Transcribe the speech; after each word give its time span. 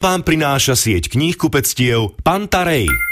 vám 0.00 0.24
prináša 0.24 0.80
sieť 0.80 1.12
kníh 1.12 1.36
kupectiev 1.36 2.16
Pantarej. 2.24 3.09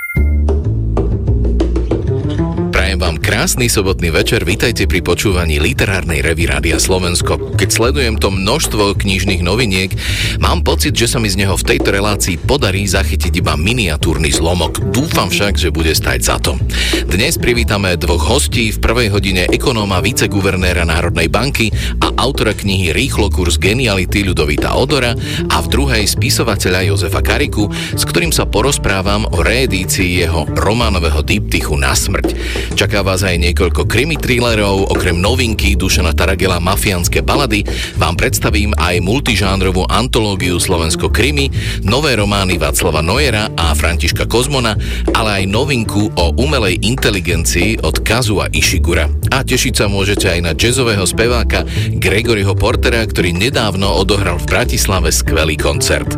Krásny 3.29 3.69
sobotný 3.69 4.09
večer, 4.09 4.41
vítajte 4.41 4.89
pri 4.89 5.05
počúvaní 5.05 5.61
literárnej 5.61 6.25
revy 6.25 6.49
Rádia 6.49 6.81
Slovensko. 6.81 7.61
Keď 7.61 7.69
sledujem 7.69 8.17
to 8.17 8.33
množstvo 8.33 8.97
knižných 8.97 9.45
noviniek, 9.45 9.93
mám 10.41 10.65
pocit, 10.65 10.97
že 10.97 11.13
sa 11.13 11.21
mi 11.21 11.29
z 11.29 11.45
neho 11.45 11.53
v 11.53 11.77
tejto 11.77 11.93
relácii 11.93 12.41
podarí 12.41 12.89
zachytiť 12.89 13.45
iba 13.45 13.53
miniatúrny 13.53 14.33
zlomok. 14.33 14.81
Dúfam 14.97 15.29
však, 15.29 15.61
že 15.61 15.69
bude 15.69 15.93
stať 15.93 16.19
za 16.25 16.41
to. 16.41 16.57
Dnes 17.05 17.37
privítame 17.37 18.01
dvoch 18.01 18.33
hostí, 18.33 18.73
v 18.73 18.81
prvej 18.81 19.13
hodine 19.13 19.45
ekonóma 19.53 20.01
viceguvernéra 20.01 20.89
Národnej 20.89 21.29
banky 21.29 21.69
a 22.01 22.09
autora 22.17 22.57
knihy 22.57 22.97
Rýchlo 22.97 23.29
kurz 23.29 23.61
geniality 23.61 24.25
Ľudovita 24.25 24.73
Odora 24.73 25.13
a 25.53 25.57
v 25.61 25.69
druhej 25.69 26.09
spisovateľa 26.09 26.97
Jozefa 26.97 27.21
Kariku, 27.21 27.69
s 27.93 28.09
ktorým 28.09 28.33
sa 28.33 28.49
porozprávam 28.49 29.29
o 29.29 29.45
reedícii 29.45 30.25
jeho 30.25 30.49
románového 30.57 31.21
diptychu 31.21 31.77
Na 31.77 31.93
smrť. 31.93 32.33
Čaká 32.73 33.05
vás 33.05 33.18
aj 33.25 33.41
niekoľko 33.41 33.89
krimi 33.89 34.21
thrillerov, 34.21 34.93
okrem 34.93 35.17
novinky 35.19 35.75
Dušana 35.75 36.13
Taragela 36.13 36.61
Mafiánske 36.61 37.25
balady 37.25 37.65
vám 37.97 38.15
predstavím 38.15 38.77
aj 38.77 39.01
multižánrovú 39.01 39.89
antológiu 39.89 40.61
Slovensko 40.61 41.09
krimi, 41.09 41.49
nové 41.83 42.15
romány 42.15 42.61
Václava 42.61 43.01
Nojera 43.01 43.49
a 43.57 43.75
Františka 43.75 44.29
Kozmona, 44.29 44.77
ale 45.17 45.43
aj 45.43 45.45
novinku 45.51 46.11
o 46.15 46.37
umelej 46.37 46.79
inteligencii 46.85 47.81
od 47.83 48.03
Kazua 48.05 48.51
Ishigura. 48.53 49.11
A 49.35 49.41
tešiť 49.41 49.75
sa 49.75 49.87
môžete 49.87 50.29
aj 50.29 50.41
na 50.45 50.53
jazzového 50.53 51.07
speváka 51.09 51.65
Gregoryho 51.97 52.55
Portera, 52.55 53.03
ktorý 53.07 53.35
nedávno 53.35 53.89
odohral 53.95 54.37
v 54.43 54.49
Bratislave 54.49 55.11
skvelý 55.11 55.59
koncert. 55.59 56.15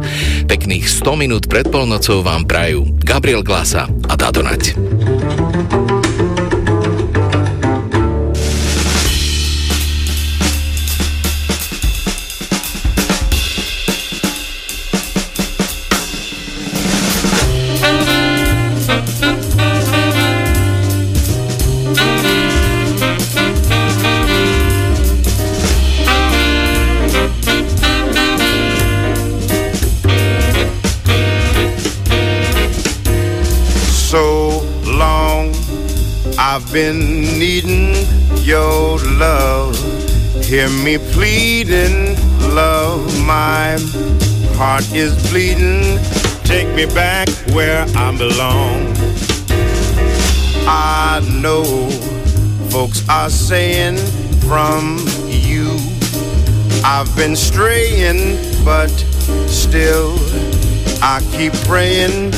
Pekných 0.49 0.89
100 0.89 1.23
minút 1.23 1.45
pred 1.47 1.69
polnocou 1.69 2.21
vám 2.21 2.49
prajú 2.49 2.89
Gabriel 3.01 3.45
Glasa 3.45 3.91
a 4.09 4.15
Dado 4.19 4.45
Nať. 4.45 4.77
I've 36.53 36.73
been 36.73 37.39
needing 37.39 37.95
your 38.39 38.99
love. 38.99 39.77
Hear 40.45 40.69
me 40.69 40.99
pleading, 40.99 42.17
love. 42.57 43.07
My 43.25 43.79
heart 44.57 44.93
is 44.93 45.15
bleeding. 45.31 46.01
Take 46.43 46.67
me 46.75 46.87
back 46.87 47.29
where 47.55 47.87
I 47.95 48.19
belong. 48.19 48.93
I 50.67 51.21
know 51.41 51.63
folks 52.71 53.09
are 53.09 53.31
saying 53.31 53.99
from 54.49 54.99
you 55.29 55.79
I've 56.85 57.15
been 57.15 57.37
straying, 57.37 58.65
but 58.65 58.91
still 59.47 60.17
I 61.01 61.23
keep 61.31 61.53
praying. 61.69 62.33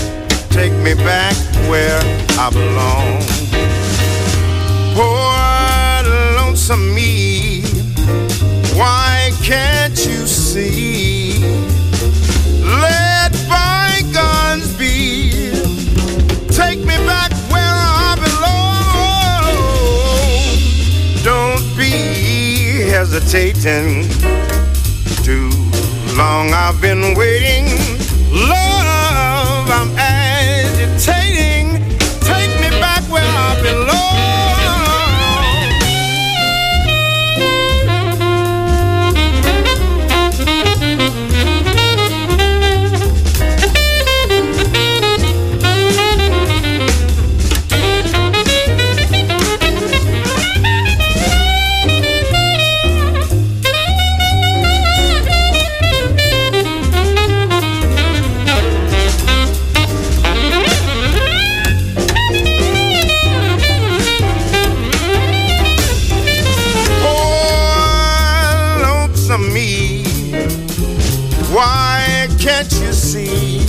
Take 0.50 0.74
me 0.84 0.92
back 0.92 1.34
where 1.70 1.98
I 2.38 2.50
belong. 2.52 3.31
Hesitating. 23.12 24.08
Too 25.22 25.50
long 26.16 26.50
I've 26.54 26.80
been 26.80 27.14
waiting. 27.14 27.66
Love, 28.30 29.68
I'm 29.70 29.90
agitating. 29.98 31.78
Take 32.20 32.58
me 32.60 32.70
back 32.80 33.02
where 33.10 33.22
I 33.22 33.60
belong. 33.62 34.31
Can't 72.42 72.72
you 72.80 72.92
see? 72.92 73.60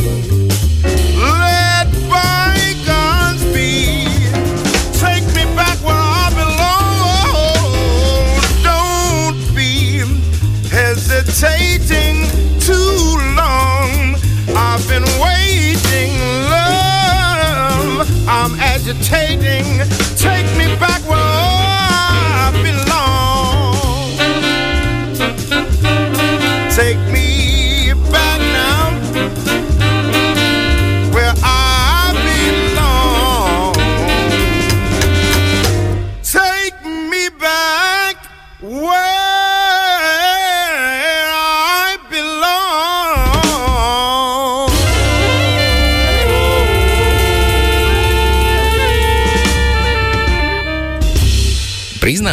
Let 1.16 1.85
bygones 2.09 3.44
be. 3.53 4.07
Take 4.97 5.25
me 5.35 5.45
back 5.56 5.78
where 5.85 5.94
I 5.95 6.29
belong. 6.41 6.81
Don't 8.63 9.56
be 9.56 10.00
hesitating 10.69 12.25
too 12.59 13.17
long. 13.38 14.16
I've 14.57 14.88
been 14.88 15.06
waiting, 15.22 16.17
love. 16.50 18.09
I'm 18.28 18.56
agitating. 18.59 20.03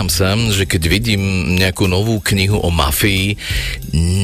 Priznám 0.01 0.17
sa, 0.17 0.33
že 0.57 0.65
keď 0.65 0.83
vidím 0.89 1.21
nejakú 1.61 1.85
novú 1.85 2.25
knihu 2.25 2.57
o 2.57 2.73
mafii, 2.73 3.37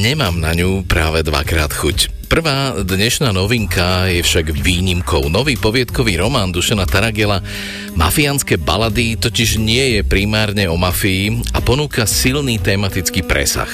nemám 0.01 0.33
na 0.41 0.57
ňu 0.57 0.81
práve 0.89 1.21
dvakrát 1.21 1.69
chuť. 1.69 2.25
Prvá 2.25 2.73
dnešná 2.81 3.29
novinka 3.29 4.09
je 4.09 4.25
však 4.25 4.57
výnimkou. 4.57 5.29
Nový 5.29 5.53
poviedkový 5.53 6.17
román 6.17 6.49
Dušana 6.49 6.89
Taragela 6.89 7.45
Mafiánske 7.93 8.57
balady 8.57 9.21
totiž 9.21 9.61
nie 9.61 9.93
je 9.93 10.01
primárne 10.01 10.65
o 10.65 10.81
mafii 10.81 11.45
a 11.53 11.61
ponúka 11.61 12.09
silný 12.09 12.57
tematický 12.57 13.21
presah. 13.21 13.69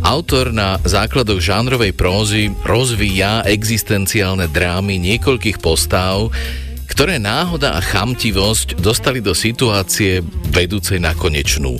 Autor 0.00 0.56
na 0.56 0.80
základoch 0.80 1.44
žánrovej 1.44 1.92
prózy 1.92 2.56
rozvíja 2.64 3.44
existenciálne 3.44 4.48
drámy 4.48 4.96
niekoľkých 4.96 5.60
postáv, 5.60 6.32
ktoré 6.98 7.22
náhoda 7.22 7.78
a 7.78 7.80
chamtivosť 7.80 8.82
dostali 8.82 9.22
do 9.22 9.30
situácie 9.30 10.18
vedúcej 10.50 10.98
na 10.98 11.14
konečnú. 11.14 11.78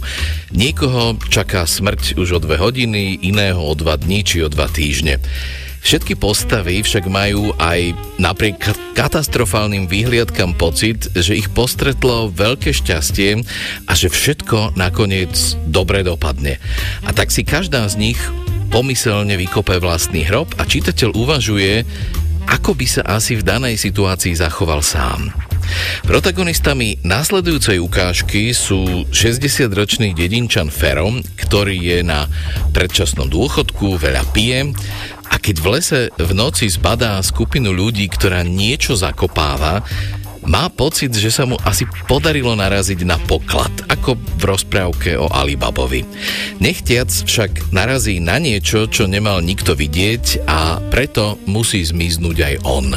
Niekoho 0.54 1.18
čaká 1.26 1.66
smrť 1.66 2.14
už 2.22 2.38
o 2.38 2.40
dve 2.46 2.54
hodiny, 2.54 3.26
iného 3.26 3.58
o 3.58 3.74
dva 3.74 3.98
dní 3.98 4.22
či 4.22 4.46
o 4.46 4.48
dva 4.48 4.70
týždne. 4.70 5.18
Všetky 5.82 6.14
postavy 6.22 6.86
však 6.86 7.10
majú 7.10 7.50
aj 7.58 7.98
napriek 8.22 8.62
katastrofálnym 8.94 9.90
výhliadkam 9.90 10.54
pocit, 10.54 11.10
že 11.10 11.34
ich 11.34 11.50
postretlo 11.50 12.30
veľké 12.30 12.70
šťastie 12.70 13.42
a 13.90 13.92
že 13.98 14.14
všetko 14.14 14.78
nakoniec 14.78 15.34
dobre 15.66 16.06
dopadne. 16.06 16.62
A 17.02 17.10
tak 17.10 17.34
si 17.34 17.42
každá 17.42 17.82
z 17.90 17.98
nich 17.98 18.20
pomyselne 18.70 19.34
vykope 19.34 19.82
vlastný 19.82 20.22
hrob 20.30 20.54
a 20.60 20.62
čitateľ 20.62 21.10
uvažuje, 21.10 21.82
ako 22.48 22.72
by 22.72 22.86
sa 22.88 23.02
asi 23.04 23.36
v 23.36 23.44
danej 23.44 23.76
situácii 23.76 24.32
zachoval 24.32 24.80
sám. 24.80 25.28
Protagonistami 26.08 26.96
následujúcej 27.04 27.76
ukážky 27.76 28.56
sú 28.56 29.04
60-ročný 29.12 30.16
dedinčan 30.16 30.72
Fero, 30.72 31.12
ktorý 31.36 31.76
je 31.76 31.98
na 32.00 32.24
predčasnom 32.72 33.28
dôchodku, 33.28 34.00
veľa 34.00 34.24
pije 34.32 34.72
a 35.28 35.36
keď 35.36 35.56
v 35.60 35.66
lese 35.76 36.00
v 36.16 36.30
noci 36.32 36.72
zbadá 36.72 37.20
skupinu 37.20 37.68
ľudí, 37.68 38.08
ktorá 38.08 38.40
niečo 38.40 38.96
zakopáva, 38.96 39.84
má 40.48 40.72
pocit, 40.72 41.12
že 41.12 41.28
sa 41.28 41.44
mu 41.44 41.60
asi 41.62 41.84
podarilo 42.08 42.56
naraziť 42.56 43.04
na 43.04 43.20
poklad, 43.20 43.70
ako 43.92 44.16
v 44.16 44.42
rozprávke 44.42 45.20
o 45.20 45.28
Alibabovi. 45.28 46.08
Nechtiac 46.58 47.12
však 47.12 47.70
narazí 47.70 48.18
na 48.18 48.40
niečo, 48.40 48.88
čo 48.88 49.04
nemal 49.04 49.44
nikto 49.44 49.76
vidieť 49.76 50.48
a 50.48 50.80
preto 50.88 51.36
musí 51.44 51.84
zmiznúť 51.84 52.36
aj 52.40 52.54
on. 52.64 52.96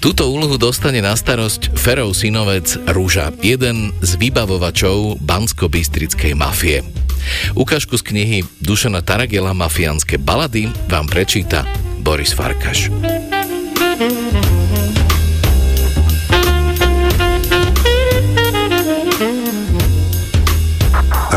Túto 0.00 0.32
úlohu 0.32 0.56
dostane 0.56 1.04
na 1.04 1.12
starosť 1.12 1.76
Ferov 1.76 2.16
synovec 2.16 2.72
Rúža, 2.88 3.36
jeden 3.44 3.92
z 4.00 4.16
vybavovačov 4.16 5.20
bansko-bystrickej 5.20 6.32
mafie. 6.32 6.80
Ukážku 7.52 8.00
z 8.00 8.04
knihy 8.08 8.38
Dušana 8.64 9.04
Taragela 9.04 9.52
Mafiánske 9.52 10.16
balady 10.16 10.72
vám 10.88 11.04
prečíta 11.04 11.68
Boris 12.00 12.32
Farkaš. 12.32 12.88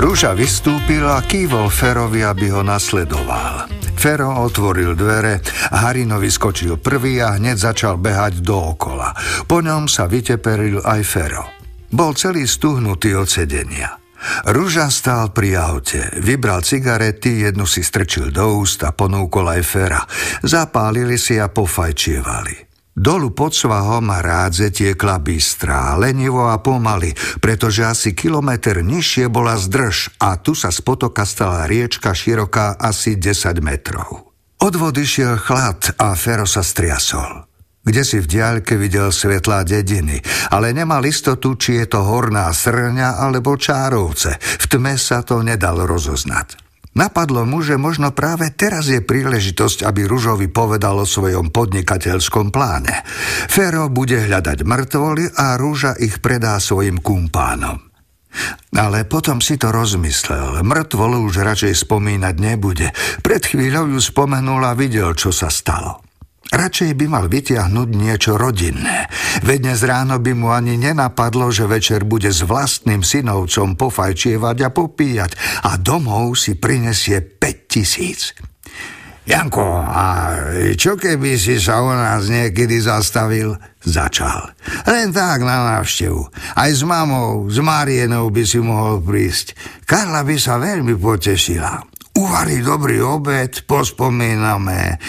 Rúža 0.04 0.36
vystúpil 0.36 1.08
a 1.08 1.24
kývol 1.24 1.72
Ferovi, 1.72 2.28
aby 2.28 2.52
ho 2.52 2.60
nasledoval. 2.60 3.72
Fero 3.96 4.36
otvoril 4.44 5.00
dvere, 5.00 5.40
Harinovi 5.72 6.28
skočil 6.28 6.76
prvý 6.76 7.24
a 7.24 7.40
hneď 7.40 7.72
začal 7.72 7.96
behať 7.96 8.44
dookola. 8.44 9.16
Po 9.48 9.64
ňom 9.64 9.88
sa 9.88 10.12
vyteperil 10.12 10.84
aj 10.84 11.02
Fero. 11.08 11.48
Bol 11.88 12.20
celý 12.20 12.44
stuhnutý 12.44 13.16
od 13.16 13.32
sedenia. 13.32 13.96
Rúža 14.52 14.92
stál 14.92 15.32
pri 15.32 15.56
aute, 15.56 16.20
vybral 16.20 16.68
cigarety, 16.68 17.48
jednu 17.48 17.64
si 17.64 17.80
strčil 17.80 18.28
do 18.28 18.60
úst 18.60 18.84
a 18.84 18.92
ponúkol 18.92 19.56
aj 19.56 19.62
Fera. 19.64 20.04
Zapálili 20.44 21.16
si 21.16 21.40
a 21.40 21.48
pofajčievali. 21.48 22.73
Dolu 22.94 23.34
pod 23.34 23.58
svahom 23.58 24.06
a 24.14 24.22
rádze 24.22 24.70
tiekla 24.70 25.18
bystrá, 25.18 25.98
lenivo 25.98 26.46
a 26.46 26.62
pomaly, 26.62 27.18
pretože 27.42 27.82
asi 27.82 28.10
kilometr 28.14 28.86
nižšie 28.86 29.34
bola 29.34 29.58
zdrž 29.58 30.22
a 30.22 30.38
tu 30.38 30.54
sa 30.54 30.70
z 30.70 30.86
potoka 30.86 31.26
stala 31.26 31.66
riečka 31.66 32.14
široká 32.14 32.78
asi 32.78 33.18
10 33.18 33.66
metrov. 33.66 34.30
Od 34.62 34.74
vody 34.78 35.10
šiel 35.10 35.42
chlad 35.42 35.98
a 35.98 36.14
Fero 36.14 36.46
sa 36.46 36.62
striasol. 36.62 37.50
Kde 37.84 38.04
si 38.08 38.22
v 38.22 38.30
diaľke 38.30 38.80
videl 38.80 39.12
svetlá 39.12 39.68
dediny, 39.68 40.24
ale 40.56 40.72
nemal 40.72 41.04
istotu, 41.04 41.60
či 41.60 41.84
je 41.84 41.98
to 41.98 42.00
horná 42.00 42.48
srňa 42.48 43.20
alebo 43.20 43.60
čárovce. 43.60 44.40
V 44.40 44.66
tme 44.72 44.96
sa 44.96 45.20
to 45.20 45.44
nedal 45.44 45.84
rozoznať. 45.84 46.63
Napadlo 46.94 47.42
mu, 47.50 47.66
že 47.66 47.82
možno 47.82 48.14
práve 48.14 48.54
teraz 48.54 48.86
je 48.86 49.02
príležitosť, 49.02 49.82
aby 49.82 50.06
Ružovi 50.06 50.46
povedal 50.54 51.02
o 51.02 51.10
svojom 51.10 51.50
podnikateľskom 51.50 52.54
pláne. 52.54 53.02
Fero 53.50 53.90
bude 53.90 54.22
hľadať 54.22 54.62
mŕtvoly 54.62 55.34
a 55.34 55.58
Rúža 55.58 55.98
ich 55.98 56.22
predá 56.22 56.62
svojim 56.62 57.02
kumpánom. 57.02 57.82
Ale 58.74 59.06
potom 59.06 59.42
si 59.42 59.58
to 59.62 59.70
rozmyslel. 59.70 60.62
Mŕtvolu 60.66 61.22
už 61.30 61.46
radšej 61.46 61.86
spomínať 61.86 62.36
nebude. 62.38 62.90
Pred 63.22 63.42
chvíľou 63.46 63.90
ju 63.94 64.00
spomenul 64.02 64.62
a 64.66 64.74
videl, 64.74 65.14
čo 65.14 65.30
sa 65.30 65.54
stalo. 65.54 66.02
Radšej 66.54 66.94
by 66.94 67.06
mal 67.10 67.26
vytiahnuť 67.34 67.90
niečo 67.98 68.38
rodinné. 68.38 69.10
Veď 69.42 69.58
dnes 69.74 69.82
ráno 69.82 70.22
by 70.22 70.38
mu 70.38 70.54
ani 70.54 70.78
nenapadlo, 70.78 71.50
že 71.50 71.66
večer 71.66 72.06
bude 72.06 72.30
s 72.30 72.46
vlastným 72.46 73.02
synovcom 73.02 73.74
pofajčievať 73.74 74.58
a 74.62 74.70
popíjať 74.70 75.32
a 75.66 75.82
domov 75.82 76.38
si 76.38 76.54
prinesie 76.54 77.26
5 77.26 77.74
tisíc. 77.74 78.38
Janko, 79.24 79.82
a 79.82 80.36
čo 80.78 81.00
keby 81.00 81.40
si 81.42 81.58
sa 81.58 81.82
u 81.82 81.90
nás 81.90 82.30
niekedy 82.30 82.78
zastavil? 82.84 83.56
Začal. 83.82 84.54
Len 84.86 85.10
tak 85.10 85.42
na 85.42 85.80
návštevu. 85.80 86.22
Aj 86.60 86.70
s 86.70 86.84
mamou, 86.86 87.50
s 87.50 87.58
Marienou 87.64 88.30
by 88.30 88.44
si 88.46 88.60
mohol 88.62 89.02
prísť. 89.02 89.58
Karla 89.90 90.22
by 90.22 90.38
sa 90.38 90.62
veľmi 90.62 90.94
potešila. 91.00 91.82
Uvarí 92.14 92.62
dobrý 92.62 93.02
obed, 93.02 93.66
pospomíname. 93.66 95.02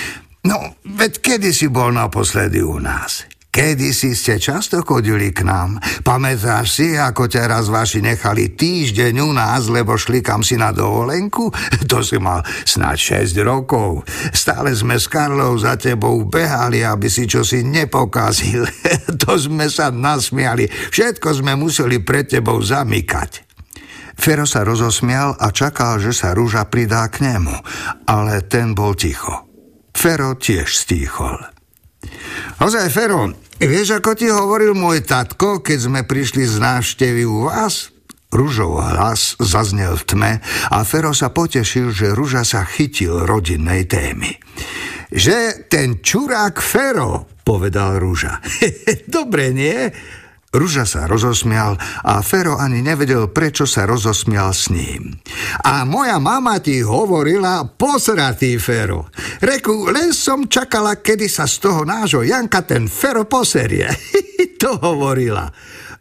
No, 0.45 0.77
veď 0.85 1.13
kedy 1.25 1.51
si 1.57 1.73
bol 1.73 1.97
naposledy 1.97 2.61
u 2.61 2.77
nás? 2.77 3.25
Kedy 3.55 3.95
si 3.95 4.19
ste 4.19 4.43
často 4.43 4.83
chodili 4.83 5.31
k 5.31 5.47
nám? 5.47 5.79
Pamätáš 6.03 6.75
si, 6.75 6.99
ako 6.99 7.31
ťa 7.31 7.47
raz 7.47 7.71
vaši 7.71 8.03
nechali 8.03 8.51
týždeň 8.51 9.15
u 9.23 9.31
nás, 9.31 9.71
lebo 9.71 9.95
šli 9.95 10.27
kam 10.27 10.43
si 10.43 10.59
na 10.59 10.75
dovolenku? 10.75 11.55
To 11.91 12.03
si 12.03 12.19
mal 12.19 12.43
snáď 12.67 13.23
6 13.23 13.39
rokov. 13.47 14.03
Stále 14.35 14.75
sme 14.75 14.99
s 14.99 15.07
Karlou 15.07 15.55
za 15.55 15.79
tebou 15.79 16.27
behali, 16.27 16.83
aby 16.83 17.07
si 17.07 17.31
čosi 17.31 17.63
nepokazil. 17.63 18.67
to 19.23 19.39
sme 19.39 19.71
sa 19.71 19.95
nasmiali. 19.95 20.67
Všetko 20.67 21.39
sme 21.39 21.55
museli 21.55 22.03
pred 22.03 22.27
tebou 22.27 22.59
zamykať. 22.59 23.47
Fero 24.19 24.51
sa 24.51 24.67
rozosmial 24.67 25.39
a 25.39 25.55
čakal, 25.55 26.03
že 26.03 26.11
sa 26.11 26.35
rúža 26.35 26.67
pridá 26.67 27.07
k 27.07 27.23
nemu, 27.23 27.55
ale 28.11 28.43
ten 28.51 28.75
bol 28.75 28.99
ticho. 28.99 29.44
Fero 29.95 30.37
tiež 30.37 30.69
stíchol. 30.69 31.39
Ozaj, 32.61 32.93
Fero, 32.93 33.33
vieš, 33.57 33.97
ako 34.03 34.11
ti 34.19 34.29
hovoril 34.29 34.77
môj 34.77 35.07
tatko, 35.07 35.65
keď 35.65 35.79
sme 35.89 36.01
prišli 36.05 36.45
z 36.45 36.61
návštevy 36.61 37.23
u 37.25 37.49
vás? 37.49 37.95
Ružov 38.35 38.83
hlas 38.83 39.39
zaznel 39.39 39.95
v 39.95 40.05
tme 40.11 40.33
a 40.75 40.77
Fero 40.83 41.15
sa 41.15 41.31
potešil, 41.31 41.95
že 41.95 42.11
Ruža 42.11 42.43
sa 42.43 42.67
chytil 42.67 43.23
rodinnej 43.23 43.87
témy. 43.87 44.35
Že 45.15 45.71
ten 45.71 46.03
čurák 46.03 46.59
Fero, 46.59 47.31
povedal 47.47 48.03
Ruža. 48.03 48.43
Dobre, 49.07 49.55
nie? 49.55 49.87
Ruža 50.55 50.87
sa 50.87 51.11
rozosmial 51.11 51.75
a 52.07 52.23
Fero 52.23 52.55
ani 52.55 52.79
nevedel, 52.79 53.27
prečo 53.35 53.67
sa 53.67 53.91
rozosmial 53.91 54.55
s 54.55 54.71
ním. 54.71 55.19
A 55.67 55.83
moja 55.83 56.23
mama 56.23 56.63
ti 56.63 56.79
hovorila 56.79 57.67
posratý 57.67 58.55
Fero. 58.63 59.11
Reku, 59.43 59.91
len 59.91 60.15
som 60.15 60.47
čakala, 60.47 61.03
kedy 61.03 61.27
sa 61.27 61.51
z 61.51 61.59
toho 61.59 61.83
nášho 61.83 62.23
Janka 62.23 62.63
ten 62.63 62.87
Fero 62.87 63.27
poserie. 63.27 63.91
to 64.63 64.79
hovorila. 64.79 65.51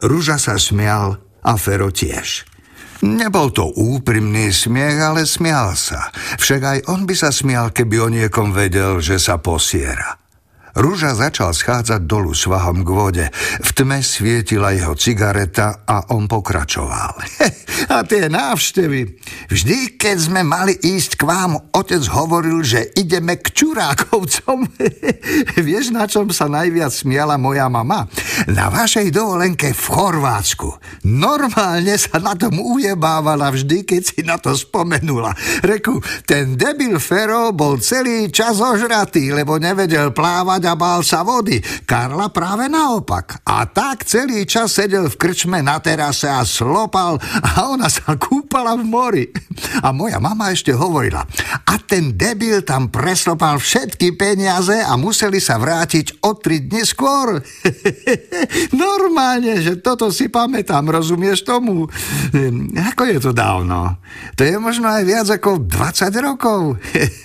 Ruža 0.06 0.38
sa 0.38 0.62
smial 0.62 1.18
a 1.42 1.58
Fero 1.58 1.90
tiež. 1.90 2.46
Nebol 3.04 3.52
to 3.52 3.68
úprimný 3.68 4.54
smiech, 4.56 4.96
ale 5.02 5.28
smial 5.28 5.76
sa. 5.76 6.08
Však 6.40 6.62
aj 6.64 6.80
on 6.88 7.04
by 7.04 7.16
sa 7.18 7.36
smial, 7.36 7.76
keby 7.76 7.96
o 8.00 8.08
niekom 8.08 8.56
vedel, 8.56 9.04
že 9.04 9.20
sa 9.20 9.44
posiera. 9.44 10.23
Rúža 10.74 11.14
začal 11.14 11.54
schádzať 11.54 12.10
dolu 12.10 12.34
svahom 12.34 12.82
k 12.82 12.90
vode. 12.90 13.26
V 13.62 13.70
tme 13.78 14.02
svietila 14.02 14.74
jeho 14.74 14.98
cigareta 14.98 15.86
a 15.86 16.10
on 16.10 16.26
pokračoval. 16.26 17.14
a 17.94 18.02
tie 18.02 18.26
návštevy. 18.26 19.22
Vždy, 19.54 20.02
keď 20.02 20.18
sme 20.18 20.42
mali 20.42 20.74
ísť 20.74 21.22
k 21.22 21.30
vám, 21.30 21.62
otec 21.78 22.02
hovoril, 22.10 22.66
že 22.66 22.90
ideme 22.98 23.38
k 23.38 23.54
Čurákovcom. 23.54 24.66
Vieš, 25.70 25.94
na 25.94 26.10
čom 26.10 26.34
sa 26.34 26.50
najviac 26.50 26.90
smiala 26.90 27.38
moja 27.38 27.70
mama? 27.70 28.10
Na 28.50 28.74
vašej 28.74 29.14
dovolenke 29.14 29.78
v 29.78 29.86
Chorvátsku. 29.94 30.74
Normálne 31.06 32.02
sa 32.02 32.18
na 32.18 32.34
tom 32.34 32.58
ujebávala 32.58 33.54
vždy, 33.54 33.86
keď 33.86 34.02
si 34.02 34.26
na 34.26 34.42
to 34.42 34.58
spomenula. 34.58 35.38
Reku, 35.62 36.02
ten 36.26 36.58
debil 36.58 36.98
Fero 36.98 37.54
bol 37.54 37.78
celý 37.78 38.34
čas 38.34 38.58
ožratý, 38.58 39.30
lebo 39.30 39.62
nevedel 39.62 40.10
plávať 40.10 40.63
a 40.68 40.76
bál 40.76 41.04
sa 41.04 41.22
vody. 41.22 41.60
Karla 41.84 42.32
práve 42.32 42.72
naopak. 42.72 43.44
A 43.48 43.68
tak 43.70 44.08
celý 44.08 44.48
čas 44.48 44.76
sedel 44.76 45.08
v 45.08 45.20
krčme 45.20 45.62
na 45.62 45.78
terase 45.80 46.28
a 46.28 46.42
slopal 46.48 47.20
a 47.22 47.70
ona 47.70 47.88
sa 47.88 48.16
kúpala 48.16 48.76
v 48.80 48.84
mori. 48.88 49.26
A 49.84 49.94
moja 49.94 50.18
mama 50.18 50.50
ešte 50.50 50.74
hovorila, 50.74 51.24
a 51.68 51.74
ten 51.82 52.16
debil 52.18 52.66
tam 52.66 52.90
preslopal 52.90 53.62
všetky 53.62 54.18
peniaze 54.18 54.82
a 54.82 54.94
museli 54.98 55.38
sa 55.38 55.62
vrátiť 55.62 56.26
o 56.26 56.36
tri 56.38 56.64
dni 56.66 56.84
skôr. 56.86 57.42
Normálne, 58.74 59.62
že 59.62 59.80
toto 59.80 60.10
si 60.10 60.28
pamätám, 60.30 60.90
rozumieš 60.90 61.46
tomu? 61.46 61.86
Ako 62.94 63.04
je 63.10 63.18
to 63.22 63.32
dávno? 63.32 63.98
To 64.38 64.42
je 64.42 64.58
možno 64.58 64.90
aj 64.90 65.04
viac 65.06 65.28
ako 65.30 65.66
20 65.66 66.10
rokov. 66.26 66.78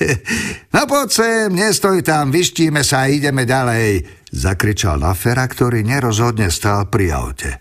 no 0.74 0.80
poď 0.88 1.08
sem, 1.08 1.48
nestoj 1.52 2.00
tam, 2.04 2.32
vyštíme 2.32 2.80
sa 2.84 3.06
a 3.06 3.10
ide 3.12 3.27
ideme 3.28 3.44
ďalej. 3.44 4.08
Zakričal 4.32 5.04
na 5.04 5.12
Fera, 5.12 5.44
ktorý 5.44 5.84
nerozhodne 5.84 6.48
stál 6.48 6.88
pri 6.88 7.12
aute. 7.12 7.60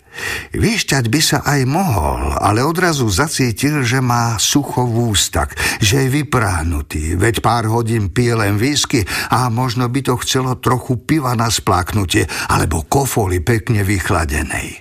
Vyšťať 0.56 1.04
by 1.12 1.20
sa 1.20 1.44
aj 1.44 1.60
mohol, 1.68 2.32
ale 2.40 2.64
odrazu 2.64 3.04
zacítil, 3.12 3.84
že 3.84 4.00
má 4.00 4.40
sucho 4.40 4.88
v 4.88 5.12
ústak, 5.12 5.52
že 5.84 6.08
je 6.08 6.24
vypráhnutý, 6.24 7.20
veď 7.20 7.44
pár 7.44 7.68
hodín 7.68 8.08
pije 8.08 8.32
len 8.32 8.56
výsky 8.56 9.04
a 9.28 9.52
možno 9.52 9.92
by 9.92 10.00
to 10.00 10.16
chcelo 10.24 10.56
trochu 10.56 10.96
piva 11.04 11.36
na 11.36 11.52
spláknutie 11.52 12.24
alebo 12.48 12.88
kofoli 12.88 13.44
pekne 13.44 13.84
vychladenej. 13.84 14.80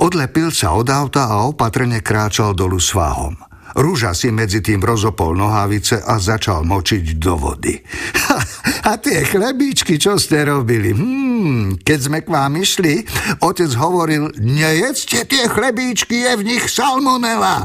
Odlepil 0.00 0.48
sa 0.48 0.72
od 0.72 0.88
auta 0.88 1.28
a 1.28 1.44
opatrne 1.44 2.00
kráčal 2.00 2.56
dolu 2.56 2.80
svahom. 2.80 3.51
Rúža 3.72 4.12
si 4.12 4.28
medzi 4.28 4.60
tým 4.60 4.84
rozopol 4.84 5.32
nohavice 5.32 6.00
a 6.04 6.20
začal 6.20 6.64
močiť 6.68 7.16
do 7.16 7.40
vody. 7.40 7.80
a 8.88 9.00
tie 9.00 9.24
chlebíčky, 9.24 9.96
čo 9.96 10.20
ste 10.20 10.44
robili? 10.44 10.92
Hmm, 10.92 11.80
keď 11.80 11.98
sme 11.98 12.18
k 12.20 12.28
vám 12.28 12.60
išli, 12.60 13.02
otec 13.40 13.72
hovoril, 13.80 14.28
nejedzte 14.36 15.24
tie 15.24 15.48
chlebíčky, 15.48 16.28
je 16.28 16.32
v 16.36 16.46
nich 16.52 16.64
salmonela. 16.68 17.64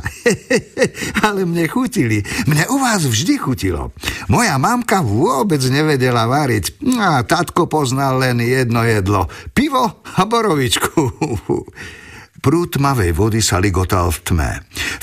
Ale 1.27 1.43
mne 1.43 1.67
chutili. 1.67 2.23
Mne 2.47 2.71
u 2.71 2.79
vás 2.79 3.03
vždy 3.03 3.35
chutilo. 3.35 3.91
Moja 4.31 4.55
mamka 4.55 5.03
vôbec 5.03 5.59
nevedela 5.67 6.23
variť. 6.23 6.79
A 6.97 7.21
tatko 7.27 7.67
poznal 7.67 8.23
len 8.23 8.39
jedno 8.39 8.87
jedlo. 8.87 9.27
Pivo 9.51 9.99
a 10.03 10.21
borovičku. 10.23 11.01
Prúd 12.47 12.79
tmavej 12.79 13.11
vody 13.11 13.43
sa 13.43 13.59
ligotal 13.59 14.07
v 14.07 14.23
tme. 14.23 14.51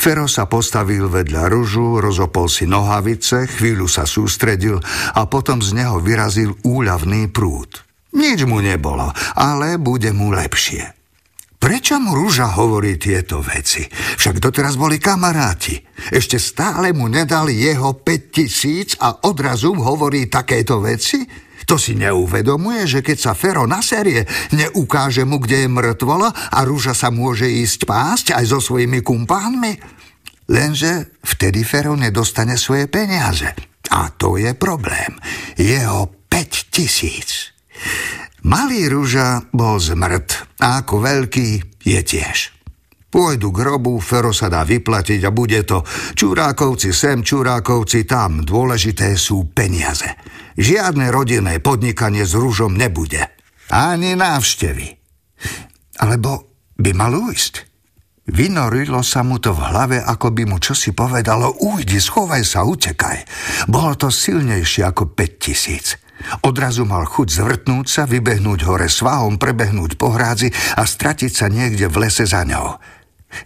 Fero 0.00 0.24
sa 0.24 0.48
postavil 0.48 1.12
vedľa 1.12 1.52
ružu, 1.52 2.00
rozopol 2.00 2.48
si 2.48 2.64
nohavice, 2.64 3.44
chvíľu 3.44 3.84
sa 3.84 4.08
sústredil 4.08 4.80
a 5.12 5.28
potom 5.28 5.60
z 5.60 5.76
neho 5.76 6.00
vyrazil 6.00 6.56
úľavný 6.64 7.28
prúd. 7.28 7.84
Nič 8.16 8.48
mu 8.48 8.64
nebolo, 8.64 9.12
ale 9.36 9.76
bude 9.76 10.08
mu 10.16 10.32
lepšie. 10.32 10.96
Prečo 11.60 12.00
mu 12.00 12.16
Rúža 12.16 12.48
hovorí 12.56 12.96
tieto 12.96 13.44
veci? 13.44 13.84
Však 13.92 14.40
doteraz 14.40 14.80
boli 14.80 14.96
kamaráti. 14.96 15.76
Ešte 16.16 16.40
stále 16.40 16.96
mu 16.96 17.12
nedal 17.12 17.52
jeho 17.52 17.92
5 17.92 18.08
tisíc 18.32 18.96
a 18.96 19.20
odrazu 19.28 19.76
hovorí 19.76 20.32
takéto 20.32 20.80
veci? 20.80 21.43
To 21.64 21.80
si 21.80 21.97
neuvedomuje, 21.97 22.85
že 22.85 23.00
keď 23.00 23.18
sa 23.18 23.33
Fero 23.33 23.64
naserie, 23.64 24.28
neukáže 24.52 25.25
mu, 25.25 25.40
kde 25.40 25.64
je 25.64 25.68
mŕtvola 25.68 26.52
a 26.52 26.59
rúža 26.64 26.92
sa 26.92 27.09
môže 27.09 27.49
ísť 27.49 27.88
pásť 27.88 28.26
aj 28.37 28.44
so 28.52 28.59
svojimi 28.61 29.00
kumpánmi? 29.00 29.73
Lenže 30.52 31.16
vtedy 31.25 31.64
Fero 31.64 31.97
nedostane 31.97 32.61
svoje 32.61 32.92
peniaze. 32.92 33.49
A 33.92 34.12
to 34.12 34.37
je 34.37 34.52
problém. 34.56 35.16
Jeho 35.56 36.28
5 36.28 36.73
tisíc. 36.73 37.52
Malý 38.44 38.92
rúža 38.92 39.40
bol 39.56 39.80
zmrt 39.80 40.61
a 40.61 40.85
ako 40.85 41.00
veľký 41.00 41.80
je 41.80 42.00
tiež. 42.04 42.52
Pôjdu 43.09 43.54
k 43.54 43.62
grobu, 43.62 44.02
Fero 44.02 44.35
sa 44.35 44.50
dá 44.50 44.66
vyplatiť 44.66 45.23
a 45.23 45.30
bude 45.30 45.62
to. 45.62 45.87
Čurákovci 46.18 46.90
sem, 46.90 47.23
čurákovci 47.23 48.02
tam. 48.04 48.42
Dôležité 48.42 49.14
sú 49.14 49.54
peniaze. 49.54 50.33
Žiadne 50.54 51.11
rodinné 51.11 51.58
podnikanie 51.58 52.23
s 52.23 52.34
rúžom 52.38 52.78
nebude. 52.78 53.26
Ani 53.75 54.14
návštevy. 54.14 54.87
Alebo 55.99 56.54
by 56.78 56.90
mal 56.94 57.14
ujsť. 57.14 57.75
Vynorilo 58.25 59.04
sa 59.04 59.20
mu 59.20 59.37
to 59.37 59.52
v 59.52 59.61
hlave, 59.68 59.99
ako 60.00 60.32
by 60.32 60.49
mu 60.49 60.56
čosi 60.56 60.96
povedalo, 60.96 61.61
ujdi, 61.61 62.00
schovaj 62.00 62.40
sa, 62.40 62.64
utekaj. 62.64 63.28
Bolo 63.68 63.92
to 64.00 64.08
silnejšie 64.08 64.80
ako 64.88 65.12
5 65.12 65.44
tisíc. 65.44 66.00
Odrazu 66.40 66.88
mal 66.88 67.04
chuť 67.04 67.28
zvrtnúť 67.28 67.84
sa, 67.84 68.02
vybehnúť 68.08 68.64
hore 68.64 68.88
svahom, 68.88 69.37
prebehnúť 69.37 70.00
po 70.00 70.08
hrádzi 70.14 70.49
a 70.78 70.88
stratiť 70.88 71.32
sa 71.34 71.52
niekde 71.52 71.84
v 71.84 72.08
lese 72.08 72.25
za 72.25 72.49
ňou. 72.49 72.80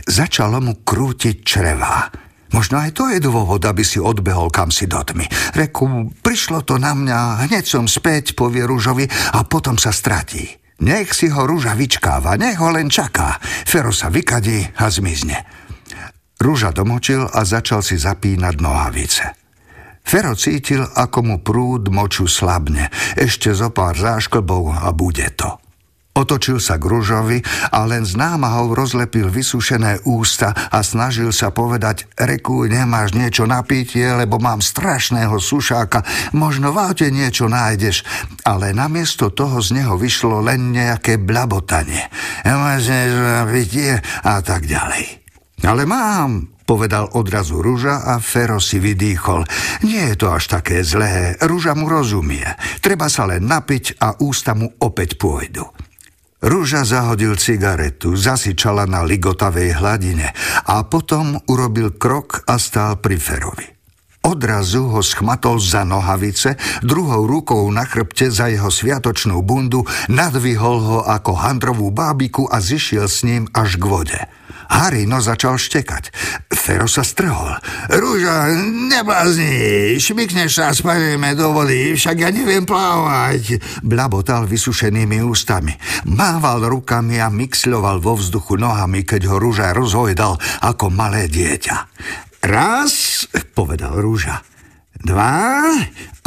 Začalo 0.07 0.63
mu 0.63 0.85
krútiť 0.87 1.43
čreva. 1.43 2.28
Možno 2.53 2.81
aj 2.81 2.97
to 2.97 3.13
je 3.13 3.21
dôvod, 3.21 3.61
aby 3.61 3.85
si 3.85 4.01
odbehol 4.01 4.49
kam 4.49 4.73
si 4.73 4.89
do 4.89 5.01
tmy. 5.05 5.29
Reku, 5.53 6.13
prišlo 6.25 6.65
to 6.65 6.81
na 6.81 6.97
mňa, 6.97 7.49
hneď 7.49 7.65
som 7.69 7.85
späť, 7.85 8.33
povie 8.33 8.65
Rúžovi 8.65 9.05
a 9.37 9.45
potom 9.45 9.77
sa 9.77 9.93
stratí. 9.93 10.49
Nech 10.79 11.11
si 11.11 11.29
ho 11.29 11.43
Rúža 11.45 11.75
vyčkáva, 11.75 12.39
nech 12.39 12.57
ho 12.63 12.71
len 12.71 12.87
čaká. 12.87 13.37
Fero 13.43 13.91
sa 13.91 14.09
vykadí 14.09 14.79
a 14.79 14.87
zmizne. 14.89 15.37
Rúža 16.39 16.71
domočil 16.71 17.27
a 17.27 17.43
začal 17.43 17.83
si 17.83 17.99
zapínať 17.99 18.55
nohavice. 18.63 19.25
Fero 20.09 20.33
cítil, 20.33 20.87
ako 20.87 21.19
mu 21.21 21.37
prúd 21.45 21.93
moču 21.93 22.25
slabne. 22.31 22.89
Ešte 23.19 23.53
zo 23.53 23.69
pár 23.69 23.99
zášklbov 23.99 24.73
a 24.73 24.89
bude 24.95 25.29
to. 25.37 25.68
Otočil 26.19 26.59
sa 26.59 26.83
k 26.83 26.91
Ružovi 26.91 27.39
a 27.71 27.87
len 27.87 28.03
z 28.03 28.19
námahou 28.19 28.75
rozlepil 28.75 29.31
vysušené 29.31 30.03
ústa 30.03 30.51
a 30.51 30.83
snažil 30.83 31.31
sa 31.31 31.55
povedať, 31.55 32.11
reku, 32.19 32.67
nemáš 32.67 33.15
niečo 33.15 33.47
na 33.47 33.63
pitie, 33.63 34.11
lebo 34.19 34.43
mám 34.43 34.59
strašného 34.59 35.39
sušáka, 35.39 36.03
možno 36.35 36.75
v 36.75 36.83
aute 36.83 37.07
niečo 37.15 37.47
nájdeš. 37.47 38.03
Ale 38.43 38.75
namiesto 38.75 39.31
toho 39.31 39.63
z 39.63 39.79
neho 39.79 39.95
vyšlo 39.95 40.43
len 40.43 40.75
nejaké 40.75 41.23
blabotanie. 41.23 42.11
Nemáš 42.43 42.91
niečo 42.91 43.23
na 43.23 43.45
pitie 43.47 44.03
a 44.27 44.43
tak 44.43 44.67
ďalej. 44.67 45.23
Ale 45.63 45.87
mám, 45.87 46.51
povedal 46.67 47.15
odrazu 47.15 47.63
Rúža 47.63 48.03
a 48.03 48.19
Fero 48.19 48.59
si 48.59 48.83
vydýchol. 48.83 49.47
Nie 49.87 50.13
je 50.13 50.17
to 50.19 50.35
až 50.35 50.51
také 50.51 50.83
zlé, 50.83 51.39
Rúža 51.39 51.79
mu 51.79 51.87
rozumie. 51.87 52.47
Treba 52.83 53.07
sa 53.07 53.23
len 53.31 53.47
napiť 53.47 54.03
a 54.03 54.19
ústa 54.19 54.59
mu 54.59 54.67
opäť 54.83 55.15
pôjdu. 55.15 55.88
Rúža 56.39 56.87
zahodil 56.87 57.35
cigaretu, 57.35 58.15
zasičala 58.15 58.87
na 58.87 59.03
ligotavej 59.03 59.75
hladine 59.83 60.31
a 60.71 60.87
potom 60.87 61.35
urobil 61.51 61.99
krok 61.99 62.47
a 62.47 62.63
stál 62.63 63.03
pri 63.03 63.19
Ferovi. 63.19 63.67
Odrazu 64.23 64.87
ho 64.87 65.03
schmatol 65.03 65.59
za 65.59 65.83
nohavice, 65.83 66.55
druhou 66.87 67.27
rukou 67.27 67.67
na 67.75 67.83
chrbte 67.83 68.31
za 68.31 68.47
jeho 68.47 68.71
sviatočnú 68.71 69.43
bundu, 69.43 69.83
nadvihol 70.07 70.79
ho 70.79 70.99
ako 71.03 71.33
handrovú 71.43 71.91
bábiku 71.91 72.47
a 72.47 72.63
zišiel 72.63 73.11
s 73.11 73.27
ním 73.27 73.51
až 73.51 73.75
k 73.75 73.85
vode. 73.91 74.21
Harino 74.69 75.19
začal 75.19 75.57
štekať. 75.57 76.13
Fero 76.53 76.85
sa 76.85 77.01
strhol. 77.01 77.57
Rúža, 77.89 78.53
neblázni, 78.93 79.97
šmikneš 79.97 80.61
sa 80.61 80.77
spadneme 80.77 81.33
do 81.33 81.51
vody, 81.57 81.97
však 81.97 82.17
ja 82.21 82.29
neviem 82.29 82.69
plávať. 82.69 83.59
Blabotal 83.81 84.45
vysušenými 84.45 85.25
ústami. 85.25 85.73
Mával 86.09 86.69
rukami 86.69 87.19
a 87.19 87.33
mixľoval 87.33 88.05
vo 88.05 88.21
vzduchu 88.21 88.61
nohami, 88.61 89.09
keď 89.09 89.33
ho 89.33 89.37
Rúža 89.41 89.73
rozhojdal 89.73 90.37
ako 90.61 90.93
malé 90.93 91.27
dieťa. 91.33 91.77
Raz, 92.45 93.25
povedal 93.57 93.97
Rúža. 93.99 94.45
Dva 94.99 95.63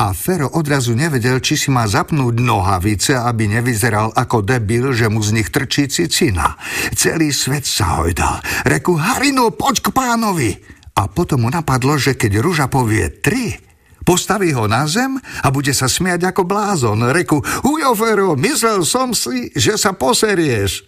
a 0.02 0.18
Fero 0.18 0.50
odrazu 0.58 0.98
nevedel, 0.98 1.38
či 1.46 1.54
si 1.54 1.70
má 1.70 1.86
zapnúť 1.86 2.42
nohavice, 2.42 3.14
aby 3.14 3.46
nevyzeral 3.46 4.10
ako 4.18 4.42
debil, 4.42 4.90
že 4.98 5.06
mu 5.06 5.22
z 5.22 5.38
nich 5.38 5.54
trčí 5.54 5.86
cicina. 5.94 6.58
Celý 6.98 7.30
svet 7.30 7.70
sa 7.70 8.02
hojdal. 8.02 8.42
Reku, 8.66 8.98
Harino, 8.98 9.54
poď 9.54 9.86
k 9.86 9.88
pánovi! 9.94 10.52
A 10.98 11.06
potom 11.06 11.46
mu 11.46 11.50
napadlo, 11.54 12.02
že 12.02 12.18
keď 12.18 12.42
Ruža 12.42 12.66
povie 12.66 13.14
tri, 13.22 13.54
postaví 14.02 14.50
ho 14.58 14.66
na 14.66 14.90
zem 14.90 15.22
a 15.22 15.48
bude 15.54 15.72
sa 15.72 15.86
smiať 15.86 16.34
ako 16.34 16.50
blázon. 16.50 17.06
Reku, 17.14 17.38
ujo, 17.62 17.94
Fero, 17.94 18.34
myslel 18.34 18.82
som 18.82 19.14
si, 19.14 19.54
že 19.54 19.78
sa 19.78 19.94
poserieš. 19.94 20.82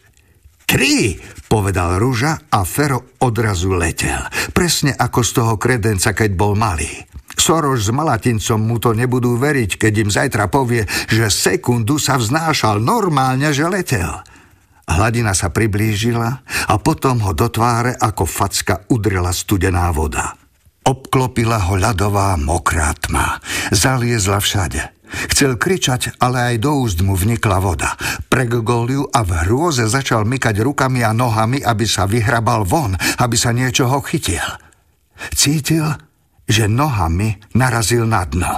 Tri, 0.65 1.22
povedal 1.46 2.01
Rúža 2.01 2.50
a 2.50 2.65
Fero 2.65 3.13
odrazu 3.22 3.77
letel. 3.77 4.25
Presne 4.58 4.89
ako 4.98 5.22
z 5.22 5.32
toho 5.38 5.53
kredenca, 5.62 6.17
keď 6.17 6.34
bol 6.34 6.58
malý. 6.58 7.13
Soroš 7.33 7.89
s 7.89 7.91
Malatincom 7.91 8.59
mu 8.61 8.77
to 8.77 8.93
nebudú 8.93 9.35
veriť, 9.35 9.77
keď 9.81 9.93
im 10.05 10.09
zajtra 10.09 10.47
povie, 10.47 10.85
že 11.09 11.27
sekundu 11.27 11.97
sa 11.97 12.17
vznášal 12.17 12.79
normálne, 12.79 13.49
že 13.51 13.65
letel. 13.67 14.23
Hladina 14.83 15.31
sa 15.31 15.47
priblížila 15.47 16.43
a 16.67 16.75
potom 16.75 17.23
ho 17.23 17.31
do 17.31 17.47
tváre 17.47 17.95
ako 17.95 18.27
facka 18.27 18.83
udrela 18.91 19.31
studená 19.31 19.87
voda. 19.95 20.35
Obklopila 20.83 21.71
ho 21.71 21.79
ľadová 21.79 22.35
mokrá 22.35 22.91
tma. 22.99 23.39
Zaliezla 23.71 24.43
všade. 24.43 24.81
Chcel 25.31 25.55
kričať, 25.55 26.17
ale 26.19 26.53
aj 26.53 26.55
do 26.59 26.71
úst 26.83 26.99
mu 26.99 27.15
vnikla 27.15 27.61
voda. 27.63 27.95
Pregogol 28.27 28.91
ju 28.91 29.03
a 29.07 29.23
v 29.23 29.31
hrôze 29.45 29.85
začal 29.87 30.27
mykať 30.27 30.59
rukami 30.59 31.05
a 31.05 31.15
nohami, 31.15 31.63
aby 31.63 31.85
sa 31.87 32.09
vyhrabal 32.09 32.67
von, 32.67 32.97
aby 33.21 33.35
sa 33.39 33.55
niečoho 33.55 34.03
chytil. 34.03 34.43
Cítil, 35.31 35.85
že 36.47 36.67
nohami 36.67 37.39
narazil 37.55 38.07
na 38.07 38.23
dno. 38.27 38.53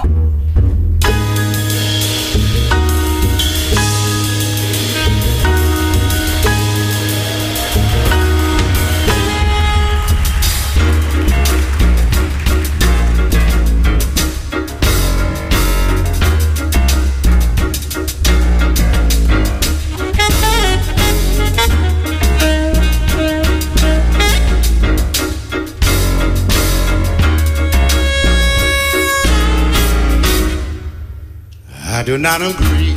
Do 32.06 32.16
not 32.16 32.40
agree. 32.40 32.94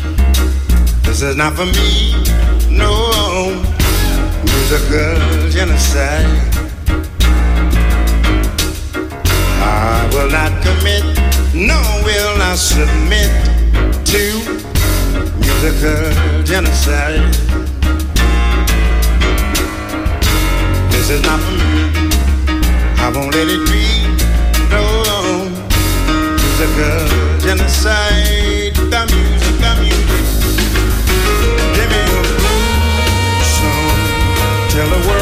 This 1.02 1.24
is 1.24 1.36
not 1.36 1.54
for 1.56 1.66
me, 1.66 2.14
no 2.70 2.94
musical 4.46 5.50
genocide. 5.50 6.30
I 9.66 10.08
will 10.14 10.30
not 10.30 10.52
commit, 10.62 11.04
no 11.56 11.82
will 12.06 12.38
not 12.38 12.56
submit 12.56 13.32
to 14.06 14.24
musical 15.42 16.44
genocide. 16.46 17.34
This 20.92 21.10
is 21.10 21.22
not 21.24 21.40
for 21.42 21.56
me. 21.58 21.90
I 23.02 23.12
won't 23.16 23.34
let 23.34 23.48
it 23.50 23.66
be. 23.72 23.86
No 24.70 25.50
musical 26.38 27.40
genocide. 27.40 28.89
tell 34.80 34.88
her 34.88 35.08
where 35.10 35.19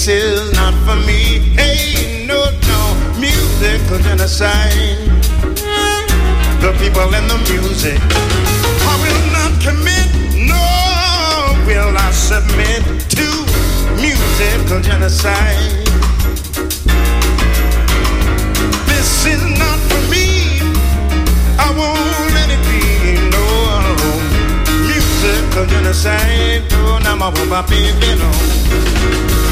This 0.00 0.08
is 0.08 0.52
not 0.54 0.72
for 0.86 0.96
me. 1.04 1.40
Hey, 1.60 2.24
no, 2.24 2.48
no, 2.72 3.20
musical 3.20 3.98
genocide 3.98 4.96
the 6.56 6.72
people 6.80 7.14
and 7.14 7.28
the 7.28 7.36
music. 7.52 8.00
I 8.88 8.96
will 9.04 9.22
not 9.36 9.52
commit, 9.60 10.08
no, 10.48 10.56
will 11.68 11.92
I 11.92 12.10
submit 12.12 12.80
to 13.12 13.28
musical 14.00 14.80
genocide. 14.80 15.84
This 18.88 19.26
is 19.26 19.42
not 19.60 19.78
for 19.84 20.00
me. 20.08 20.64
I 21.60 21.68
won't 21.76 22.32
let 22.32 22.48
it 22.48 22.62
be, 22.72 23.20
no, 23.36 23.44
musical 24.80 25.66
genocide. 25.66 26.64
Oh, 26.72 26.98
now 27.04 27.16
my 27.16 27.30
papi, 27.52 27.84
you 27.84 29.49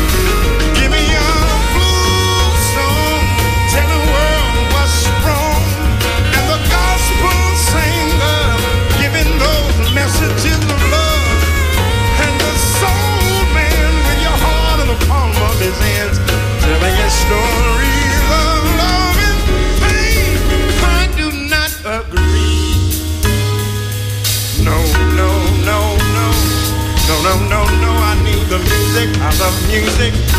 music. 29.68 30.37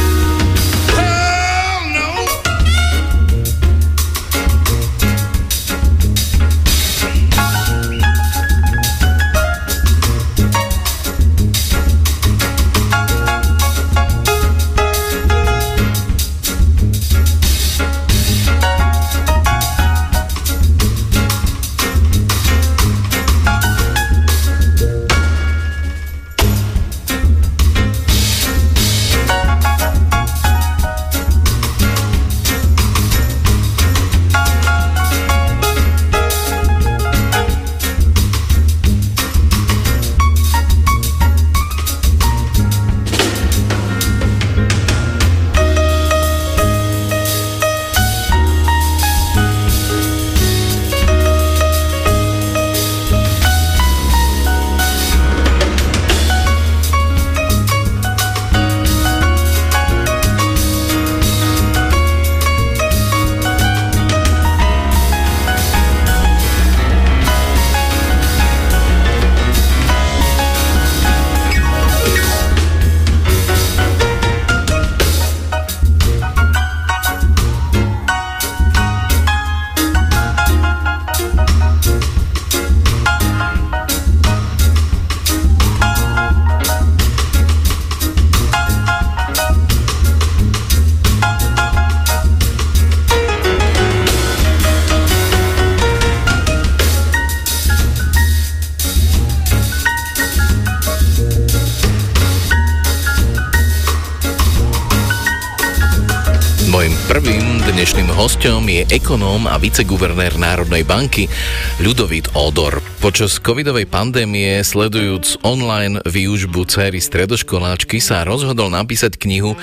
Ekonóm 108.90 109.46
a 109.46 109.62
viceguvernér 109.62 110.42
Národnej 110.42 110.82
banky 110.82 111.30
Ľudovít 111.78 112.34
Odor. 112.34 112.82
Počas 112.98 113.38
covidovej 113.38 113.86
pandémie, 113.86 114.66
sledujúc 114.66 115.46
online 115.46 116.02
výužbu 116.10 116.66
céry 116.66 116.98
stredoškoláčky, 116.98 118.02
sa 118.02 118.26
rozhodol 118.26 118.74
napísať 118.74 119.22
knihu, 119.22 119.54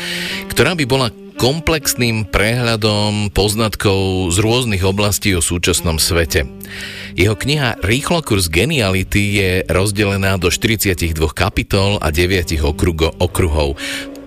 ktorá 0.46 0.78
by 0.78 0.84
bola 0.86 1.10
komplexným 1.36 2.30
prehľadom 2.30 3.34
poznatkov 3.34 4.32
z 4.32 4.40
rôznych 4.40 4.86
oblastí 4.86 5.36
o 5.36 5.44
súčasnom 5.44 6.00
svete. 6.00 6.48
Jeho 7.18 7.36
kniha 7.36 7.82
Rýchlo 7.84 8.24
kurz 8.24 8.48
geniality 8.48 9.22
je 9.42 9.50
rozdelená 9.68 10.40
do 10.40 10.48
42 10.48 10.96
kapitol 11.34 12.00
a 12.00 12.08
9 12.14 12.56
okrugo, 12.62 13.12
okruhov. 13.20 13.76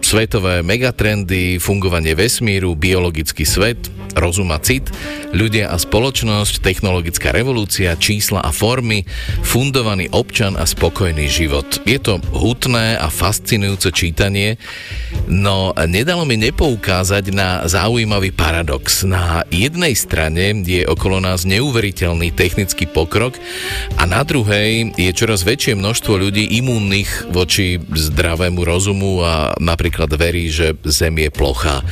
Svetové 0.09 0.65
megatrendy, 0.65 1.61
fungovanie 1.61 2.17
vesmíru, 2.17 2.73
biologický 2.73 3.45
svet, 3.45 3.77
rozum 4.17 4.49
a 4.49 4.57
cit, 4.57 4.89
ľudia 5.37 5.69
a 5.69 5.77
spoločnosť, 5.77 6.65
technologická 6.65 7.29
revolúcia, 7.29 7.93
čísla 7.93 8.41
a 8.41 8.49
formy, 8.49 9.05
fundovaný 9.45 10.09
občan 10.09 10.57
a 10.57 10.65
spokojný 10.65 11.29
život. 11.29 11.85
Je 11.85 12.01
to 12.01 12.17
hutné 12.33 12.97
a 12.97 13.13
fascinujúce 13.13 13.93
čítanie, 13.93 14.57
no 15.29 15.77
nedalo 15.77 16.25
mi 16.25 16.41
nepoukázať 16.41 17.29
na 17.29 17.69
zaujímavý 17.69 18.33
paradox. 18.33 19.05
Na 19.05 19.45
jednej 19.53 19.93
strane 19.93 20.57
je 20.65 20.89
okolo 20.89 21.21
nás 21.21 21.45
neuveriteľný 21.45 22.33
technický 22.33 22.89
pokrok 22.89 23.37
a 24.01 24.09
na 24.09 24.25
druhej 24.25 24.97
je 24.97 25.11
čoraz 25.13 25.45
väčšie 25.45 25.77
množstvo 25.77 26.17
ľudí 26.17 26.57
imúnnych 26.57 27.29
voči 27.29 27.77
zdravému 27.77 28.65
rozumu 28.65 29.21
a 29.21 29.53
napríklad 29.61 29.98
verí, 30.07 30.47
že 30.47 30.77
Zem 30.87 31.19
je 31.19 31.33
plochá. 31.33 31.83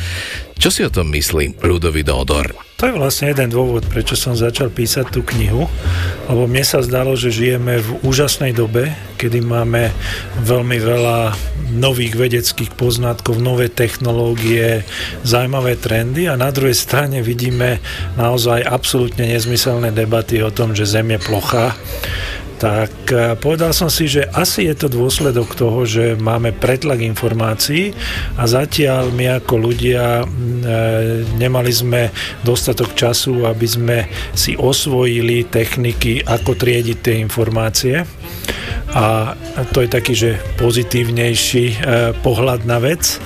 Čo 0.58 0.70
si 0.74 0.82
o 0.82 0.89
tom 0.89 1.13
myslí 1.13 1.62
Ludový 1.62 2.02
Dodor? 2.02 2.50
To 2.78 2.86
je 2.86 2.93
vlastne 2.93 3.34
jeden 3.34 3.50
dôvod, 3.50 3.89
prečo 3.89 4.13
som 4.13 4.38
začal 4.38 4.70
písať 4.70 5.10
tú 5.10 5.26
knihu, 5.26 5.65
lebo 6.30 6.46
mne 6.46 6.62
sa 6.62 6.82
zdalo, 6.86 7.17
že 7.17 7.34
žijeme 7.34 7.82
v 7.82 7.89
úžasnej 8.06 8.54
dobe, 8.54 8.93
kedy 9.17 9.41
máme 9.41 9.89
veľmi 10.46 10.78
veľa 10.78 11.34
nových 11.74 12.13
vedeckých 12.13 12.78
poznatkov, 12.78 13.41
nové 13.41 13.70
technológie, 13.74 14.86
zaujímavé 15.26 15.74
trendy 15.78 16.30
a 16.30 16.38
na 16.38 16.54
druhej 16.54 16.78
strane 16.78 17.26
vidíme 17.26 17.82
naozaj 18.13 18.62
absolútne 18.62 19.26
nezmyselné 19.26 19.89
debaty 19.89 20.41
o 20.46 20.54
tom, 20.54 20.78
že 20.78 20.86
Zem 20.86 21.17
je 21.17 21.20
plochá 21.22 21.74
tak 22.58 23.13
e, 23.13 23.38
povedal 23.38 23.70
som 23.70 23.86
si, 23.86 24.10
že 24.10 24.26
asi 24.34 24.65
je 24.65 24.74
to 24.74 24.88
dôsledok 24.89 25.54
toho, 25.54 25.86
že 25.86 26.17
máme 26.17 26.58
pretlak 26.58 27.06
informácií 27.06 27.93
a 28.34 28.50
zatiaľ 28.50 29.13
my 29.13 29.38
ako 29.41 29.54
ľudia 29.62 30.22
e, 30.22 30.26
nemali 31.38 31.70
sme 31.70 32.10
dostatok 32.41 32.98
času, 32.98 33.46
aby 33.46 33.67
sme 33.70 33.98
si 34.34 34.58
osvojili 34.58 35.46
techniky, 35.46 36.26
ako 36.26 36.58
triediť 36.58 36.98
tie 36.98 37.15
informácie. 37.22 38.02
A 38.98 39.38
to 39.70 39.86
je 39.86 39.89
taký, 39.89 40.13
že 40.17 40.32
pozitívnejší 40.58 41.65
e, 41.70 41.78
pohľad 42.26 42.65
na 42.65 42.82
vec. 42.82 43.22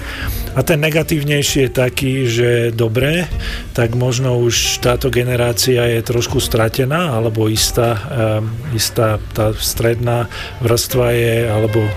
A 0.51 0.67
ten 0.67 0.83
negatívnejší 0.83 1.67
je 1.67 1.71
taký, 1.71 2.13
že 2.27 2.49
dobre, 2.75 3.23
tak 3.71 3.95
možno 3.95 4.35
už 4.43 4.83
táto 4.83 5.07
generácia 5.07 5.87
je 5.87 6.03
trošku 6.03 6.43
stratená, 6.43 7.15
alebo 7.15 7.47
istá, 7.47 7.95
um, 7.95 8.51
istá 8.75 9.15
tá 9.31 9.55
stredná 9.55 10.27
vrstva 10.59 11.15
je, 11.15 11.35
alebo 11.47 11.79
uh, 11.79 11.91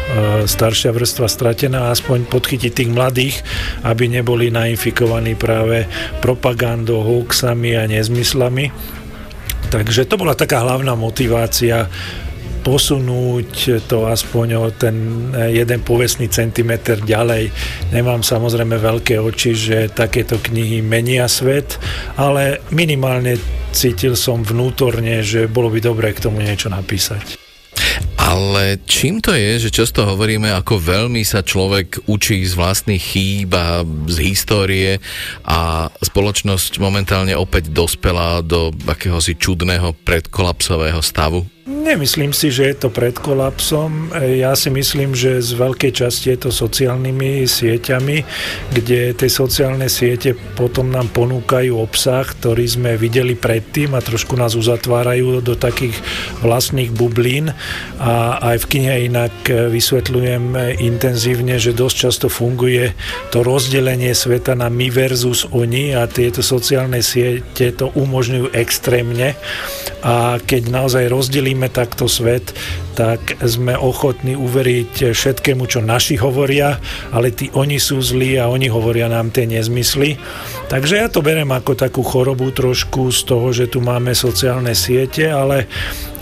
staršia 0.47 0.95
vrstva 0.95 1.27
stratená, 1.27 1.90
aspoň 1.90 2.31
podchytiť 2.31 2.73
tých 2.73 2.90
mladých, 2.95 3.37
aby 3.83 4.07
neboli 4.07 4.55
nainfikovaní 4.55 5.35
práve 5.35 5.90
propagandou, 6.23 7.03
hoaxami 7.03 7.75
a 7.75 7.90
nezmyslami. 7.90 8.71
Takže 9.75 10.07
to 10.07 10.14
bola 10.14 10.38
taká 10.38 10.62
hlavná 10.62 10.95
motivácia 10.95 11.90
posunúť 12.64 13.85
to 13.85 14.09
aspoň 14.09 14.48
o 14.57 14.66
ten 14.72 14.96
jeden 15.53 15.85
povestný 15.85 16.33
centimetr 16.33 17.05
ďalej. 17.05 17.53
Nemám 17.92 18.24
samozrejme 18.24 18.81
veľké 18.81 19.20
oči, 19.20 19.53
že 19.53 19.92
takéto 19.92 20.40
knihy 20.40 20.81
menia 20.81 21.29
svet, 21.29 21.77
ale 22.16 22.64
minimálne 22.72 23.37
cítil 23.70 24.16
som 24.16 24.40
vnútorne, 24.40 25.20
že 25.20 25.44
bolo 25.44 25.68
by 25.68 25.85
dobré 25.85 26.16
k 26.16 26.24
tomu 26.24 26.40
niečo 26.40 26.72
napísať. 26.72 27.37
Ale 28.24 28.81
čím 28.88 29.20
to 29.20 29.37
je, 29.37 29.68
že 29.68 29.70
často 29.70 30.03
hovoríme, 30.09 30.48
ako 30.48 30.81
veľmi 30.81 31.22
sa 31.22 31.44
človek 31.44 32.09
učí 32.09 32.40
z 32.42 32.57
vlastných 32.57 32.98
chýb 33.03 33.53
a 33.53 33.85
z 34.09 34.16
histórie 34.24 34.98
a 35.44 35.92
spoločnosť 36.00 36.81
momentálne 36.81 37.37
opäť 37.37 37.70
dospela 37.70 38.40
do 38.40 38.72
akéhosi 38.88 39.37
čudného 39.37 39.92
predkolapsového 40.03 40.98
stavu? 41.05 41.54
Nemyslím 41.64 42.37
si, 42.37 42.53
že 42.53 42.68
je 42.68 42.77
to 42.77 42.88
pred 42.92 43.16
kolapsom. 43.16 44.12
Ja 44.20 44.53
si 44.53 44.68
myslím, 44.68 45.16
že 45.16 45.40
z 45.40 45.57
veľkej 45.57 45.96
časti 45.96 46.37
je 46.37 46.44
to 46.44 46.50
sociálnymi 46.53 47.48
sieťami, 47.48 48.20
kde 48.77 49.16
tie 49.16 49.31
sociálne 49.33 49.88
siete 49.88 50.37
potom 50.61 50.92
nám 50.92 51.09
ponúkajú 51.16 51.72
obsah, 51.81 52.29
ktorý 52.37 52.68
sme 52.68 53.00
videli 53.00 53.33
predtým 53.33 53.96
a 53.96 54.05
trošku 54.05 54.37
nás 54.37 54.61
uzatvárajú 54.61 55.40
do 55.40 55.57
takých 55.57 55.96
vlastných 56.44 56.92
bublín. 56.92 57.57
A 57.96 58.44
aj 58.44 58.68
v 58.68 58.68
knihe 58.68 59.09
inak 59.09 59.33
vysvetľujem 59.48 60.77
intenzívne, 60.85 61.57
že 61.57 61.72
dosť 61.72 61.96
často 61.96 62.27
funguje 62.29 62.92
to 63.33 63.40
rozdelenie 63.40 64.12
sveta 64.12 64.53
na 64.53 64.68
my 64.68 64.92
versus 64.92 65.48
oni 65.48 65.96
a 65.96 66.05
tieto 66.12 66.44
sociálne 66.44 67.00
siete 67.00 67.72
to 67.72 67.88
umožňujú 67.96 68.53
extrémne. 68.53 69.33
A 70.05 70.37
keď 70.37 70.68
naozaj 70.68 71.09
rozdelíme 71.09 71.53
vidíme 71.55 71.71
takto 71.71 72.11
svet, 72.11 72.51
tak 72.99 73.38
sme 73.47 73.79
ochotní 73.79 74.35
uveriť 74.35 75.14
všetkému, 75.14 75.71
čo 75.71 75.79
naši 75.79 76.19
hovoria, 76.19 76.83
ale 77.14 77.31
tí 77.31 77.47
oni 77.55 77.79
sú 77.79 78.03
zlí 78.03 78.43
a 78.43 78.51
oni 78.51 78.67
hovoria 78.67 79.07
nám 79.07 79.31
tie 79.31 79.47
nezmysly. 79.47 80.19
Takže 80.67 80.99
ja 80.99 81.07
to 81.07 81.23
berem 81.23 81.55
ako 81.55 81.79
takú 81.79 82.03
chorobu 82.03 82.51
trošku 82.51 83.14
z 83.14 83.21
toho, 83.23 83.55
že 83.55 83.71
tu 83.71 83.79
máme 83.79 84.19
sociálne 84.19 84.75
siete, 84.75 85.31
ale 85.31 85.71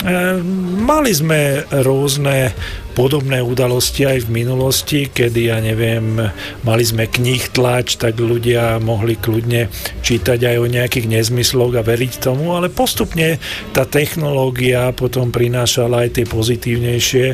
e, 0.05 0.37
mali 0.85 1.09
sme 1.09 1.65
rôzne 1.81 2.53
podobné 2.93 3.41
udalosti 3.41 4.05
aj 4.05 4.29
v 4.29 4.45
minulosti, 4.45 5.09
kedy, 5.09 5.49
ja 5.49 5.57
neviem, 5.59 6.17
mali 6.61 6.83
sme 6.85 7.09
knih 7.09 7.53
tlač, 7.53 7.97
tak 7.97 8.21
ľudia 8.21 8.77
mohli 8.77 9.17
kľudne 9.17 9.67
čítať 10.05 10.39
aj 10.39 10.57
o 10.61 10.67
nejakých 10.69 11.09
nezmysloch 11.09 11.73
a 11.77 11.83
veriť 11.83 12.13
tomu, 12.21 12.53
ale 12.53 12.69
postupne 12.69 13.41
tá 13.73 13.83
technológia 13.83 14.93
potom 14.93 15.33
prinášala 15.33 16.05
aj 16.07 16.21
tie 16.21 16.25
pozitívnejšie 16.29 17.25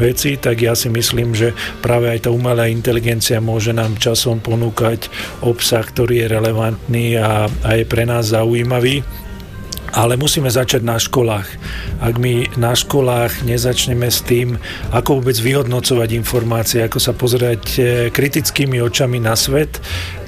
veci, 0.00 0.30
tak 0.40 0.64
ja 0.64 0.72
si 0.72 0.88
myslím, 0.88 1.36
že 1.36 1.52
práve 1.84 2.08
aj 2.08 2.26
tá 2.26 2.30
umelá 2.32 2.66
inteligencia 2.66 3.44
môže 3.44 3.76
nám 3.76 4.00
časom 4.00 4.40
ponúkať 4.40 5.12
obsah, 5.44 5.84
ktorý 5.84 6.24
je 6.24 6.32
relevantný 6.32 7.06
a, 7.20 7.46
a 7.46 7.70
je 7.76 7.84
pre 7.84 8.08
nás 8.08 8.32
zaujímavý 8.32 9.04
ale 9.94 10.18
musíme 10.18 10.50
začať 10.50 10.82
na 10.82 10.98
školách. 10.98 11.46
Ak 12.02 12.18
my 12.18 12.58
na 12.58 12.74
školách 12.74 13.46
nezačneme 13.46 14.10
s 14.10 14.26
tým, 14.26 14.58
ako 14.90 15.22
vôbec 15.22 15.38
vyhodnocovať 15.38 16.08
informácie, 16.18 16.82
ako 16.82 16.98
sa 16.98 17.14
pozerať 17.14 17.62
e, 17.78 17.80
kritickými 18.10 18.82
očami 18.82 19.22
na 19.22 19.38
svet, 19.38 19.78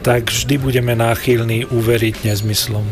tak 0.07 0.31
vždy 0.31 0.63
budeme 0.63 0.95
náchylní 0.95 1.67
uveriť 1.67 2.31
nezmyslom. 2.31 2.87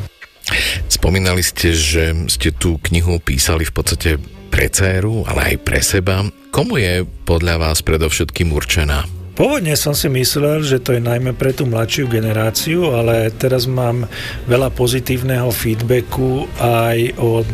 Spomínali 0.91 1.41
ste, 1.47 1.73
že 1.73 2.13
ste 2.27 2.51
tú 2.51 2.77
knihu 2.91 3.23
písali 3.23 3.63
v 3.65 3.73
podstate 3.73 4.11
pre 4.51 4.67
dceru, 4.67 5.25
ale 5.31 5.55
aj 5.55 5.57
pre 5.63 5.81
seba. 5.81 6.27
Komu 6.51 6.79
je 6.79 7.07
podľa 7.27 7.71
vás 7.71 7.83
predovšetkým 7.87 8.51
určená? 8.51 9.13
Pôvodne 9.35 9.75
som 9.75 9.99
si 9.99 10.07
myslel, 10.07 10.62
že 10.62 10.79
to 10.79 10.94
je 10.94 11.03
najmä 11.03 11.35
pre 11.35 11.51
tú 11.51 11.66
mladšiu 11.66 12.07
generáciu, 12.07 12.94
ale 12.94 13.35
teraz 13.35 13.66
mám 13.66 14.07
veľa 14.47 14.70
pozitívneho 14.70 15.51
feedbacku 15.51 16.47
aj 16.62 16.99
od 17.18 17.53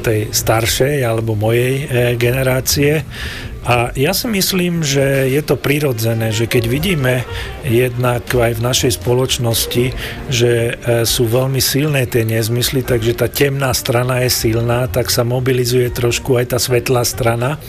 tej 0.00 0.32
staršej 0.32 1.04
alebo 1.04 1.36
mojej 1.36 1.84
eh, 1.84 1.86
generácie, 2.16 3.04
a 3.60 3.92
ja 3.92 4.16
si 4.16 4.24
myslím, 4.24 4.80
že 4.80 5.28
je 5.28 5.42
to 5.44 5.60
prirodzené, 5.60 6.32
že 6.32 6.48
keď 6.48 6.64
vidíme 6.64 7.28
jednak 7.60 8.24
aj 8.32 8.56
v 8.56 8.64
našej 8.64 8.96
spoločnosti, 8.96 9.92
že 10.32 10.50
e, 10.50 11.04
sú 11.04 11.28
veľmi 11.28 11.60
silné 11.60 12.08
tie 12.08 12.24
nezmysly, 12.24 12.80
takže 12.80 13.20
tá 13.20 13.28
temná 13.28 13.76
strana 13.76 14.24
je 14.24 14.32
silná, 14.32 14.88
tak 14.88 15.12
sa 15.12 15.28
mobilizuje 15.28 15.92
trošku 15.92 16.40
aj 16.40 16.56
tá 16.56 16.58
svetlá 16.58 17.04
strana 17.04 17.60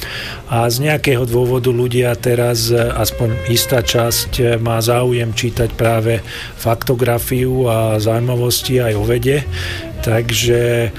a 0.47 0.63
z 0.71 0.87
nejakého 0.87 1.27
dôvodu 1.27 1.67
ľudia 1.75 2.15
teraz, 2.15 2.71
e, 2.71 2.79
aspoň 2.79 3.51
istá 3.51 3.83
časť, 3.83 4.31
e, 4.39 4.43
má 4.63 4.79
záujem 4.79 5.35
čítať 5.35 5.75
práve 5.75 6.23
faktografiu 6.55 7.67
a 7.67 7.99
zaujímavosti 7.99 8.79
aj 8.79 8.93
o 8.95 9.03
vede. 9.03 9.43
Takže 10.01 10.89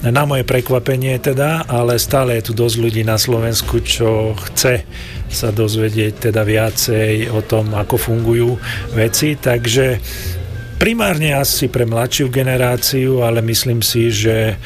na 0.00 0.24
moje 0.24 0.48
prekvapenie 0.48 1.20
teda, 1.20 1.68
ale 1.68 2.00
stále 2.00 2.40
je 2.40 2.48
tu 2.48 2.52
dosť 2.56 2.76
ľudí 2.80 3.02
na 3.04 3.20
Slovensku, 3.20 3.84
čo 3.84 4.32
chce 4.48 4.88
sa 5.28 5.52
dozvedieť 5.52 6.32
teda 6.32 6.40
viacej 6.40 7.28
o 7.28 7.44
tom, 7.44 7.76
ako 7.76 8.00
fungujú 8.00 8.56
veci, 8.96 9.36
takže 9.36 10.00
primárne 10.80 11.36
asi 11.36 11.68
pre 11.68 11.84
mladšiu 11.84 12.32
generáciu, 12.32 13.20
ale 13.20 13.44
myslím 13.44 13.84
si, 13.84 14.08
že 14.08 14.56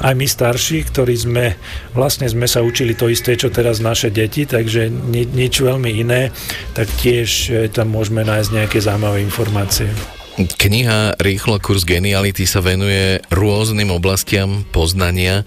aj 0.00 0.14
my 0.16 0.26
starší, 0.26 0.90
ktorí 0.90 1.14
sme, 1.14 1.54
vlastne 1.94 2.26
sme 2.26 2.50
sa 2.50 2.64
učili 2.64 2.98
to 2.98 3.06
isté, 3.12 3.36
čo 3.36 3.52
teraz 3.52 3.78
naše 3.78 4.10
deti, 4.10 4.48
takže 4.48 4.90
ni, 4.90 5.22
nič 5.28 5.60
veľmi 5.62 6.02
iné, 6.02 6.34
tak 6.74 6.90
tiež 6.98 7.52
tam 7.70 7.94
môžeme 7.94 8.26
nájsť 8.26 8.50
nejaké 8.50 8.78
zaujímavé 8.82 9.22
informácie. 9.22 10.19
Kniha 10.48 11.20
Rýchlo 11.20 11.60
kurz 11.60 11.84
geniality 11.84 12.48
sa 12.48 12.64
venuje 12.64 13.20
rôznym 13.28 13.92
oblastiam 13.92 14.64
poznania. 14.72 15.44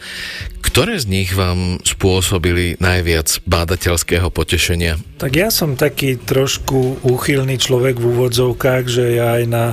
Ktoré 0.61 0.97
z 0.97 1.09
nich 1.09 1.29
vám 1.33 1.81
spôsobili 1.81 2.77
najviac 2.77 3.41
bádateľského 3.45 4.29
potešenia? 4.29 4.97
Tak 5.17 5.31
ja 5.33 5.49
som 5.49 5.77
taký 5.77 6.17
trošku 6.17 7.05
úchylný 7.05 7.57
človek 7.61 7.97
v 7.97 8.09
úvodzovkách, 8.09 8.83
že 8.89 9.17
ja 9.17 9.37
aj 9.37 9.43
na 9.49 9.65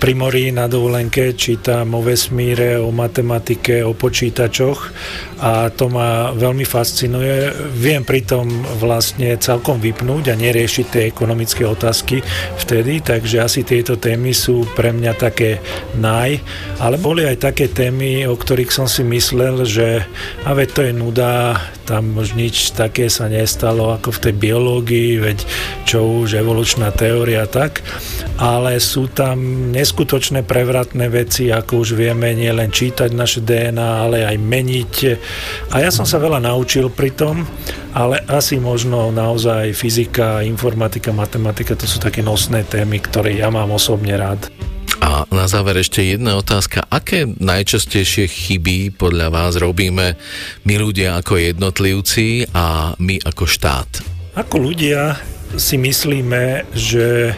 pri 0.00 0.16
na 0.48 0.64
dovolenke 0.64 1.36
čítam 1.36 1.92
o 1.92 2.00
vesmíre, 2.00 2.80
o 2.80 2.88
matematike, 2.88 3.84
o 3.84 3.92
počítačoch 3.92 4.88
a 5.44 5.68
to 5.68 5.92
ma 5.92 6.32
veľmi 6.32 6.64
fascinuje. 6.64 7.52
Viem 7.76 8.08
pritom 8.08 8.48
vlastne 8.80 9.36
celkom 9.36 9.76
vypnúť 9.76 10.32
a 10.32 10.40
neriešiť 10.40 10.86
tie 10.88 11.02
ekonomické 11.04 11.68
otázky 11.68 12.24
vtedy, 12.56 13.04
takže 13.04 13.44
asi 13.44 13.60
tieto 13.60 14.00
témy 14.00 14.32
sú 14.32 14.64
pre 14.72 14.88
mňa 14.88 15.12
také 15.20 15.60
naj, 16.00 16.40
ale 16.80 16.96
boli 16.96 17.28
aj 17.28 17.52
také 17.52 17.68
témy, 17.68 18.24
o 18.24 18.32
ktorých 18.40 18.72
som 18.72 18.88
si 18.88 19.04
myslel, 19.04 19.68
že 19.68 20.08
a 20.48 20.50
veď 20.56 20.68
to 20.72 20.80
je 20.88 20.92
nuda, 20.96 21.60
tam 21.84 22.16
už 22.16 22.38
nič 22.38 22.72
také 22.72 23.12
sa 23.12 23.26
nestalo 23.26 23.92
ako 23.92 24.16
v 24.16 24.22
tej 24.24 24.34
biológii, 24.38 25.10
veď 25.20 25.38
čo 25.84 26.24
už 26.24 26.40
evolučná 26.40 26.88
teória 26.94 27.44
tak, 27.50 27.84
ale 28.40 28.78
sú 28.78 29.10
tam 29.10 29.68
neskutočné 29.90 30.46
prevratné 30.46 31.10
veci, 31.10 31.50
ako 31.50 31.82
už 31.82 31.98
vieme 31.98 32.30
nielen 32.30 32.70
čítať 32.70 33.10
naše 33.10 33.42
DNA, 33.42 34.06
ale 34.06 34.22
aj 34.22 34.38
meniť 34.38 34.94
a 35.74 35.82
ja 35.82 35.90
som 35.90 36.06
sa 36.06 36.22
veľa 36.22 36.38
naučil 36.46 36.94
pri 36.94 37.10
tom, 37.10 37.42
ale 37.90 38.22
asi 38.30 38.62
možno 38.62 39.10
naozaj 39.10 39.74
fyzika, 39.74 40.46
informatika, 40.46 41.10
matematika, 41.10 41.74
to 41.74 41.90
sú 41.90 41.98
také 41.98 42.22
nosné 42.22 42.62
témy, 42.62 43.02
ktoré 43.02 43.34
ja 43.34 43.50
mám 43.50 43.74
osobne 43.74 44.14
rád. 44.14 44.46
A 45.02 45.26
na 45.34 45.50
záver 45.50 45.82
ešte 45.82 46.06
jedna 46.06 46.38
otázka. 46.38 46.86
Aké 46.86 47.26
najčastejšie 47.26 48.30
chyby 48.30 48.94
podľa 48.94 49.34
vás 49.34 49.58
robíme 49.58 50.14
my 50.62 50.74
ľudia 50.78 51.18
ako 51.18 51.34
jednotlivci 51.34 52.46
a 52.54 52.94
my 52.94 53.18
ako 53.26 53.42
štát? 53.42 54.06
Ako 54.38 54.70
ľudia 54.70 55.18
si 55.58 55.74
myslíme, 55.82 56.70
že 56.78 57.34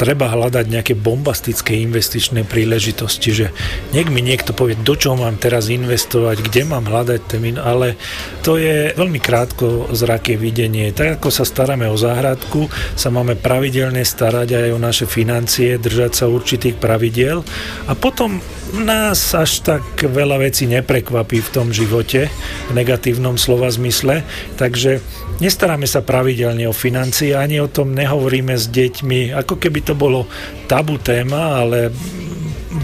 treba 0.00 0.32
hľadať 0.32 0.64
nejaké 0.64 0.96
bombastické 0.96 1.76
investičné 1.84 2.48
príležitosti, 2.48 3.36
že 3.36 3.46
nech 3.92 4.08
mi 4.08 4.24
niekto 4.24 4.56
povie, 4.56 4.80
do 4.80 4.96
čoho 4.96 5.20
mám 5.20 5.36
teraz 5.36 5.68
investovať, 5.68 6.40
kde 6.40 6.64
mám 6.64 6.88
hľadať 6.88 7.20
termín, 7.28 7.60
ale 7.60 8.00
to 8.40 8.56
je 8.56 8.96
veľmi 8.96 9.20
krátko 9.20 9.92
zraké 9.92 10.40
videnie. 10.40 10.88
Tak 10.96 11.20
ako 11.20 11.28
sa 11.28 11.44
staráme 11.44 11.84
o 11.92 12.00
záhradku, 12.00 12.72
sa 12.96 13.12
máme 13.12 13.36
pravidelne 13.36 14.00
starať 14.00 14.56
aj 14.56 14.68
o 14.72 14.80
naše 14.80 15.04
financie, 15.04 15.76
držať 15.76 16.24
sa 16.24 16.32
určitých 16.32 16.80
pravidiel 16.80 17.44
a 17.84 17.92
potom 17.92 18.40
nás 18.72 19.34
až 19.36 19.60
tak 19.60 19.84
veľa 20.00 20.40
vecí 20.40 20.64
neprekvapí 20.64 21.44
v 21.44 21.52
tom 21.52 21.68
živote, 21.74 22.32
v 22.70 22.72
negatívnom 22.72 23.36
slova 23.36 23.68
zmysle, 23.68 24.24
takže 24.56 25.04
Nestaráme 25.40 25.88
sa 25.88 26.04
pravidelne 26.04 26.68
o 26.68 26.76
financie, 26.76 27.32
ani 27.32 27.64
o 27.64 27.72
tom 27.72 27.96
nehovoríme 27.96 28.52
s 28.52 28.68
deťmi, 28.68 29.32
ako 29.32 29.56
keby 29.56 29.80
to 29.80 29.96
bolo 29.96 30.28
tabu 30.68 31.00
téma, 31.00 31.64
ale 31.64 31.88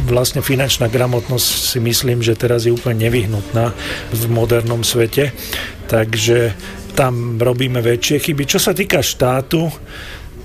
vlastne 0.08 0.40
finančná 0.40 0.88
gramotnosť 0.88 1.76
si 1.76 1.78
myslím, 1.84 2.24
že 2.24 2.32
teraz 2.32 2.64
je 2.64 2.72
úplne 2.72 3.06
nevyhnutná 3.06 3.76
v 4.10 4.22
modernom 4.32 4.80
svete. 4.80 5.36
Takže 5.86 6.56
tam 6.96 7.36
robíme 7.36 7.84
väčšie 7.84 8.24
chyby. 8.24 8.48
Čo 8.48 8.58
sa 8.58 8.72
týka 8.72 9.04
štátu, 9.04 9.68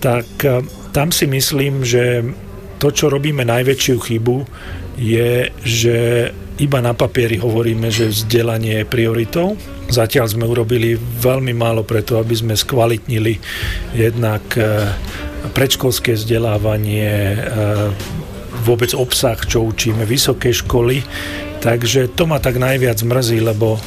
tak 0.04 0.28
eh, 0.44 0.60
tam 0.92 1.16
si 1.16 1.26
myslím, 1.32 1.88
že 1.88 2.28
to, 2.82 2.92
čo 2.92 3.08
robíme 3.08 3.46
najväčšiu 3.46 3.96
chybu, 3.98 4.38
je, 5.00 5.48
že 5.64 6.30
iba 6.60 6.80
na 6.84 6.92
papieri 6.92 7.40
hovoríme, 7.40 7.88
že 7.88 8.12
vzdelanie 8.12 8.84
je 8.84 8.86
prioritou 8.90 9.56
Zatiaľ 9.92 10.32
sme 10.32 10.48
urobili 10.48 10.96
veľmi 10.96 11.52
málo 11.52 11.84
preto, 11.84 12.16
aby 12.16 12.32
sme 12.32 12.56
skvalitnili 12.56 13.44
jednak 13.92 14.40
e, 14.56 14.88
predškolské 15.52 16.16
vzdelávanie, 16.16 17.12
e, 17.12 17.38
vôbec 18.64 18.96
obsah, 18.96 19.36
čo 19.44 19.68
učíme, 19.68 20.08
vysoké 20.08 20.56
školy. 20.56 21.04
Takže 21.62 22.10
to 22.18 22.26
ma 22.26 22.42
tak 22.42 22.58
najviac 22.58 23.06
mrzí, 23.06 23.38
lebo 23.38 23.78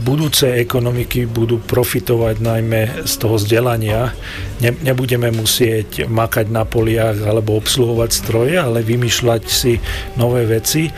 budúce 0.00 0.48
ekonomiky 0.48 1.28
budú 1.28 1.60
profitovať 1.60 2.40
najmä 2.40 3.04
z 3.04 3.14
toho 3.20 3.36
vzdelania. 3.36 4.16
Ne, 4.64 4.72
nebudeme 4.80 5.28
musieť 5.28 6.08
makať 6.08 6.48
na 6.48 6.64
poliach 6.64 7.20
alebo 7.20 7.60
obsluhovať 7.60 8.10
stroje, 8.10 8.56
ale 8.56 8.80
vymýšľať 8.80 9.42
si 9.44 9.76
nové 10.16 10.48
veci. 10.48 10.88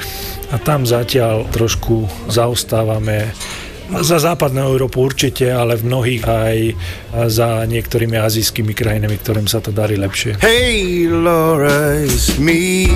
A 0.54 0.56
tam 0.62 0.86
zatiaľ 0.86 1.50
trošku 1.50 2.30
zaostávame 2.30 3.34
za 3.90 4.22
západnú 4.22 4.70
Európu 4.70 5.02
určite, 5.02 5.50
ale 5.50 5.74
v 5.74 5.90
mnohých 5.90 6.22
aj 6.30 6.58
za 7.26 7.66
niektorými 7.66 8.14
azijskými 8.14 8.70
krajinami, 8.70 9.18
ktorým 9.18 9.50
sa 9.50 9.58
to 9.58 9.74
darí 9.74 9.98
lepšie. 9.98 10.38
Hey 10.38 11.10
Laura, 11.10 11.98
it's 11.98 12.38
me. 12.38 12.86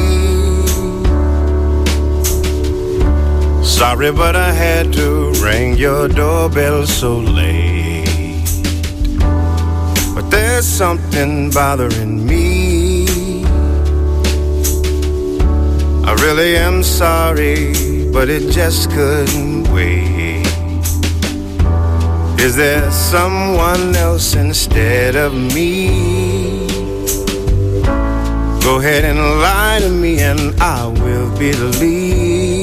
Sorry, 3.87 4.13
but 4.13 4.35
I 4.35 4.51
had 4.51 4.95
to 4.95 5.31
ring 5.45 5.77
your 5.77 6.09
doorbell 6.09 6.87
so 6.87 7.19
late. 7.19 8.49
But 10.15 10.31
there's 10.31 10.67
something 10.67 11.51
bothering 11.51 12.25
me. 12.27 13.45
I 16.03 16.15
really 16.25 16.57
am 16.57 16.83
sorry, 16.83 17.75
but 18.11 18.31
it 18.31 18.51
just 18.51 18.91
couldn't 18.91 19.71
wait. 19.71 20.49
Is 22.41 22.57
there 22.57 22.91
someone 22.91 23.95
else 23.95 24.35
instead 24.35 25.15
of 25.15 25.35
me? 25.35 26.67
Go 28.65 28.79
ahead 28.79 29.05
and 29.05 29.19
lie 29.19 29.81
to 29.83 29.91
me 29.91 30.21
and 30.21 30.59
I 30.59 30.87
will 30.87 31.29
believe 31.37 32.54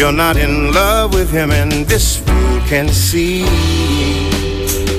You're 0.00 0.12
not 0.12 0.38
in 0.38 0.72
love 0.72 1.12
with 1.12 1.30
him 1.30 1.50
and 1.50 1.84
this 1.84 2.16
fool 2.16 2.60
can 2.60 2.88
see 2.88 3.42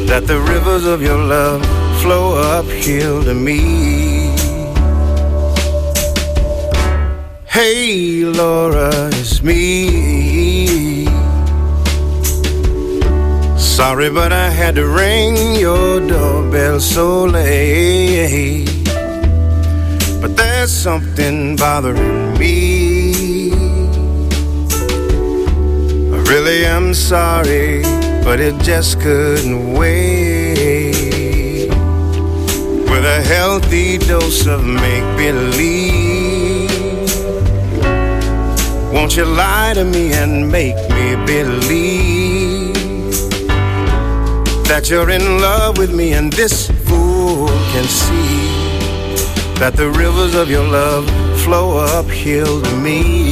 That 0.05 0.27
the 0.27 0.39
rivers 0.39 0.85
of 0.85 1.01
your 1.01 1.17
love 1.17 1.65
flow 2.03 2.35
uphill 2.37 3.23
to 3.23 3.33
me 3.33 4.35
Hey 7.45 8.25
Laura, 8.25 9.09
it's 9.13 9.41
me 9.41 11.05
Sorry, 13.57 14.11
but 14.11 14.31
I 14.31 14.51
had 14.51 14.75
to 14.75 14.85
ring 14.85 15.55
your 15.55 15.99
doorbell 16.07 16.79
so 16.79 17.23
late. 17.25 18.67
But 20.21 20.37
there's 20.37 20.69
something 20.71 21.55
bothering 21.55 22.37
me. 22.37 22.90
Really 26.31 26.65
I'm 26.65 26.93
sorry, 26.93 27.83
but 28.23 28.39
it 28.39 28.55
just 28.61 28.99
couldn't 28.99 29.73
wait. 29.73 31.69
With 32.89 33.05
a 33.05 33.21
healthy 33.35 33.97
dose 33.97 34.47
of 34.47 34.65
make 34.65 35.07
believe. 35.17 36.71
Won't 38.93 39.15
you 39.17 39.25
lie 39.25 39.73
to 39.75 39.83
me 39.83 40.13
and 40.13 40.51
make 40.51 40.79
me 40.89 41.15
believe? 41.25 42.41
that 44.71 44.89
you're 44.89 45.09
in 45.09 45.41
love 45.41 45.77
with 45.77 45.93
me, 45.93 46.13
and 46.13 46.31
this 46.31 46.71
fool 46.85 47.47
can 47.73 47.83
see 47.83 48.47
that 49.59 49.73
the 49.75 49.89
rivers 49.89 50.33
of 50.33 50.49
your 50.49 50.65
love 50.65 51.05
flow 51.41 51.77
uphill 51.77 52.61
to 52.61 52.75
me. 52.77 53.30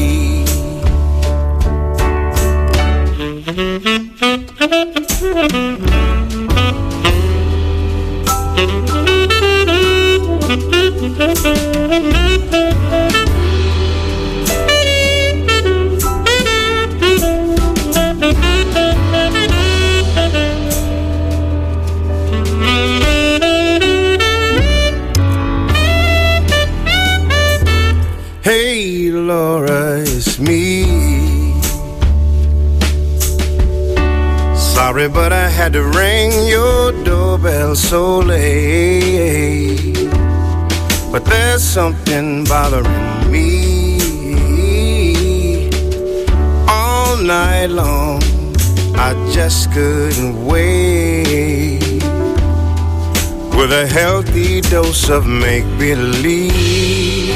Healthy 53.91 54.61
dose 54.61 55.09
of 55.09 55.25
make 55.25 55.65
believe 55.77 57.35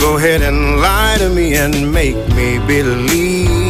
Go 0.00 0.16
ahead 0.16 0.42
and 0.42 0.80
lie 0.80 1.16
to 1.18 1.28
me 1.28 1.54
and 1.54 1.92
make 1.92 2.16
me 2.34 2.58
believe 2.66 3.60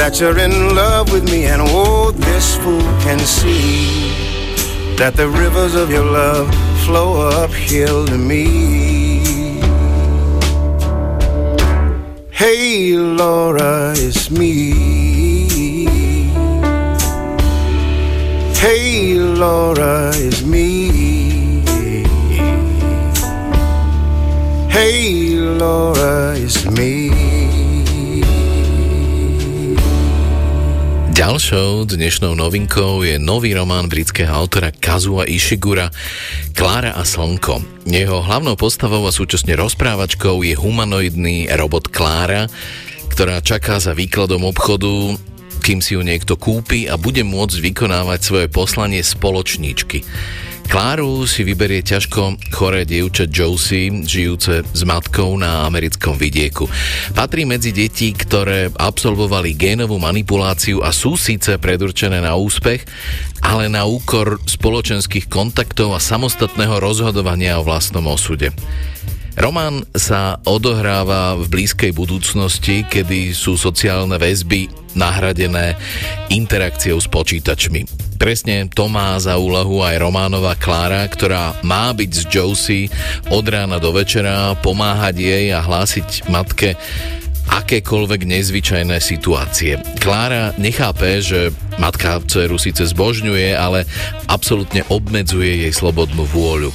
that 0.00 0.18
you're 0.18 0.38
in 0.38 0.74
love 0.74 1.12
with 1.12 1.24
me, 1.30 1.44
and 1.44 1.60
oh, 1.62 2.10
this 2.10 2.56
fool 2.56 2.80
can 3.02 3.18
see 3.18 4.14
that 4.96 5.14
the 5.14 5.28
rivers 5.28 5.74
of 5.74 5.90
your 5.90 6.04
love 6.04 6.48
flow 6.86 7.28
uphill 7.28 8.06
to 8.06 8.16
me. 8.16 9.60
Hey, 12.30 12.94
Laura, 12.96 13.92
it's 13.96 14.30
me. 14.30 15.09
Laura, 19.40 20.12
it's 20.20 20.44
me. 20.44 20.92
Hey, 24.68 25.32
Laura, 25.32 26.36
it's 26.36 26.68
me. 26.68 27.08
Ďalšou 31.16 31.88
dnešnou 31.88 32.36
novinkou 32.36 33.00
je 33.00 33.16
nový 33.16 33.56
román 33.56 33.88
britského 33.88 34.28
autora 34.28 34.76
Kazua 34.76 35.24
Ishigura 35.24 35.88
Klára 36.52 36.92
a 36.92 37.08
slnko. 37.08 37.64
Jeho 37.88 38.20
hlavnou 38.20 38.60
postavou 38.60 39.08
a 39.08 39.12
súčasne 39.16 39.56
rozprávačkou 39.56 40.44
je 40.44 40.52
humanoidný 40.52 41.48
robot 41.56 41.88
Klára, 41.88 42.44
ktorá 43.08 43.40
čaká 43.40 43.80
za 43.80 43.96
výkladom 43.96 44.44
obchodu, 44.44 45.16
kým 45.60 45.84
si 45.84 45.94
ju 45.94 46.02
niekto 46.02 46.40
kúpi 46.40 46.88
a 46.88 46.96
bude 46.96 47.20
môcť 47.22 47.60
vykonávať 47.60 48.20
svoje 48.24 48.46
poslanie 48.48 49.04
spoločníčky. 49.04 50.02
Kláru 50.70 51.26
si 51.26 51.42
vyberie 51.42 51.82
ťažko 51.82 52.38
choré 52.54 52.86
dievča 52.86 53.26
Josie, 53.26 53.90
žijúce 54.06 54.62
s 54.62 54.82
matkou 54.86 55.34
na 55.34 55.66
americkom 55.66 56.14
vidieku. 56.14 56.70
Patrí 57.10 57.42
medzi 57.42 57.74
deti, 57.74 58.14
ktoré 58.14 58.70
absolvovali 58.70 59.58
génovú 59.58 59.98
manipuláciu 59.98 60.78
a 60.86 60.94
sú 60.94 61.18
síce 61.18 61.58
predurčené 61.58 62.22
na 62.22 62.38
úspech, 62.38 62.86
ale 63.42 63.66
na 63.66 63.82
úkor 63.82 64.38
spoločenských 64.46 65.26
kontaktov 65.26 65.90
a 65.90 65.98
samostatného 65.98 66.78
rozhodovania 66.78 67.58
o 67.58 67.66
vlastnom 67.66 68.06
osude. 68.06 68.54
Román 69.40 69.88
sa 69.96 70.36
odohráva 70.44 71.32
v 71.32 71.48
blízkej 71.48 71.96
budúcnosti, 71.96 72.84
kedy 72.84 73.32
sú 73.32 73.56
sociálne 73.56 74.20
väzby 74.20 74.68
nahradené 74.92 75.80
interakciou 76.28 77.00
s 77.00 77.08
počítačmi. 77.08 77.88
Presne 78.20 78.68
to 78.68 78.84
má 78.92 79.16
za 79.16 79.40
úlohu 79.40 79.80
aj 79.80 79.96
Románova 79.96 80.52
Klára, 80.60 81.08
ktorá 81.08 81.56
má 81.64 81.88
byť 81.96 82.10
s 82.12 82.22
Josie 82.28 82.92
od 83.32 83.48
rána 83.48 83.80
do 83.80 83.96
večera, 83.96 84.52
pomáhať 84.60 85.16
jej 85.16 85.56
a 85.56 85.64
hlásiť 85.64 86.28
matke 86.28 86.76
akékoľvek 87.50 88.30
nezvyčajné 88.30 89.02
situácie. 89.02 89.82
Klára 89.98 90.54
nechápe, 90.56 91.18
že 91.18 91.50
matka 91.82 92.22
dceru 92.22 92.56
síce 92.56 92.86
zbožňuje, 92.86 93.52
ale 93.58 93.84
absolútne 94.30 94.86
obmedzuje 94.86 95.66
jej 95.66 95.72
slobodnú 95.74 96.24
vôľu. 96.30 96.70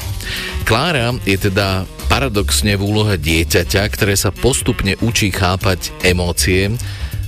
Klára 0.67 1.15
je 1.23 1.37
teda 1.39 1.87
paradoxne 2.11 2.75
v 2.75 2.85
úlohe 2.85 3.15
dieťaťa, 3.15 3.81
ktoré 3.91 4.13
sa 4.19 4.29
postupne 4.29 4.99
učí 5.01 5.31
chápať 5.31 5.91
emócie 6.03 6.71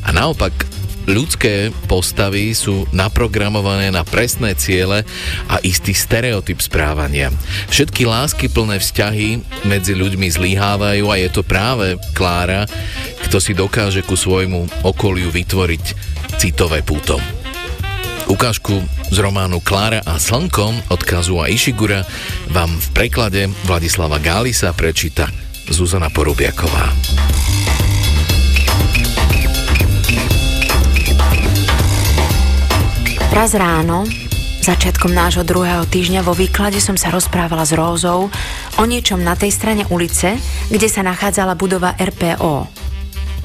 a 0.03 0.10
naopak 0.13 0.53
ľudské 1.08 1.72
postavy 1.88 2.52
sú 2.52 2.84
naprogramované 2.91 3.89
na 3.89 4.04
presné 4.04 4.54
ciele 4.60 5.08
a 5.48 5.56
istý 5.63 5.96
stereotyp 5.96 6.60
správania. 6.60 7.32
Všetky 7.72 8.04
lásky 8.04 8.52
plné 8.52 8.78
vzťahy 8.84 9.41
medzi 9.65 9.96
ľuďmi 9.96 10.28
zlyhávajú 10.28 11.08
a 11.08 11.15
je 11.15 11.30
to 11.32 11.41
práve 11.48 11.96
Klára, 12.12 12.67
kto 13.26 13.39
si 13.39 13.56
dokáže 13.56 14.04
ku 14.04 14.20
svojmu 14.20 14.84
okoliu 14.84 15.32
vytvoriť 15.32 15.84
citové 16.38 16.84
púto. 16.84 17.17
Ukážku 18.28 18.84
z 19.08 19.17
románu 19.24 19.63
Klára 19.63 20.04
a 20.04 20.20
slnkom 20.20 20.91
od 20.91 21.02
Kazua 21.08 21.48
Ishigura 21.48 22.04
vám 22.52 22.67
v 22.76 22.88
preklade 22.91 23.48
Vladislava 23.63 24.20
Gálisa 24.20 24.76
prečíta 24.76 25.32
Zuzana 25.72 26.12
Porubiaková. 26.12 26.91
Raz 33.38 33.54
ráno, 33.54 34.02
začiatkom 34.65 35.13
nášho 35.13 35.45
druhého 35.45 35.86
týždňa 35.86 36.26
vo 36.26 36.34
výklade 36.34 36.82
som 36.82 36.97
sa 36.97 37.13
rozprávala 37.13 37.69
s 37.69 37.78
Rózou 37.78 38.34
o 38.82 38.84
niečom 38.89 39.21
na 39.21 39.38
tej 39.38 39.54
strane 39.54 39.86
ulice, 39.93 40.41
kde 40.73 40.89
sa 40.89 41.06
nachádzala 41.06 41.54
budova 41.54 41.93
RPO. 42.02 42.65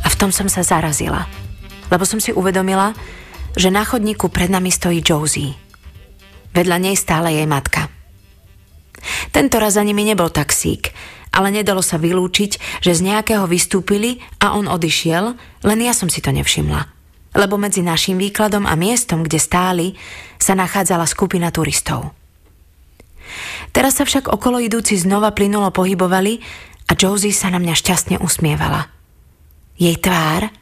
A 0.00 0.06
v 0.08 0.16
tom 0.16 0.32
som 0.32 0.48
sa 0.48 0.64
zarazila, 0.64 1.28
lebo 1.92 2.08
som 2.08 2.24
si 2.24 2.32
uvedomila, 2.32 2.96
že 3.52 3.68
na 3.68 3.84
chodníku 3.84 4.32
pred 4.32 4.48
nami 4.48 4.72
stojí 4.72 5.04
Josie. 5.04 5.60
Vedľa 6.56 6.76
nej 6.80 6.96
stále 6.96 7.36
jej 7.36 7.44
matka. 7.44 7.92
Tento 9.28 9.60
raz 9.60 9.76
za 9.76 9.84
nimi 9.84 10.08
nebol 10.08 10.32
taxík, 10.32 10.88
ale 11.36 11.52
nedalo 11.52 11.84
sa 11.84 12.00
vylúčiť, 12.00 12.80
že 12.80 12.96
z 12.96 13.12
nejakého 13.12 13.44
vystúpili 13.44 14.24
a 14.40 14.56
on 14.56 14.72
odišiel, 14.72 15.36
len 15.68 15.78
ja 15.84 15.92
som 15.92 16.08
si 16.08 16.24
to 16.24 16.32
nevšimla 16.32 17.01
lebo 17.32 17.56
medzi 17.56 17.80
našim 17.80 18.20
výkladom 18.20 18.68
a 18.68 18.76
miestom, 18.76 19.24
kde 19.24 19.40
stáli, 19.40 19.88
sa 20.36 20.52
nachádzala 20.52 21.08
skupina 21.08 21.48
turistov. 21.48 22.12
Teraz 23.72 23.96
sa 23.96 24.04
však 24.04 24.28
okolo 24.28 24.60
idúci 24.60 25.00
znova 25.00 25.32
plynulo 25.32 25.72
pohybovali 25.72 26.44
a 26.88 26.92
Josie 26.92 27.32
sa 27.32 27.48
na 27.48 27.56
mňa 27.56 27.72
šťastne 27.72 28.16
usmievala. 28.20 28.92
Jej 29.80 29.96
tvár, 30.04 30.52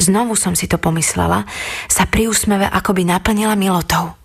znovu 0.00 0.32
som 0.34 0.56
si 0.56 0.64
to 0.64 0.80
pomyslela, 0.80 1.44
sa 1.92 2.08
pri 2.08 2.32
úsmeve 2.32 2.64
akoby 2.64 3.04
naplnila 3.04 3.52
milotou. 3.52 4.16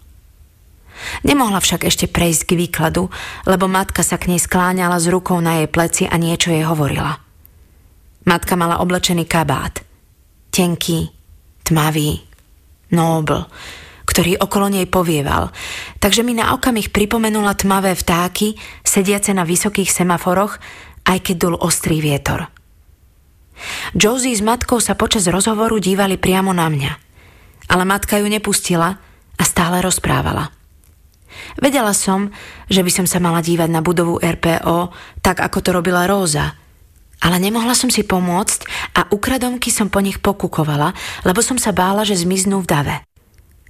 Nemohla 1.27 1.59
však 1.59 1.83
ešte 1.83 2.07
prejsť 2.07 2.41
k 2.47 2.53
výkladu, 2.55 3.11
lebo 3.43 3.67
matka 3.67 3.99
sa 3.99 4.15
k 4.15 4.31
nej 4.31 4.39
skláňala 4.39 4.95
s 4.95 5.11
rukou 5.11 5.43
na 5.43 5.59
jej 5.59 5.67
pleci 5.67 6.03
a 6.07 6.15
niečo 6.15 6.55
jej 6.55 6.63
hovorila. 6.63 7.19
Matka 8.25 8.55
mala 8.55 8.79
oblečený 8.79 9.27
kabát. 9.27 9.83
Tenký, 10.49 11.11
tmavý, 11.65 12.21
nobl, 12.93 13.49
ktorý 14.05 14.37
okolo 14.37 14.69
nej 14.69 14.85
povieval, 14.85 15.49
takže 15.97 16.21
mi 16.21 16.37
na 16.37 16.53
okamih 16.53 16.93
pripomenula 16.93 17.57
tmavé 17.57 17.97
vtáky, 17.97 18.53
sediace 18.85 19.33
na 19.33 19.41
vysokých 19.41 19.89
semaforoch, 19.89 20.61
aj 21.09 21.17
keď 21.25 21.35
dul 21.35 21.55
ostrý 21.57 21.99
vietor. 21.99 22.47
Josie 23.97 24.35
s 24.35 24.45
matkou 24.45 24.77
sa 24.77 24.93
počas 24.93 25.25
rozhovoru 25.25 25.81
dívali 25.81 26.21
priamo 26.21 26.53
na 26.53 26.69
mňa, 26.69 26.91
ale 27.71 27.83
matka 27.87 28.21
ju 28.21 28.27
nepustila 28.29 28.99
a 29.35 29.43
stále 29.43 29.81
rozprávala. 29.81 30.53
Vedela 31.59 31.91
som, 31.91 32.31
že 32.71 32.79
by 32.79 32.91
som 32.93 33.05
sa 33.09 33.19
mala 33.19 33.43
dívať 33.43 33.67
na 33.67 33.83
budovu 33.83 34.21
RPO 34.21 34.93
tak, 35.19 35.43
ako 35.43 35.57
to 35.59 35.69
robila 35.73 36.07
Róza– 36.07 36.51
ale 37.21 37.37
nemohla 37.39 37.77
som 37.77 37.87
si 37.91 38.03
pomôcť 38.03 38.59
a 38.95 39.01
ukradomky 39.11 39.71
som 39.71 39.87
po 39.87 40.03
nich 40.03 40.19
pokukovala, 40.19 40.91
lebo 41.23 41.39
som 41.39 41.55
sa 41.55 41.71
bála, 41.71 42.03
že 42.03 42.19
zmiznú 42.19 42.63
v 42.63 42.69
dave. 42.69 42.95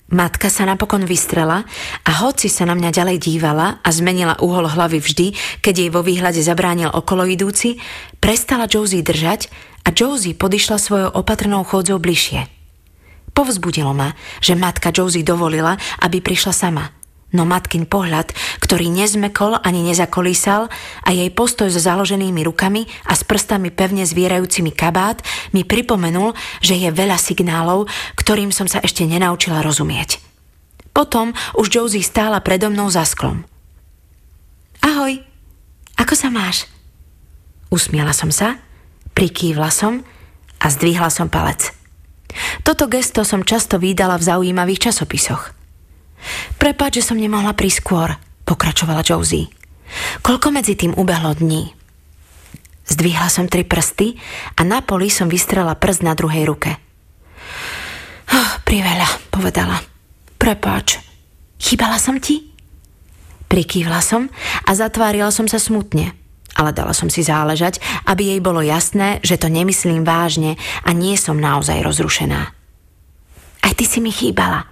Matka 0.06 0.54
sa 0.54 0.70
napokon 0.70 1.02
vystrela 1.02 1.66
a 2.06 2.12
hoci 2.22 2.46
sa 2.46 2.70
na 2.70 2.78
mňa 2.78 2.94
ďalej 2.94 3.18
dívala 3.18 3.82
a 3.82 3.90
zmenila 3.90 4.38
uhol 4.38 4.70
hlavy 4.70 5.02
vždy, 5.02 5.28
keď 5.66 5.74
jej 5.82 5.90
vo 5.90 6.06
výhľade 6.06 6.46
zabránil 6.46 6.94
okolo 6.94 7.26
idúci, 7.26 7.82
prestala 8.22 8.70
Josie 8.70 9.02
držať 9.02 9.50
a 9.82 9.90
Josie 9.90 10.38
podišla 10.38 10.78
svojou 10.78 11.10
opatrnou 11.10 11.66
chodzou 11.66 11.98
bližšie. 11.98 12.46
Povzbudilo 13.34 13.98
ma, 13.98 14.14
že 14.46 14.54
matka 14.54 14.94
Josie 14.94 15.26
dovolila, 15.26 15.74
aby 16.06 16.22
prišla 16.22 16.54
sama– 16.54 16.86
no 17.36 17.44
matkin 17.44 17.84
pohľad, 17.84 18.32
ktorý 18.64 18.88
nezmekol 18.88 19.60
ani 19.60 19.84
nezakolísal 19.84 20.72
a 21.04 21.10
jej 21.12 21.28
postoj 21.36 21.68
so 21.68 21.84
založenými 21.84 22.42
rukami 22.48 22.88
a 23.06 23.14
s 23.14 23.28
prstami 23.28 23.70
pevne 23.76 24.08
zvierajúcimi 24.08 24.72
kabát 24.72 25.20
mi 25.52 25.68
pripomenul, 25.68 26.32
že 26.64 26.80
je 26.80 26.90
veľa 26.90 27.20
signálov, 27.20 27.92
ktorým 28.16 28.56
som 28.56 28.72
sa 28.72 28.80
ešte 28.80 29.04
nenaučila 29.04 29.60
rozumieť. 29.60 30.24
Potom 30.96 31.36
už 31.60 31.68
Josie 31.68 32.00
stála 32.00 32.40
predo 32.40 32.72
mnou 32.72 32.88
za 32.88 33.04
sklom. 33.04 33.44
Ahoj, 34.80 35.20
ako 36.00 36.14
sa 36.16 36.32
máš? 36.32 36.72
Usmiala 37.68 38.16
som 38.16 38.32
sa, 38.32 38.64
prikývla 39.12 39.68
som 39.68 40.08
a 40.64 40.72
zdvihla 40.72 41.12
som 41.12 41.28
palec. 41.28 41.76
Toto 42.64 42.88
gesto 42.88 43.28
som 43.28 43.44
často 43.44 43.80
vydala 43.80 44.16
v 44.20 44.28
zaujímavých 44.28 44.92
časopisoch. 44.92 45.65
Prepáč, 46.58 47.02
že 47.02 47.14
som 47.14 47.18
nemohla 47.20 47.54
prísť 47.54 47.80
skôr, 47.82 48.10
pokračovala 48.48 49.06
Josie. 49.06 49.52
Koľko 50.26 50.50
medzi 50.50 50.74
tým 50.74 50.98
ubehlo 50.98 51.34
dní? 51.38 51.72
Zdvihla 52.86 53.30
som 53.34 53.50
tri 53.50 53.66
prsty 53.66 54.14
a 54.58 54.62
na 54.62 54.86
poli 54.86 55.10
som 55.10 55.26
vystrela 55.26 55.74
prst 55.74 56.06
na 56.06 56.14
druhej 56.14 56.46
ruke. 56.46 56.78
Oh, 58.30 58.52
priveľa, 58.66 59.10
povedala. 59.34 59.82
Prepáč. 60.38 61.02
Chýbala 61.58 61.98
som 61.98 62.22
ti? 62.22 62.46
Prikývla 63.50 64.02
som 64.02 64.30
a 64.66 64.72
zatvárila 64.78 65.34
som 65.34 65.50
sa 65.50 65.58
smutne. 65.58 66.14
ale 66.56 66.72
dala 66.72 66.96
som 66.96 67.12
si 67.12 67.20
záležať, 67.20 67.84
aby 68.08 68.32
jej 68.32 68.40
bolo 68.40 68.64
jasné, 68.64 69.20
že 69.22 69.36
to 69.36 69.52
nemyslím 69.52 70.08
vážne 70.08 70.56
a 70.88 70.96
nie 70.96 71.20
som 71.20 71.36
naozaj 71.36 71.84
rozrušená. 71.84 72.42
Aj 73.60 73.74
ty 73.76 73.84
si 73.84 74.00
mi 74.00 74.10
chýbala. 74.10 74.64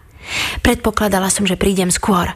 Predpokladala 0.66 1.28
som, 1.30 1.48
že 1.48 1.60
prídem 1.60 1.92
skôr. 1.94 2.34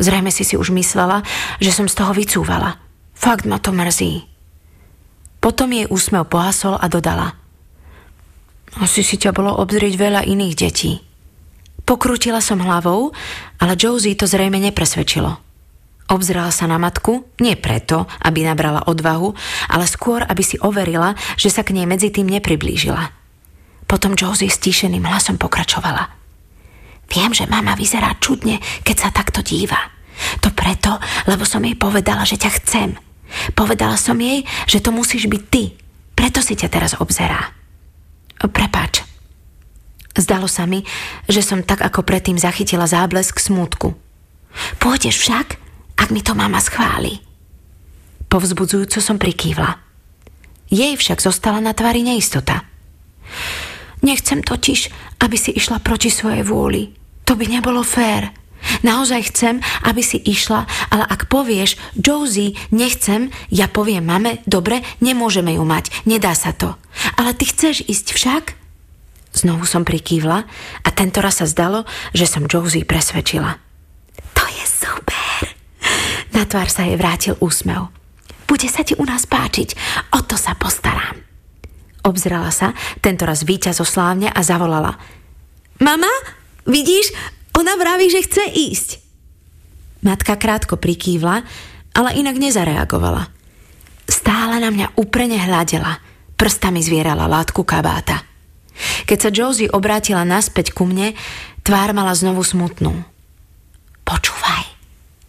Zrejme 0.00 0.32
si 0.32 0.42
si 0.42 0.56
už 0.56 0.72
myslela, 0.72 1.20
že 1.60 1.72
som 1.72 1.86
z 1.86 1.94
toho 1.96 2.12
vycúvala. 2.16 2.80
Fakt 3.12 3.44
ma 3.44 3.60
to 3.60 3.70
mrzí. 3.70 4.24
Potom 5.42 5.74
jej 5.74 5.90
úsmev 5.90 6.30
pohasol 6.30 6.78
a 6.78 6.86
dodala. 6.86 7.34
Asi 8.78 9.04
si 9.04 9.20
ťa 9.20 9.36
bolo 9.36 9.52
obzrieť 9.52 9.94
veľa 10.00 10.24
iných 10.24 10.54
detí. 10.56 11.02
Pokrútila 11.82 12.40
som 12.40 12.62
hlavou, 12.62 13.10
ale 13.58 13.76
Josie 13.76 14.16
to 14.16 14.24
zrejme 14.24 14.56
nepresvedčilo. 14.62 15.34
Obzrela 16.08 16.52
sa 16.54 16.70
na 16.70 16.78
matku, 16.78 17.26
nie 17.42 17.58
preto, 17.58 18.06
aby 18.22 18.46
nabrala 18.46 18.86
odvahu, 18.86 19.34
ale 19.68 19.84
skôr, 19.88 20.22
aby 20.24 20.44
si 20.44 20.56
overila, 20.62 21.18
že 21.36 21.50
sa 21.50 21.66
k 21.66 21.74
nej 21.74 21.88
medzi 21.88 22.14
tým 22.14 22.30
nepriblížila. 22.30 23.12
Potom 23.90 24.16
Josie 24.16 24.48
stíšeným 24.48 25.04
hlasom 25.04 25.36
pokračovala. 25.36 26.21
Viem, 27.12 27.36
že 27.36 27.44
mama 27.44 27.76
vyzerá 27.76 28.16
čudne, 28.16 28.58
keď 28.82 28.96
sa 28.96 29.08
takto 29.12 29.44
díva. 29.44 29.78
To 30.40 30.48
preto, 30.50 30.96
lebo 31.28 31.44
som 31.44 31.60
jej 31.60 31.76
povedala, 31.76 32.24
že 32.24 32.40
ťa 32.40 32.50
chcem. 32.64 32.96
Povedala 33.52 34.00
som 34.00 34.16
jej, 34.16 34.48
že 34.64 34.80
to 34.80 34.88
musíš 34.92 35.28
byť 35.28 35.42
ty. 35.52 35.76
Preto 36.16 36.40
si 36.40 36.56
ťa 36.56 36.68
teraz 36.72 36.92
obzerá. 36.96 37.52
Prepač, 38.42 39.12
Zdalo 40.12 40.44
sa 40.44 40.68
mi, 40.68 40.84
že 41.24 41.40
som 41.40 41.64
tak 41.64 41.80
ako 41.80 42.04
predtým 42.04 42.36
zachytila 42.36 42.84
záblesk 42.84 43.40
smútku. 43.40 43.96
Pôjdeš 44.76 45.16
však, 45.24 45.56
ak 45.96 46.08
mi 46.12 46.20
to 46.20 46.36
mama 46.36 46.60
schváli. 46.60 47.24
Povzbudzujúco 48.28 49.00
som 49.00 49.16
prikývla. 49.16 49.80
Jej 50.68 51.00
však 51.00 51.20
zostala 51.20 51.64
na 51.64 51.72
tvári 51.72 52.04
neistota. 52.04 52.64
Nechcem 54.04 54.44
totiž, 54.44 54.92
aby 55.24 55.36
si 55.40 55.56
išla 55.56 55.80
proti 55.80 56.12
svojej 56.12 56.44
vôli. 56.44 56.92
To 57.26 57.32
by 57.38 57.44
nebolo 57.46 57.82
fér. 57.86 58.34
Naozaj 58.86 59.34
chcem, 59.34 59.58
aby 59.86 60.02
si 60.02 60.22
išla, 60.22 60.66
ale 60.90 61.04
ak 61.06 61.26
povieš, 61.26 61.78
Josie, 61.98 62.54
nechcem, 62.70 63.34
ja 63.50 63.66
poviem 63.66 64.06
mame, 64.06 64.38
dobre, 64.46 64.86
nemôžeme 65.02 65.58
ju 65.58 65.66
mať, 65.66 65.90
nedá 66.06 66.34
sa 66.34 66.54
to. 66.54 66.78
Ale 67.18 67.34
ty 67.34 67.50
chceš 67.50 67.82
ísť 67.86 68.14
však? 68.14 68.44
Znovu 69.32 69.66
som 69.66 69.82
prikývla 69.82 70.44
a 70.84 70.88
tento 70.94 71.24
raz 71.24 71.42
sa 71.42 71.46
zdalo, 71.48 71.88
že 72.14 72.28
som 72.28 72.46
Josie 72.46 72.86
presvedčila. 72.86 73.58
To 74.38 74.44
je 74.46 74.64
super. 74.66 75.40
Na 76.36 76.46
tvár 76.46 76.70
sa 76.70 76.86
jej 76.86 76.94
vrátil 76.94 77.34
úsmev. 77.42 77.90
Bude 78.46 78.68
sa 78.68 78.84
ti 78.84 78.92
u 78.94 79.04
nás 79.08 79.24
páčiť, 79.24 79.74
o 80.12 80.20
to 80.22 80.36
sa 80.36 80.52
postarám. 80.54 81.18
Obzrala 82.02 82.50
sa, 82.50 82.74
tento 83.00 83.24
raz 83.24 83.46
víťazoslávne 83.46 84.28
a 84.28 84.40
zavolala. 84.42 84.98
Mama, 85.80 86.10
vidíš, 86.66 87.12
ona 87.56 87.76
vraví, 87.76 88.08
že 88.08 88.24
chce 88.24 88.44
ísť. 88.48 88.88
Matka 90.02 90.34
krátko 90.34 90.80
prikývla, 90.80 91.46
ale 91.94 92.10
inak 92.18 92.36
nezareagovala. 92.40 93.28
Stále 94.08 94.58
na 94.58 94.74
mňa 94.74 94.98
úprene 94.98 95.38
hľadela, 95.38 96.02
prstami 96.34 96.82
zvierala 96.82 97.30
látku 97.30 97.62
kabáta. 97.62 98.24
Keď 99.06 99.18
sa 99.20 99.30
Josie 99.30 99.70
obrátila 99.70 100.24
naspäť 100.26 100.72
ku 100.74 100.88
mne, 100.88 101.14
tvár 101.62 101.92
mala 101.94 102.16
znovu 102.16 102.42
smutnú. 102.42 103.04
Počúvaj, 104.02 104.64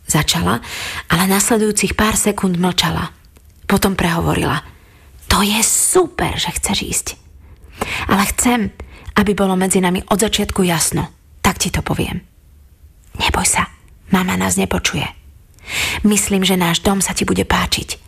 začala, 0.10 0.64
ale 1.12 1.24
nasledujúcich 1.30 1.94
pár 1.94 2.18
sekúnd 2.18 2.58
mlčala. 2.58 3.14
Potom 3.70 3.94
prehovorila. 3.94 4.64
To 5.30 5.46
je 5.46 5.60
super, 5.62 6.38
že 6.38 6.54
chceš 6.56 6.78
ísť. 6.82 7.08
Ale 8.10 8.24
chcem, 8.34 8.70
aby 9.18 9.32
bolo 9.38 9.54
medzi 9.58 9.82
nami 9.82 10.02
od 10.10 10.18
začiatku 10.18 10.66
jasno. 10.66 11.23
Tak 11.44 11.60
ti 11.60 11.70
to 11.70 11.84
poviem. 11.84 12.24
Neboj 13.20 13.46
sa, 13.46 13.70
mama 14.10 14.40
nás 14.40 14.58
nepočuje. 14.58 15.06
Myslím, 16.08 16.44
že 16.44 16.60
náš 16.60 16.82
dom 16.82 17.00
sa 17.00 17.14
ti 17.14 17.24
bude 17.28 17.44
páčiť. 17.46 18.00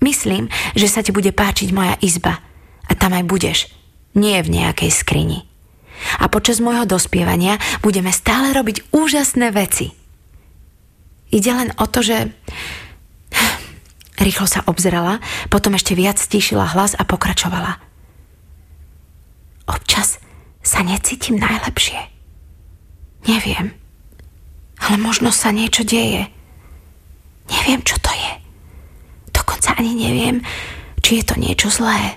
Myslím, 0.00 0.48
že 0.72 0.88
sa 0.88 1.04
ti 1.04 1.12
bude 1.12 1.30
páčiť 1.30 1.70
moja 1.76 1.94
izba. 2.00 2.40
A 2.88 2.96
tam 2.96 3.12
aj 3.14 3.24
budeš 3.28 3.58
nie 4.16 4.40
v 4.42 4.48
nejakej 4.50 4.90
skrini. 4.90 5.46
A 6.18 6.32
počas 6.32 6.58
môjho 6.58 6.88
dospievania 6.88 7.60
budeme 7.84 8.10
stále 8.10 8.56
robiť 8.56 8.88
úžasné 8.90 9.52
veci. 9.52 9.92
Ide 11.30 11.52
len 11.52 11.70
o 11.76 11.84
to, 11.86 12.00
že... 12.02 12.32
Rýchlo 14.24 14.44
sa 14.48 14.60
obzrela, 14.68 15.20
potom 15.48 15.76
ešte 15.76 15.96
viac 15.96 16.20
stíšila 16.20 16.76
hlas 16.76 16.92
a 16.96 17.08
pokračovala. 17.08 17.80
Občas 19.70 20.20
sa 20.60 20.84
necítim 20.84 21.40
najlepšie. 21.40 22.19
Neviem. 23.28 23.76
Ale 24.80 24.96
možno 24.96 25.28
sa 25.28 25.52
niečo 25.52 25.84
deje. 25.84 26.28
Neviem, 27.50 27.82
čo 27.84 27.98
to 28.00 28.08
je. 28.14 28.32
Dokonca 29.34 29.76
ani 29.76 29.92
neviem, 29.92 30.40
či 31.04 31.20
je 31.20 31.24
to 31.26 31.34
niečo 31.36 31.68
zlé. 31.68 32.16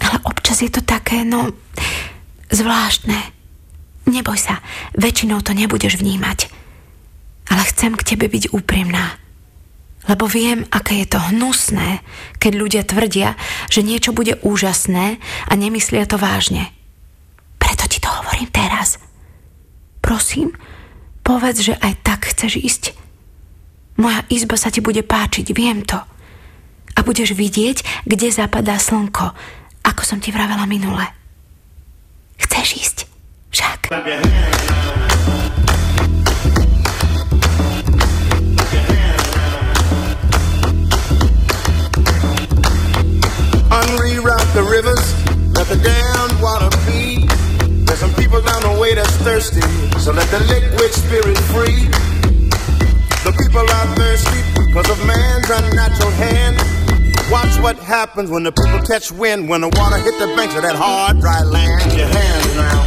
Ale 0.00 0.16
občas 0.24 0.62
je 0.62 0.70
to 0.70 0.84
také, 0.84 1.26
no, 1.26 1.50
zvláštne. 2.52 3.18
Neboj 4.06 4.38
sa, 4.38 4.62
väčšinou 4.96 5.42
to 5.42 5.52
nebudeš 5.52 5.98
vnímať. 5.98 6.50
Ale 7.50 7.62
chcem 7.66 7.98
k 7.98 8.14
tebe 8.14 8.30
byť 8.30 8.54
úprimná. 8.54 9.18
Lebo 10.08 10.24
viem, 10.24 10.64
aké 10.72 11.04
je 11.04 11.12
to 11.12 11.20
hnusné, 11.20 12.00
keď 12.40 12.52
ľudia 12.56 12.82
tvrdia, 12.88 13.36
že 13.68 13.84
niečo 13.84 14.16
bude 14.16 14.40
úžasné 14.40 15.20
a 15.46 15.52
nemyslia 15.54 16.08
to 16.08 16.16
vážne. 16.16 16.72
Preto 17.60 17.84
ti 17.84 18.00
to 18.00 18.08
hovorím 18.08 18.48
teraz. 18.48 18.96
Prosím, 20.10 20.50
povedz, 21.22 21.62
že 21.62 21.78
aj 21.78 22.02
tak 22.02 22.26
chceš 22.26 22.58
ísť. 22.58 22.84
Moja 23.94 24.26
izba 24.26 24.58
sa 24.58 24.74
ti 24.74 24.82
bude 24.82 25.06
páčiť, 25.06 25.54
viem 25.54 25.86
to. 25.86 26.02
A 26.98 27.06
budeš 27.06 27.38
vidieť, 27.38 28.02
kde 28.10 28.34
zapadá 28.34 28.74
slnko 28.82 29.30
ako 29.84 30.02
som 30.04 30.18
ti 30.20 30.32
vravela 30.32 30.68
minule. 30.68 31.04
Chceš 32.40 32.68
ísť? 32.76 32.98
Však. 33.50 33.80
Thirsty, 49.20 49.60
so 50.00 50.12
let 50.12 50.28
the 50.30 50.40
liquid 50.48 50.92
spirit 50.92 51.36
free. 51.52 51.84
The 53.20 53.32
people 53.36 53.60
are 53.60 53.86
thirsty 53.96 54.40
because 54.64 54.88
of 54.88 54.98
man's 55.06 55.50
unnatural 55.50 56.10
hand. 56.12 56.56
Watch 57.30 57.52
what 57.60 57.76
happens 57.78 58.30
when 58.30 58.44
the 58.44 58.52
people 58.52 58.80
catch 58.86 59.12
wind, 59.12 59.48
when 59.48 59.60
the 59.60 59.68
water 59.76 59.98
hit 59.98 60.18
the 60.18 60.26
banks 60.36 60.54
of 60.56 60.62
that 60.62 60.74
hard, 60.74 61.20
dry 61.20 61.42
land. 61.42 61.92
Your 61.92 62.08
hands 62.08 62.56
now. 62.56 62.80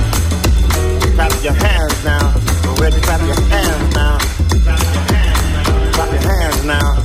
Clap 1.14 1.44
your 1.44 1.54
hands 1.54 2.04
now. 2.04 2.34
Ready, 2.82 3.00
clap 3.02 3.22
your 3.22 3.40
hands 3.54 3.94
now. 3.94 4.18
Clap 5.94 6.10
your 6.12 6.26
hands 6.34 6.66
now. 6.66 6.98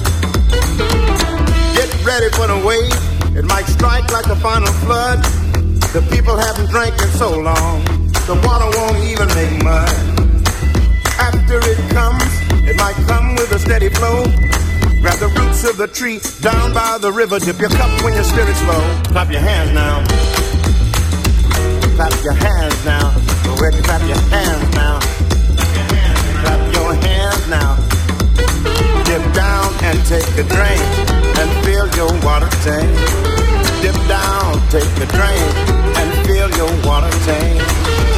Get 1.76 1.88
ready 2.04 2.30
for 2.32 2.46
the 2.48 2.60
wave. 2.64 3.36
It 3.36 3.44
might 3.44 3.66
strike 3.66 4.10
like 4.10 4.26
a 4.26 4.36
final 4.36 4.72
flood. 4.84 5.22
The 5.92 6.00
people 6.10 6.36
haven't 6.36 6.70
drank 6.70 6.94
in 7.02 7.08
so 7.08 7.38
long. 7.38 7.97
The 8.28 8.34
water 8.44 8.68
won't 8.76 9.00
even 9.08 9.26
make 9.32 9.64
mud. 9.64 9.88
After 11.16 11.64
it 11.64 11.80
comes, 11.96 12.28
it 12.68 12.76
might 12.76 12.92
come 13.08 13.36
with 13.36 13.50
a 13.52 13.58
steady 13.58 13.88
flow. 13.88 14.20
Grab 15.00 15.16
the 15.16 15.32
roots 15.32 15.64
of 15.64 15.78
the 15.78 15.88
tree 15.88 16.20
down 16.44 16.74
by 16.74 16.98
the 17.00 17.10
river. 17.10 17.38
Dip 17.38 17.58
your 17.58 17.70
cup 17.70 17.88
when 18.04 18.12
your 18.12 18.24
spirit's 18.24 18.60
low. 18.68 18.84
Clap 19.16 19.32
your 19.32 19.40
hands 19.40 19.72
now. 19.72 20.04
Clap 21.96 22.12
your 22.20 22.36
hands 22.36 22.76
now. 22.84 23.16
Go 23.48 23.56
ahead 23.56 23.72
and 23.72 23.84
clap 23.88 24.04
your 24.04 24.20
hands 24.28 24.76
now. 24.76 25.00
Clap 26.44 26.60
your 26.76 26.92
hands 27.00 27.48
now. 27.48 27.80
Dip 29.08 29.24
down 29.32 29.72
and 29.88 29.96
take 30.04 30.28
a 30.36 30.44
drink 30.44 30.84
and 31.40 31.48
fill 31.64 31.88
your 31.96 32.12
water 32.20 32.52
tank. 32.60 32.92
Dip 33.80 33.96
down, 34.04 34.60
take 34.68 34.92
a 35.00 35.08
drink 35.16 35.48
and 35.96 36.08
fill 36.28 36.50
your 36.60 36.68
water 36.84 37.08
tank. 37.24 38.17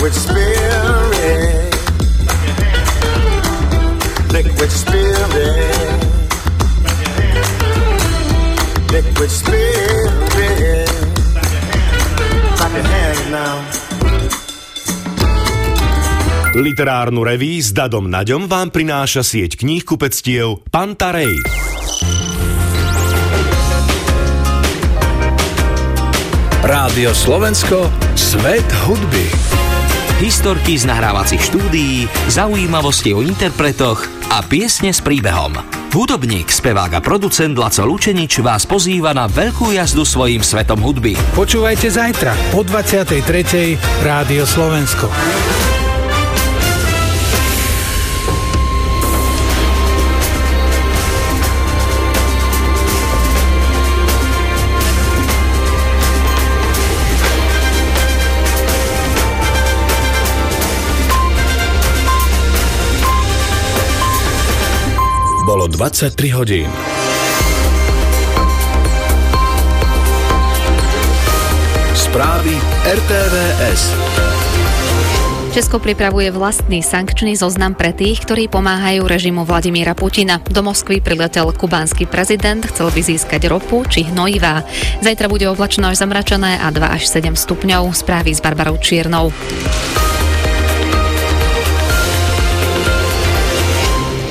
Liquid 0.00 0.16
spirit. 0.16 1.76
Liquid 4.32 4.72
spirit. 4.72 6.00
Liquid 8.88 9.28
spirit. 9.28 10.88
Clap 12.56 12.72
your 12.72 12.86
hands 12.88 13.24
now. 13.28 13.60
Literárnu 16.56 17.20
reví 17.20 17.60
s 17.60 17.76
Dadom 17.76 18.08
Naďom 18.08 18.48
vám 18.48 18.72
prináša 18.72 19.20
sieť 19.20 19.60
kníh 19.60 19.84
kupectiev 19.84 20.64
Pantarej. 20.72 21.36
Rádio 26.64 27.12
Slovensko, 27.12 27.92
svet 28.16 28.64
hudby. 28.88 29.28
Historky 30.20 30.76
z 30.76 30.84
nahrávacích 30.84 31.40
štúdií, 31.40 32.04
zaujímavosti 32.28 33.16
o 33.16 33.24
interpretoch 33.24 34.04
a 34.28 34.44
piesne 34.44 34.92
s 34.92 35.00
príbehom. 35.00 35.56
Hudobník, 35.96 36.52
spevák 36.52 36.92
a 36.92 37.00
producent 37.00 37.56
Laco 37.56 37.88
Lučenič 37.88 38.44
vás 38.44 38.68
pozýva 38.68 39.16
na 39.16 39.24
veľkú 39.24 39.72
jazdu 39.72 40.04
svojim 40.04 40.44
svetom 40.44 40.84
hudby. 40.84 41.16
Počúvajte 41.32 41.88
zajtra 41.88 42.36
o 42.52 42.60
23. 42.60 43.80
Rádio 44.04 44.44
Slovensko. 44.44 45.08
Bolo 65.50 65.66
23 65.66 66.14
hodín. 66.30 66.70
Správy 71.90 72.54
RTVS. 72.86 73.82
Česko 75.50 75.82
pripravuje 75.82 76.30
vlastný 76.30 76.86
sankčný 76.86 77.34
zoznam 77.34 77.74
pre 77.74 77.90
tých, 77.90 78.22
ktorí 78.22 78.46
pomáhajú 78.46 79.02
režimu 79.10 79.42
Vladimíra 79.42 79.98
Putina. 79.98 80.38
Do 80.38 80.62
Moskvy 80.62 81.02
priletel 81.02 81.50
kubánsky 81.50 82.06
prezident, 82.06 82.62
chcel 82.70 82.94
by 82.94 83.02
získať 83.02 83.50
ropu 83.50 83.82
či 83.90 84.06
hnojivá. 84.06 84.62
Zajtra 85.02 85.26
bude 85.26 85.50
oblačno 85.50 85.90
až 85.90 85.98
zamračené 85.98 86.62
a 86.62 86.70
2 86.70 86.78
až 86.94 87.10
7 87.10 87.34
stupňov. 87.34 87.90
Správy 87.90 88.30
s 88.30 88.38
Barbarou 88.38 88.78
Čiernou. 88.78 89.34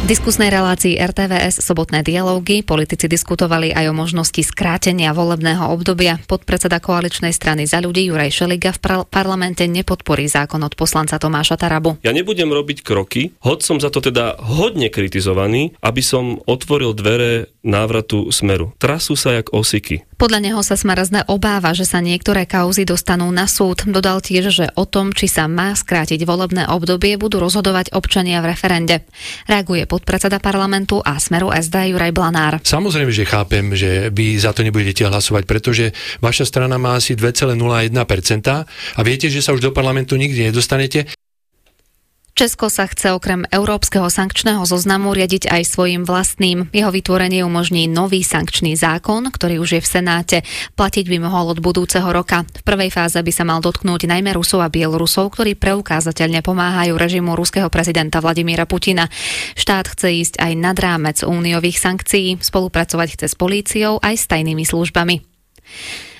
Diskusnej 0.10 0.49
relácii 0.49 0.97
RTVS 0.97 1.62
sobotné 1.62 2.01
dialógy 2.01 2.66
politici 2.66 3.05
diskutovali 3.05 3.70
aj 3.70 3.93
o 3.93 3.93
možnosti 3.93 4.41
skrátenia 4.41 5.14
volebného 5.14 5.70
obdobia. 5.70 6.18
Podpredseda 6.26 6.82
koaličnej 6.82 7.30
strany 7.30 7.70
za 7.70 7.78
ľudí 7.78 8.10
Juraj 8.10 8.34
Šeliga 8.34 8.74
v 8.74 8.82
par- 8.82 9.05
parlamente 9.05 9.70
nepodporí 9.70 10.26
zákon 10.26 10.66
od 10.66 10.74
poslanca 10.74 11.22
Tomáša 11.22 11.62
Tarabu. 11.62 12.01
Ja 12.01 12.10
nebudem 12.10 12.49
robiť 12.49 12.82
kroky, 12.82 13.38
hoď 13.45 13.62
som 13.62 13.78
za 13.78 13.93
to 13.93 14.01
teda 14.01 14.41
hodne 14.41 14.89
kritizovaný, 14.89 15.78
aby 15.86 16.01
som 16.01 16.41
otvoril 16.49 16.97
dvere 16.97 17.53
návratu 17.62 18.34
smeru. 18.34 18.74
Trasú 18.82 19.14
sa 19.14 19.38
jak 19.38 19.53
osiky. 19.53 20.10
Podľa 20.20 20.39
neho 20.43 20.60
sa 20.64 20.76
Smarazné 20.76 21.24
obáva, 21.32 21.72
že 21.72 21.88
sa 21.88 22.03
niektoré 22.03 22.43
kauzy 22.43 22.84
dostanú 22.84 23.32
na 23.32 23.47
súd. 23.47 23.88
Dodal 23.88 24.20
tiež, 24.20 24.51
že 24.51 24.66
o 24.76 24.84
tom, 24.84 25.16
či 25.16 25.32
sa 25.32 25.47
má 25.47 25.72
skrátiť 25.72 26.24
volebné 26.28 26.68
obdobie, 26.68 27.16
budú 27.16 27.39
rozhodovať 27.39 27.95
občania 27.95 28.43
v 28.43 28.51
referende. 28.51 29.07
Reaguje 29.47 29.88
podpredseda 30.00 30.39
parlamentu 30.39 31.04
a 31.04 31.20
Smeru 31.20 31.52
SD 31.52 31.91
Juraj 31.91 32.16
Blanár. 32.16 32.64
Samozrejme, 32.64 33.12
že 33.12 33.28
chápem, 33.28 33.76
že 33.76 34.08
vy 34.08 34.39
za 34.39 34.56
to 34.56 34.64
nebudete 34.64 35.04
hlasovať, 35.04 35.43
pretože 35.43 35.91
vaša 36.24 36.47
strana 36.47 36.80
má 36.80 36.95
asi 36.95 37.20
2,01% 37.20 37.91
a 38.95 39.02
viete, 39.04 39.28
že 39.28 39.43
sa 39.43 39.52
už 39.52 39.60
do 39.60 39.72
parlamentu 39.76 40.16
nikdy 40.16 40.56
nedostanete. 40.56 41.18
Česko 42.40 42.72
sa 42.72 42.88
chce 42.88 43.12
okrem 43.12 43.44
Európskeho 43.52 44.08
sankčného 44.08 44.64
zoznamu 44.64 45.12
riadiť 45.12 45.52
aj 45.52 45.76
svojim 45.76 46.08
vlastným. 46.08 46.72
Jeho 46.72 46.88
vytvorenie 46.88 47.44
umožní 47.44 47.92
nový 47.92 48.24
sankčný 48.24 48.80
zákon, 48.80 49.28
ktorý 49.28 49.60
už 49.60 49.76
je 49.76 49.82
v 49.84 49.92
Senáte. 50.00 50.38
Platiť 50.80 51.12
by 51.12 51.20
mohol 51.20 51.52
od 51.52 51.60
budúceho 51.60 52.08
roka. 52.08 52.48
V 52.48 52.64
prvej 52.64 52.96
fáze 52.96 53.20
by 53.20 53.32
sa 53.36 53.44
mal 53.44 53.60
dotknúť 53.60 54.08
najmä 54.08 54.32
Rusov 54.32 54.64
a 54.64 54.72
Bielorusov, 54.72 55.36
ktorí 55.36 55.60
preukázateľne 55.60 56.40
pomáhajú 56.40 56.96
režimu 56.96 57.36
ruského 57.36 57.68
prezidenta 57.68 58.24
Vladimíra 58.24 58.64
Putina. 58.64 59.12
Štát 59.60 59.92
chce 59.92 60.08
ísť 60.08 60.34
aj 60.40 60.52
nad 60.56 60.80
rámec 60.80 61.20
úniových 61.20 61.76
sankcií, 61.76 62.40
spolupracovať 62.40 63.20
chce 63.20 63.26
s 63.28 63.36
políciou 63.36 64.00
aj 64.00 64.16
s 64.16 64.32
tajnými 64.32 64.64
službami. 64.64 65.28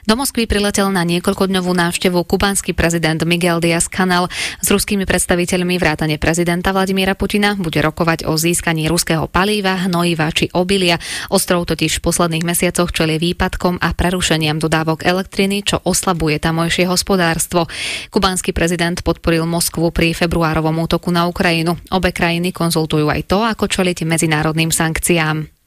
Do 0.10 0.18
Moskvy 0.18 0.50
priletel 0.50 0.90
na 0.90 1.06
niekoľkodňovú 1.06 1.70
návštevu 1.70 2.26
kubánsky 2.26 2.74
prezident 2.74 3.22
Miguel 3.30 3.62
Díaz 3.62 3.86
Canel. 3.86 4.26
S 4.58 4.74
ruskými 4.74 5.06
predstaviteľmi 5.06 5.78
vrátane 5.78 6.18
prezidenta 6.18 6.74
Vladimíra 6.74 7.14
Putina 7.14 7.54
bude 7.54 7.78
rokovať 7.78 8.26
o 8.26 8.34
získaní 8.34 8.90
ruského 8.90 9.30
palíva, 9.30 9.78
hnojiva 9.86 10.34
či 10.34 10.50
obilia. 10.58 10.98
Ostrov 11.30 11.70
totiž 11.70 12.02
v 12.02 12.06
posledných 12.10 12.42
mesiacoch 12.42 12.90
čelie 12.90 13.22
výpadkom 13.22 13.78
a 13.78 13.94
prerušeniam 13.94 14.58
dodávok 14.58 15.06
elektriny, 15.06 15.62
čo 15.62 15.78
oslabuje 15.86 16.42
tamojšie 16.42 16.90
hospodárstvo. 16.90 17.70
Kubánsky 18.10 18.50
prezident 18.50 19.06
podporil 19.06 19.46
Moskvu 19.46 19.94
pri 19.94 20.18
februárovom 20.18 20.90
útoku 20.90 21.14
na 21.14 21.30
Ukrajinu. 21.30 21.78
Obe 21.94 22.10
krajiny 22.18 22.50
konzultujú 22.50 23.14
aj 23.14 23.30
to, 23.30 23.46
ako 23.46 23.70
čeliť 23.70 24.10
medzinárodným 24.10 24.74
sankciám. 24.74 25.59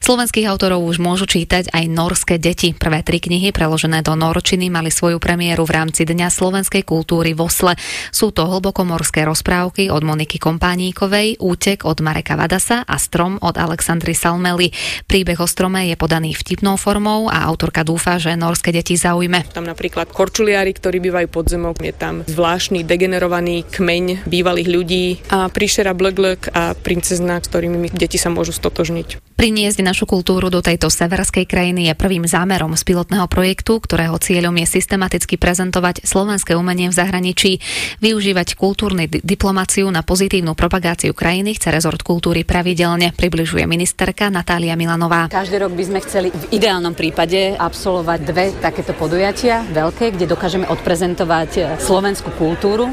Slovenských 0.00 0.46
autorov 0.46 0.84
už 0.84 1.00
môžu 1.02 1.24
čítať 1.24 1.72
aj 1.72 1.84
norské 1.88 2.36
deti. 2.36 2.76
Prvé 2.76 3.00
tri 3.00 3.18
knihy 3.18 3.50
preložené 3.50 4.04
do 4.04 4.12
norčiny 4.12 4.68
mali 4.68 4.92
svoju 4.92 5.16
premiéru 5.16 5.64
v 5.64 5.74
rámci 5.82 6.04
Dňa 6.04 6.28
slovenskej 6.28 6.84
kultúry 6.84 7.32
v 7.32 7.46
Osle. 7.46 7.74
Sú 8.12 8.30
to 8.30 8.44
hlbokomorské 8.44 9.24
rozprávky 9.24 9.88
od 9.88 10.04
Moniky 10.04 10.36
Kompáníkovej, 10.36 11.40
Útek 11.40 11.88
od 11.88 12.04
Mareka 12.04 12.36
Vadasa 12.36 12.84
a 12.84 12.96
Strom 13.00 13.40
od 13.40 13.56
Alexandry 13.56 14.12
Salmely. 14.12 14.70
Príbeh 15.08 15.40
o 15.40 15.48
strome 15.48 15.88
je 15.88 15.96
podaný 15.96 16.36
vtipnou 16.36 16.76
formou 16.76 17.32
a 17.32 17.48
autorka 17.48 17.80
dúfa, 17.80 18.20
že 18.20 18.36
norské 18.36 18.70
deti 18.70 18.94
zaujme. 18.94 19.48
Tam 19.50 19.64
napríklad 19.64 20.12
korčuliári, 20.12 20.76
ktorí 20.76 21.00
bývajú 21.00 21.28
pod 21.32 21.48
zemou, 21.48 21.72
je 21.76 21.94
tam 21.94 22.22
zvláštny 22.26 22.84
degenerovaný 22.84 23.64
kmeň 23.66 24.28
bývalých 24.28 24.68
ľudí 24.68 25.06
a 25.32 25.48
príšera 25.48 25.94
Blöglök 25.94 26.52
a 26.52 26.74
princezna, 26.74 27.40
s 27.40 27.48
ktorými 27.48 27.90
deti 27.94 28.18
sa 28.20 28.28
môžu 28.28 28.52
stotožniť. 28.52 29.36
Priniesť 29.36 29.84
našu 29.86 30.02
kultúru 30.10 30.50
do 30.50 30.58
tejto 30.58 30.90
severskej 30.90 31.46
krajiny 31.46 31.86
je 31.86 31.94
prvým 31.94 32.26
zámerom 32.26 32.74
z 32.74 32.82
pilotného 32.82 33.30
projektu, 33.30 33.78
ktorého 33.78 34.18
cieľom 34.18 34.58
je 34.58 34.66
systematicky 34.66 35.38
prezentovať 35.38 36.02
slovenské 36.02 36.58
umenie 36.58 36.90
v 36.90 36.98
zahraničí. 36.98 37.62
Využívať 38.02 38.58
kultúrnu 38.58 39.06
di- 39.06 39.22
diplomáciu 39.22 39.86
na 39.94 40.02
pozitívnu 40.02 40.58
propagáciu 40.58 41.14
krajiny 41.14 41.54
chce 41.54 41.70
rezort 41.70 42.02
kultúry 42.02 42.42
pravidelne, 42.42 43.14
približuje 43.14 43.62
ministerka 43.70 44.26
Natália 44.26 44.74
Milanová. 44.74 45.30
Každý 45.30 45.62
rok 45.62 45.78
by 45.78 45.84
sme 45.86 45.98
chceli 46.02 46.28
v 46.34 46.44
ideálnom 46.58 46.98
prípade 46.98 47.54
absolvovať 47.54 48.18
dve 48.26 48.44
takéto 48.58 48.90
podujatia 48.96 49.62
veľké, 49.70 50.18
kde 50.18 50.26
dokážeme 50.26 50.66
odprezentovať 50.66 51.78
slovenskú 51.78 52.34
kultúru. 52.34 52.90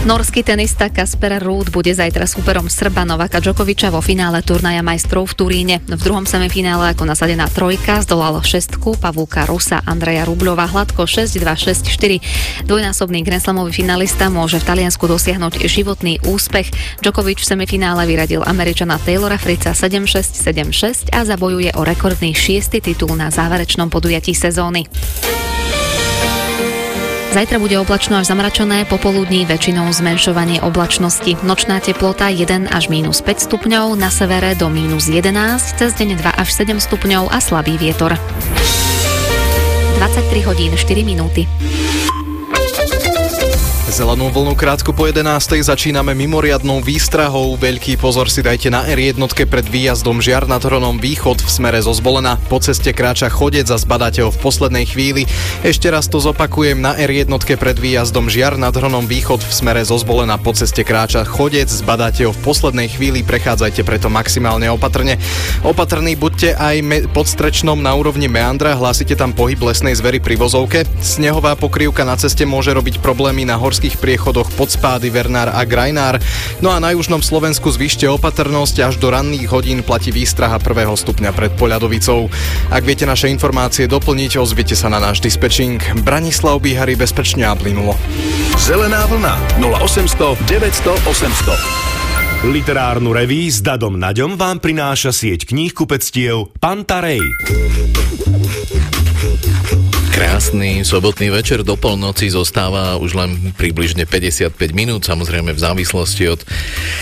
Norský 0.00 0.40
tenista 0.40 0.88
Kasper 0.88 1.44
Ruud 1.44 1.68
bude 1.68 1.92
zajtra 1.92 2.24
superom 2.24 2.72
Srba 2.72 3.04
Novaka 3.04 3.36
Djokoviča 3.36 3.92
vo 3.92 4.00
finále 4.00 4.40
turnaja 4.40 4.80
majstrov 4.80 5.28
v 5.28 5.36
Turíne. 5.36 5.76
V 5.84 6.00
druhom 6.00 6.24
semifinále 6.24 6.96
ako 6.96 7.04
nasadená 7.04 7.44
trojka 7.52 8.00
zdolal 8.00 8.40
šestku 8.40 8.96
Pavúka 8.96 9.44
Rusa 9.44 9.84
Andreja 9.84 10.24
Rubľova 10.24 10.72
hladko 10.72 11.04
6-2-6-4. 11.04 12.16
Dvojnásobný 12.64 13.20
Grenslamový 13.20 13.76
finalista 13.76 14.32
môže 14.32 14.56
v 14.64 14.72
Taliansku 14.72 15.04
dosiahnuť 15.04 15.68
životný 15.68 16.24
úspech. 16.24 16.72
Djokovič 17.04 17.44
v 17.44 17.50
semifinále 17.52 18.08
vyradil 18.08 18.40
Američana 18.40 18.96
Taylora 18.96 19.36
Frica 19.36 19.76
7-6, 19.76 20.32
7-6 20.32 21.12
a 21.12 21.28
zabojuje 21.28 21.76
o 21.76 21.84
rekordný 21.84 22.32
šiestý 22.32 22.80
titul 22.80 23.20
na 23.20 23.28
záverečnom 23.28 23.92
podujatí 23.92 24.32
sezóny. 24.32 24.88
Zajtra 27.30 27.62
bude 27.62 27.78
oblačno 27.78 28.18
až 28.18 28.26
zamračené, 28.26 28.82
popoludní 28.90 29.46
väčšinou 29.46 29.86
zmenšovanie 29.94 30.58
oblačnosti. 30.66 31.38
Nočná 31.46 31.78
teplota 31.78 32.26
1 32.26 32.66
až 32.66 32.90
minus 32.90 33.22
5 33.22 33.46
stupňov, 33.46 33.94
na 33.94 34.10
severe 34.10 34.58
do 34.58 34.66
minus 34.66 35.06
11, 35.06 35.78
cez 35.78 35.94
deň 35.94 36.18
2 36.18 36.26
až 36.26 36.48
7 36.50 36.82
stupňov 36.82 37.30
a 37.30 37.38
slabý 37.38 37.78
vietor. 37.78 38.18
23 40.02 40.42
hodín 40.42 40.74
4 40.74 41.06
minúty. 41.06 41.46
Zelenú 43.90 44.30
vlnu 44.30 44.54
krátko 44.54 44.94
po 44.94 45.10
11. 45.10 45.66
začíname 45.66 46.14
mimoriadnou 46.14 46.78
výstrahou. 46.78 47.58
Veľký 47.58 47.98
pozor 47.98 48.30
si 48.30 48.38
dajte 48.38 48.70
na 48.70 48.86
R1 48.86 49.18
pred 49.50 49.66
výjazdom 49.66 50.22
Žiar 50.22 50.46
nad 50.46 50.62
Hronom 50.62 51.02
Východ 51.02 51.42
v 51.42 51.50
smere 51.50 51.82
zo 51.82 51.90
Zbolena. 51.90 52.38
Po 52.46 52.62
ceste 52.62 52.94
kráča 52.94 53.26
chodec 53.26 53.66
a 53.66 53.74
zbadáte 53.74 54.22
ho 54.22 54.30
v 54.30 54.38
poslednej 54.38 54.86
chvíli. 54.86 55.26
Ešte 55.66 55.90
raz 55.90 56.06
to 56.06 56.22
zopakujem 56.22 56.78
na 56.78 56.94
R1 56.94 57.34
pred 57.58 57.76
výjazdom 57.82 58.30
Žiar 58.30 58.62
nad 58.62 58.70
Hronom 58.70 59.10
Východ 59.10 59.42
v 59.42 59.50
smere 59.50 59.82
zo 59.82 59.98
Zbolena. 59.98 60.38
Po 60.38 60.54
ceste 60.54 60.86
kráča 60.86 61.26
chodec, 61.26 61.66
zbadáte 61.66 62.30
ho 62.30 62.32
v 62.32 62.40
poslednej 62.46 62.94
chvíli, 62.94 63.26
prechádzajte 63.26 63.82
preto 63.82 64.06
maximálne 64.06 64.70
opatrne. 64.70 65.18
Opatrní 65.66 66.14
buďte 66.14 66.54
aj 66.54 66.76
me- 66.86 67.04
pod 67.10 67.26
strečnom 67.26 67.82
na 67.82 67.90
úrovni 67.98 68.30
meandra, 68.30 68.78
hlásite 68.78 69.18
tam 69.18 69.34
pohyb 69.34 69.58
lesnej 69.58 69.98
zvery 69.98 70.22
pri 70.22 70.38
vozovke. 70.38 70.86
Snehová 71.02 71.58
pokrývka 71.58 72.06
na 72.06 72.14
ceste 72.14 72.46
môže 72.46 72.70
robiť 72.70 73.02
problémy 73.02 73.42
na 73.42 73.58
horských 73.58 73.79
horských 73.80 73.96
priechodoch 73.96 74.52
Podspády, 74.60 75.08
Vernár 75.08 75.56
a 75.56 75.64
Grajnár. 75.64 76.20
No 76.60 76.68
a 76.68 76.76
na 76.76 76.92
južnom 76.92 77.24
Slovensku 77.24 77.72
zvyšte 77.72 78.04
opatrnosť, 78.12 78.76
až 78.84 79.00
do 79.00 79.08
ranných 79.08 79.48
hodín 79.48 79.80
platí 79.80 80.12
výstraha 80.12 80.60
prvého 80.60 80.92
stupňa 80.92 81.32
pred 81.32 81.48
Poľadovicou. 81.56 82.28
Ak 82.68 82.84
viete 82.84 83.08
naše 83.08 83.32
informácie 83.32 83.88
doplniť, 83.88 84.36
ozvite 84.36 84.76
sa 84.76 84.92
na 84.92 85.00
náš 85.00 85.24
dispečing. 85.24 85.80
Branislav 86.04 86.60
Bíhary 86.60 86.92
bezpečne 86.92 87.48
a 87.48 87.56
plynulo. 87.56 87.96
Zelená 88.60 89.08
vlna 89.08 89.40
0800 89.64 90.36
900 90.44 91.00
800 92.44 92.52
Literárnu 92.52 93.16
reví 93.16 93.48
s 93.48 93.64
Dadom 93.64 93.96
Naďom 93.96 94.36
vám 94.36 94.60
prináša 94.60 95.08
sieť 95.08 95.48
kníh 95.48 95.72
kupectiev 95.72 96.52
Pantarej. 96.60 97.24
Krásny 100.20 100.84
sobotný 100.84 101.32
večer 101.32 101.64
do 101.64 101.80
polnoci 101.80 102.28
zostáva 102.28 103.00
už 103.00 103.16
len 103.16 103.56
približne 103.56 104.04
55 104.04 104.52
minút, 104.76 105.08
samozrejme 105.08 105.56
v 105.56 105.64
závislosti 105.64 106.28
od 106.28 106.44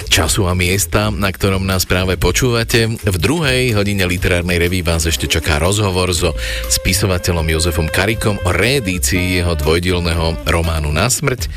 času 0.07 0.47
a 0.47 0.55
miesta, 0.55 1.11
na 1.11 1.35
ktorom 1.35 1.67
nás 1.67 1.83
práve 1.83 2.15
počúvate. 2.15 2.87
V 2.87 3.17
druhej 3.19 3.75
hodine 3.75 4.07
literárnej 4.07 4.63
reví 4.63 4.87
vás 4.87 5.03
ešte 5.03 5.27
čaká 5.27 5.59
rozhovor 5.59 6.15
so 6.15 6.31
spisovateľom 6.71 7.59
Jozefom 7.59 7.91
Karikom 7.91 8.39
o 8.47 8.55
reedícii 8.55 9.43
jeho 9.43 9.59
dvojdilného 9.59 10.47
románu 10.47 10.95
Na 10.95 11.11
smrť 11.11 11.51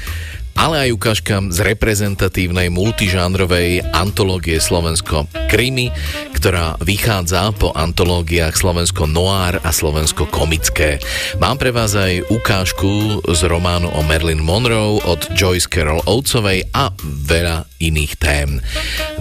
ale 0.55 0.87
aj 0.87 0.95
ukážka 0.95 1.35
z 1.51 1.59
reprezentatívnej 1.63 2.71
multižánrovej 2.73 3.85
antológie 3.91 4.57
Slovensko 4.57 5.27
Krimi, 5.51 5.91
ktorá 6.35 6.79
vychádza 6.81 7.53
po 7.53 7.69
antológiách 7.75 8.57
Slovensko 8.57 9.05
Noir 9.05 9.61
a 9.61 9.69
Slovensko 9.69 10.25
Komické. 10.25 10.97
Mám 11.37 11.61
pre 11.61 11.69
vás 11.69 11.93
aj 11.93 12.25
ukážku 12.33 13.21
z 13.29 13.41
románu 13.45 13.93
o 13.93 14.01
Marilyn 14.01 14.41
Monroe 14.41 15.03
od 15.05 15.21
Joyce 15.37 15.69
Carol 15.69 16.01
Oatesovej 16.09 16.65
a 16.73 16.89
veľa 17.03 17.69
iných 17.77 18.13
tém. 18.17 18.57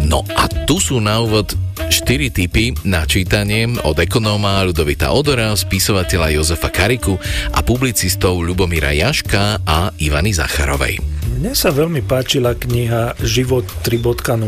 No 0.00 0.24
a 0.36 0.48
tu 0.64 0.80
sú 0.80 1.00
na 1.00 1.20
úvod 1.20 1.52
4 1.88 2.30
typy 2.30 2.76
na 2.84 3.08
čítanie 3.08 3.66
od 3.82 3.96
ekonóma 3.96 4.62
Ludovita 4.68 5.10
Odora, 5.10 5.56
spisovateľa 5.56 6.36
Jozefa 6.36 6.68
Kariku 6.68 7.16
a 7.56 7.60
publicistov 7.64 8.40
Ľubomíra 8.44 8.92
Jaška 8.92 9.64
a 9.64 9.90
Ivany 9.96 10.36
Zacharovej. 10.36 11.29
Mne 11.40 11.56
sa 11.56 11.72
veľmi 11.72 12.04
páčila 12.04 12.52
kniha 12.52 13.16
Život 13.24 13.64
3.0 13.80 14.44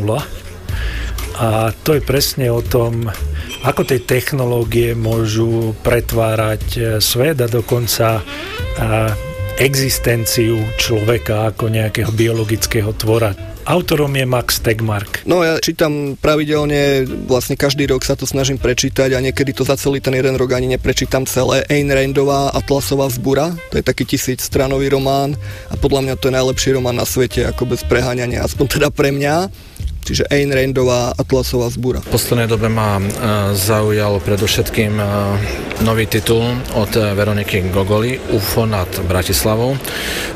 a 1.40 1.72
to 1.72 1.96
je 1.96 2.02
presne 2.04 2.52
o 2.52 2.60
tom, 2.60 3.08
ako 3.64 3.88
tie 3.88 3.96
technológie 4.04 4.92
môžu 4.92 5.72
pretvárať 5.80 6.64
e, 6.76 6.80
svet 7.00 7.40
a 7.40 7.48
dokonca 7.48 8.20
a 8.76 9.08
existenciu 9.56 10.60
človeka 10.76 11.48
ako 11.56 11.72
nejakého 11.72 12.12
biologického 12.12 12.92
tvora. 12.92 13.32
Autorom 13.62 14.10
je 14.10 14.26
Max 14.26 14.58
Tegmark. 14.58 15.22
No 15.22 15.46
ja 15.46 15.62
čítam 15.62 16.18
pravidelne, 16.18 17.06
vlastne 17.30 17.54
každý 17.54 17.86
rok 17.86 18.02
sa 18.02 18.18
to 18.18 18.26
snažím 18.26 18.58
prečítať 18.58 19.14
a 19.14 19.22
niekedy 19.22 19.54
to 19.54 19.62
za 19.62 19.78
celý 19.78 20.02
ten 20.02 20.18
jeden 20.18 20.34
rok 20.34 20.50
ani 20.58 20.66
neprečítam 20.74 21.22
celé. 21.30 21.62
Ayn 21.70 21.86
Randová 21.86 22.50
Atlasová 22.50 23.06
vzbura, 23.06 23.54
to 23.70 23.78
je 23.78 23.84
taký 23.86 24.02
tisíc 24.02 24.42
stranový 24.42 24.90
román 24.90 25.38
a 25.70 25.78
podľa 25.78 26.10
mňa 26.10 26.14
to 26.18 26.26
je 26.26 26.36
najlepší 26.42 26.70
román 26.74 26.98
na 26.98 27.06
svete, 27.06 27.46
ako 27.46 27.70
bez 27.70 27.86
preháňania, 27.86 28.42
aspoň 28.42 28.66
teda 28.66 28.88
pre 28.90 29.14
mňa 29.14 29.46
čiže 30.02 30.26
Ayn 30.28 30.50
Randová 30.50 31.14
Atlasová 31.14 31.70
zbúra. 31.70 32.02
V 32.02 32.12
poslednej 32.12 32.50
dobe 32.50 32.66
ma 32.66 32.98
e, 32.98 33.02
zaujal 33.54 34.18
predovšetkým 34.18 34.98
e, 34.98 35.04
nový 35.86 36.10
titul 36.10 36.42
od 36.74 36.92
e, 36.98 37.14
Veroniky 37.14 37.70
Gogoli 37.70 38.18
UFO 38.34 38.66
nad 38.66 38.90
Bratislavou. 39.06 39.78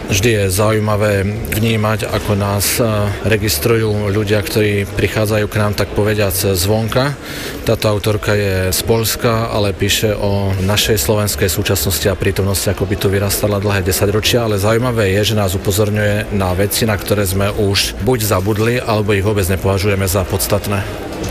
Vždy 0.06 0.30
je 0.30 0.44
zaujímavé 0.54 1.26
vnímať, 1.50 2.06
ako 2.06 2.38
nás 2.38 2.78
registrujú 3.26 4.06
ľudia, 4.14 4.38
ktorí 4.38 4.86
prichádzajú 4.86 5.46
k 5.50 5.58
nám 5.58 5.74
tak 5.74 5.90
povediať 5.98 6.54
zvonka. 6.54 7.18
Táto 7.66 7.90
autorka 7.90 8.38
je 8.38 8.70
z 8.70 8.80
Polska, 8.86 9.50
ale 9.50 9.74
píše 9.74 10.14
o 10.14 10.54
našej 10.62 11.02
slovenskej 11.02 11.50
súčasnosti 11.50 12.06
a 12.06 12.14
prítomnosti, 12.14 12.70
ako 12.70 12.86
by 12.86 12.94
tu 12.94 13.10
vyrastala 13.10 13.58
dlhé 13.58 13.82
10 13.82 14.14
ročia, 14.14 14.46
ale 14.46 14.62
zaujímavé 14.62 15.10
je, 15.18 15.34
že 15.34 15.38
nás 15.42 15.58
upozorňuje 15.58 16.30
na 16.38 16.54
veci, 16.54 16.86
na 16.86 16.94
ktoré 16.94 17.26
sme 17.26 17.50
už 17.50 17.98
buď 18.06 18.18
zabudli, 18.22 18.78
alebo 18.78 19.10
ich 19.10 19.26
vôbec 19.26 19.42
nepovažujeme 19.56 20.04
za 20.04 20.20
podstatné. 20.28 20.84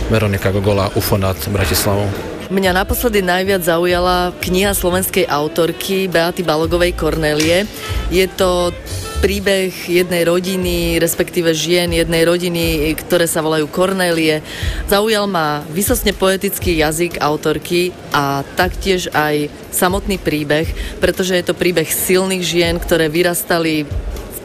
Veronika 0.09 0.49
Gogola, 0.49 0.89
UFO 0.97 1.21
nad 1.21 1.37
Bratislavou. 1.53 2.09
Mňa 2.49 2.77
naposledy 2.77 3.21
najviac 3.21 3.61
zaujala 3.65 4.33
kniha 4.41 4.73
slovenskej 4.73 5.29
autorky 5.29 6.09
Beaty 6.09 6.41
Balogovej 6.41 6.93
Kornélie. 6.97 7.69
Je 8.09 8.25
to 8.29 8.69
príbeh 9.21 9.73
jednej 9.89 10.25
rodiny, 10.25 11.01
respektíve 11.01 11.53
žien 11.57 11.89
jednej 11.89 12.21
rodiny, 12.25 12.93
ktoré 12.97 13.25
sa 13.25 13.41
volajú 13.41 13.65
Kornélie. 13.69 14.45
Zaujal 14.85 15.25
ma 15.25 15.65
vysosne 15.73 16.13
poetický 16.13 16.77
jazyk 16.77 17.17
autorky 17.17 17.89
a 18.13 18.45
taktiež 18.53 19.09
aj 19.13 19.49
samotný 19.73 20.21
príbeh, 20.21 20.69
pretože 21.01 21.33
je 21.33 21.45
to 21.45 21.57
príbeh 21.57 21.89
silných 21.89 22.45
žien, 22.45 22.77
ktoré 22.77 23.09
vyrastali 23.09 23.89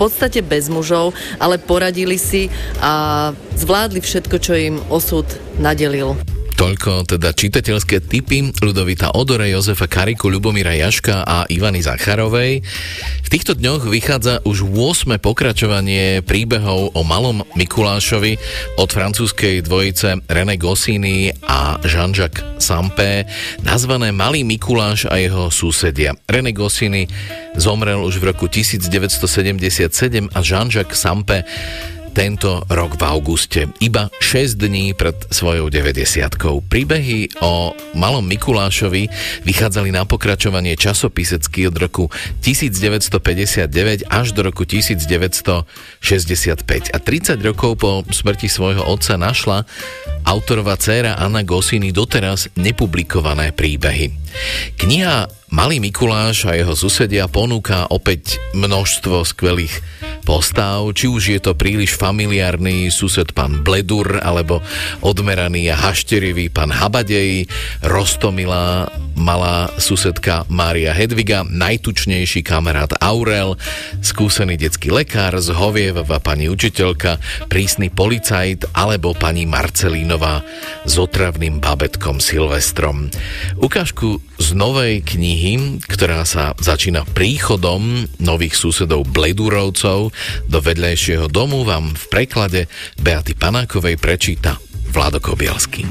podstate 0.01 0.40
bez 0.40 0.72
mužov, 0.72 1.12
ale 1.36 1.61
poradili 1.61 2.16
si 2.16 2.48
a 2.80 3.36
zvládli 3.53 4.01
všetko, 4.01 4.36
čo 4.40 4.57
im 4.57 4.76
osud 4.88 5.28
nadelil. 5.61 6.16
Toľko 6.61 7.08
teda 7.16 7.32
čitateľské 7.32 8.04
typy 8.04 8.52
Ludovita 8.61 9.16
Odore, 9.16 9.48
Jozefa 9.48 9.88
Kariku, 9.88 10.28
Ľubomíra 10.28 10.76
Jaška 10.76 11.24
a 11.24 11.48
Ivany 11.48 11.80
Zacharovej. 11.80 12.61
V 13.24 13.28
týchto 13.32 13.56
dňoch 13.56 13.88
vychádza 13.88 14.44
už 14.44 14.68
8. 14.68 15.16
pokračovanie 15.24 16.20
príbehov 16.20 16.92
o 16.92 17.00
malom 17.00 17.40
Mikulášovi 17.56 18.36
od 18.76 18.92
francúzskej 18.92 19.64
dvojice 19.64 20.20
René 20.28 20.61
Goscinny 20.61 21.32
a 21.48 21.80
Jean-Jacques 21.80 22.44
Sampé, 22.61 23.24
nazvané 23.64 24.12
Malý 24.12 24.44
Mikuláš 24.44 25.08
a 25.08 25.16
jeho 25.16 25.48
susedia. 25.48 26.12
René 26.28 26.52
Goscinny 26.52 27.08
zomrel 27.56 28.04
už 28.04 28.20
v 28.20 28.36
roku 28.36 28.52
1977 28.52 30.28
a 30.28 30.38
Jean-Jacques 30.44 30.92
Sampé 30.92 31.40
tento 32.11 32.66
rok 32.66 32.98
v 32.98 33.02
auguste, 33.06 33.70
iba 33.78 34.11
6 34.18 34.58
dní 34.58 34.90
pred 34.92 35.14
svojou 35.30 35.70
90 35.70 36.34
Príbehy 36.66 37.30
o 37.40 37.72
malom 37.94 38.26
Mikulášovi 38.26 39.06
vychádzali 39.46 39.94
na 39.94 40.02
pokračovanie 40.04 40.74
časopisecky 40.74 41.70
od 41.70 41.78
roku 41.78 42.11
1959 42.42 44.11
až 44.11 44.26
do 44.34 44.42
roku 44.42 44.66
1965 44.66 46.90
a 46.92 46.98
30 46.98 47.38
rokov 47.40 47.78
po 47.78 48.02
smrti 48.11 48.50
svojho 48.50 48.82
otca 48.84 49.16
našla 49.16 49.64
autorová 50.26 50.76
dcéra 50.76 51.16
Anna 51.16 51.46
Gosiny 51.46 51.94
doteraz 51.94 52.50
nepublikované 52.58 53.54
príbehy. 53.54 54.11
Kniha 54.78 55.39
Malý 55.51 55.82
Mikuláš 55.82 56.46
a 56.46 56.55
jeho 56.55 56.78
susedia 56.78 57.26
ponúka 57.26 57.90
opäť 57.90 58.38
množstvo 58.55 59.26
skvelých 59.26 59.82
postav, 60.22 60.86
či 60.94 61.11
už 61.11 61.22
je 61.26 61.40
to 61.42 61.59
príliš 61.59 61.98
familiárny 61.98 62.86
sused 62.86 63.34
pán 63.34 63.66
Bledur, 63.66 64.22
alebo 64.22 64.62
odmeraný 65.03 65.74
a 65.74 65.76
hašterivý 65.76 66.55
pán 66.55 66.70
Habadej, 66.70 67.51
Rostomilá 67.82 68.94
malá 69.18 69.74
susedka 69.74 70.46
Mária 70.46 70.94
Hedviga, 70.94 71.42
najtučnejší 71.42 72.46
kamarát 72.46 72.94
Aurel, 73.03 73.59
skúsený 74.07 74.55
detský 74.55 74.94
lekár, 74.94 75.34
zhovievavá 75.34 76.22
pani 76.22 76.46
učiteľka, 76.46 77.18
prísny 77.51 77.90
policajt 77.90 78.70
alebo 78.70 79.18
pani 79.18 79.51
Marcelínová 79.51 80.46
s 80.86 80.94
otravným 80.94 81.59
babetkom 81.59 82.22
Silvestrom. 82.22 83.11
Ukážku 83.59 84.29
z 84.41 84.57
novej 84.57 85.05
knihy, 85.05 85.84
ktorá 85.84 86.24
sa 86.24 86.57
začína 86.57 87.05
príchodom 87.05 88.09
nových 88.24 88.57
susedov 88.57 89.05
Bledurovcov 89.12 90.16
do 90.49 90.59
vedľajšieho 90.64 91.28
domu, 91.28 91.62
vám 91.68 91.93
v 91.93 92.05
preklade 92.09 92.61
Beaty 92.97 93.36
Panákovej 93.36 94.01
prečíta 94.01 94.57
Vlado 94.88 95.20
Kobielský. 95.20 95.84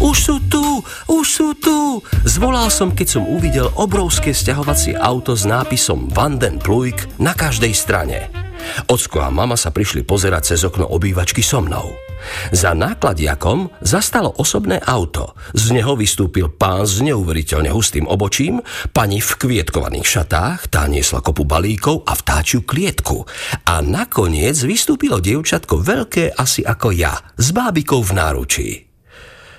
Už 0.00 0.16
sú 0.16 0.36
tu, 0.48 0.64
už 1.12 1.26
sú 1.28 1.52
tu. 1.60 2.00
Zvolal 2.24 2.72
som, 2.72 2.90
keď 2.90 3.20
som 3.20 3.28
uvidel 3.28 3.68
obrovské 3.76 4.32
stiahovacie 4.32 4.96
auto 4.96 5.36
s 5.36 5.44
nápisom 5.44 6.08
Vanden 6.08 6.56
Pluik 6.56 7.04
na 7.20 7.36
každej 7.36 7.76
strane. 7.76 8.49
Ocko 8.88 9.24
a 9.24 9.30
mama 9.32 9.54
sa 9.54 9.74
prišli 9.74 10.02
pozerať 10.04 10.54
cez 10.54 10.60
okno 10.66 10.86
obývačky 10.88 11.40
so 11.40 11.62
mnou. 11.64 12.10
Za 12.52 12.76
nákladiakom 12.76 13.72
zastalo 13.80 14.36
osobné 14.36 14.76
auto. 14.84 15.32
Z 15.56 15.72
neho 15.72 15.96
vystúpil 15.96 16.52
pán 16.52 16.84
s 16.84 17.00
neuveriteľne 17.00 17.72
hustým 17.72 18.04
obočím, 18.04 18.60
pani 18.92 19.24
v 19.24 19.30
kvietkovaných 19.40 20.08
šatách, 20.20 20.68
tá 20.68 20.84
niesla 20.84 21.24
kopu 21.24 21.48
balíkov 21.48 22.04
a 22.04 22.12
vtáčiu 22.12 22.64
klietku. 22.68 23.24
A 23.64 23.80
nakoniec 23.80 24.56
vystúpilo 24.60 25.16
dievčatko 25.16 25.80
veľké 25.80 26.36
asi 26.36 26.60
ako 26.60 26.92
ja, 26.92 27.16
s 27.40 27.56
bábikou 27.56 28.04
v 28.04 28.12
náručí. 28.12 28.70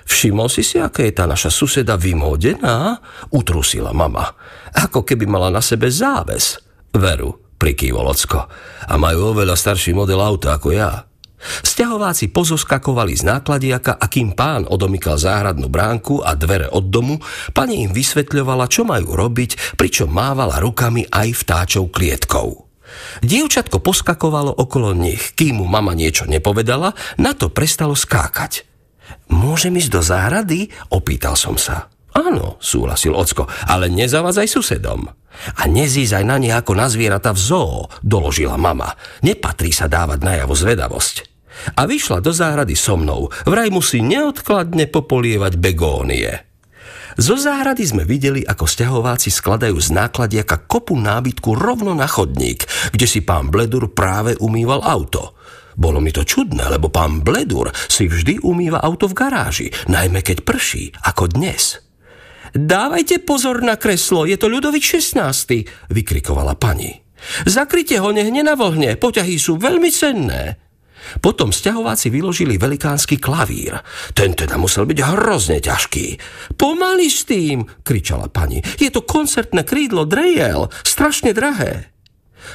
Všimol 0.02 0.50
si 0.50 0.66
si, 0.66 0.82
aká 0.82 1.06
je 1.06 1.14
tá 1.14 1.30
naša 1.30 1.50
suseda 1.50 1.94
vymódená? 1.94 2.98
Utrusila 3.30 3.94
mama. 3.94 4.34
Ako 4.74 5.06
keby 5.06 5.30
mala 5.30 5.48
na 5.50 5.62
sebe 5.62 5.88
záves. 5.88 6.58
Veru, 6.92 7.41
prikývol 7.62 8.10
ocko. 8.10 8.50
A 8.90 8.94
majú 8.98 9.38
oveľa 9.38 9.54
starší 9.54 9.94
model 9.94 10.18
auta 10.18 10.58
ako 10.58 10.74
ja. 10.74 11.06
Sťahováci 11.42 12.30
pozoskakovali 12.30 13.18
z 13.18 13.26
nákladiaka 13.26 13.98
a 13.98 14.06
kým 14.06 14.34
pán 14.34 14.66
odomykal 14.66 15.18
záhradnú 15.18 15.66
bránku 15.70 16.22
a 16.22 16.34
dvere 16.38 16.70
od 16.70 16.90
domu, 16.90 17.18
pani 17.54 17.86
im 17.86 17.90
vysvetľovala, 17.90 18.70
čo 18.70 18.86
majú 18.86 19.14
robiť, 19.14 19.78
pričom 19.78 20.10
mávala 20.10 20.62
rukami 20.62 21.06
aj 21.10 21.28
vtáčou 21.42 21.90
klietkou. 21.90 22.66
Dievčatko 23.24 23.80
poskakovalo 23.82 24.52
okolo 24.54 24.94
nich, 24.94 25.34
kým 25.34 25.62
mu 25.62 25.66
mama 25.66 25.96
niečo 25.96 26.28
nepovedala, 26.28 26.94
na 27.18 27.32
to 27.34 27.50
prestalo 27.50 27.98
skákať. 27.98 28.68
Môžem 29.32 29.74
ísť 29.80 29.90
do 29.90 30.00
záhrady? 30.04 30.70
Opýtal 30.92 31.34
som 31.34 31.56
sa. 31.56 31.90
Áno, 32.12 32.60
súhlasil 32.60 33.16
ocko, 33.16 33.48
ale 33.68 33.88
nezavadzaj 33.88 34.48
susedom. 34.48 35.08
A 35.56 35.62
nezízaj 35.64 36.28
na 36.28 36.36
ne 36.36 36.52
ako 36.52 36.76
na 36.76 36.86
zvieratá 36.92 37.32
v 37.32 37.40
zoo, 37.40 37.88
doložila 38.04 38.60
mama. 38.60 38.92
Nepatrí 39.24 39.72
sa 39.72 39.88
dávať 39.88 40.20
najavo 40.20 40.52
zvedavosť. 40.52 41.16
A 41.76 41.88
vyšla 41.88 42.20
do 42.20 42.32
záhrady 42.32 42.76
so 42.76 43.00
mnou, 43.00 43.32
vraj 43.48 43.72
musí 43.72 44.04
neodkladne 44.04 44.88
popolievať 44.92 45.56
begónie. 45.56 46.52
Zo 47.20 47.36
záhrady 47.36 47.84
sme 47.84 48.08
videli, 48.08 48.40
ako 48.40 48.64
stiahováci 48.64 49.28
skladajú 49.28 49.76
z 49.76 49.92
nákladiaka 49.92 50.64
kopu 50.64 50.96
nábytku 50.96 51.52
rovno 51.52 51.92
na 51.92 52.08
chodník, 52.08 52.64
kde 52.92 53.04
si 53.04 53.20
pán 53.20 53.52
Bledur 53.52 53.92
práve 53.92 54.32
umýval 54.40 54.80
auto. 54.80 55.36
Bolo 55.76 56.00
mi 56.00 56.12
to 56.12 56.24
čudné, 56.24 56.68
lebo 56.72 56.88
pán 56.88 57.20
Bledur 57.20 57.72
si 57.88 58.08
vždy 58.08 58.40
umýva 58.44 58.80
auto 58.80 59.08
v 59.08 59.16
garáži, 59.16 59.68
najmä 59.92 60.24
keď 60.24 60.44
prší, 60.44 60.92
ako 61.04 61.32
dnes. 61.32 61.91
Dávajte 62.52 63.24
pozor 63.24 63.64
na 63.64 63.80
kreslo, 63.80 64.28
je 64.28 64.36
to 64.36 64.52
ľudový 64.52 64.76
16. 64.76 65.16
vykrikovala 65.88 66.52
pani. 66.60 67.00
Zakryte 67.48 67.96
ho, 67.96 68.12
nech 68.12 68.28
nenavohne, 68.28 69.00
poťahy 69.00 69.40
sú 69.40 69.56
veľmi 69.56 69.88
cenné. 69.88 70.60
Potom 71.24 71.50
sťahováci 71.50 72.12
vyložili 72.12 72.60
velikánsky 72.60 73.16
klavír. 73.16 73.80
Ten 74.12 74.36
teda 74.36 74.60
musel 74.60 74.84
byť 74.84 74.98
hrozne 75.00 75.58
ťažký. 75.64 76.06
Pomaly 76.54 77.08
s 77.08 77.24
tým, 77.24 77.64
kričala 77.82 78.28
pani. 78.28 78.60
Je 78.78 78.92
to 78.92 79.02
koncertné 79.02 79.64
krídlo 79.64 80.04
Drejel, 80.04 80.68
strašne 80.84 81.32
drahé. 81.32 81.88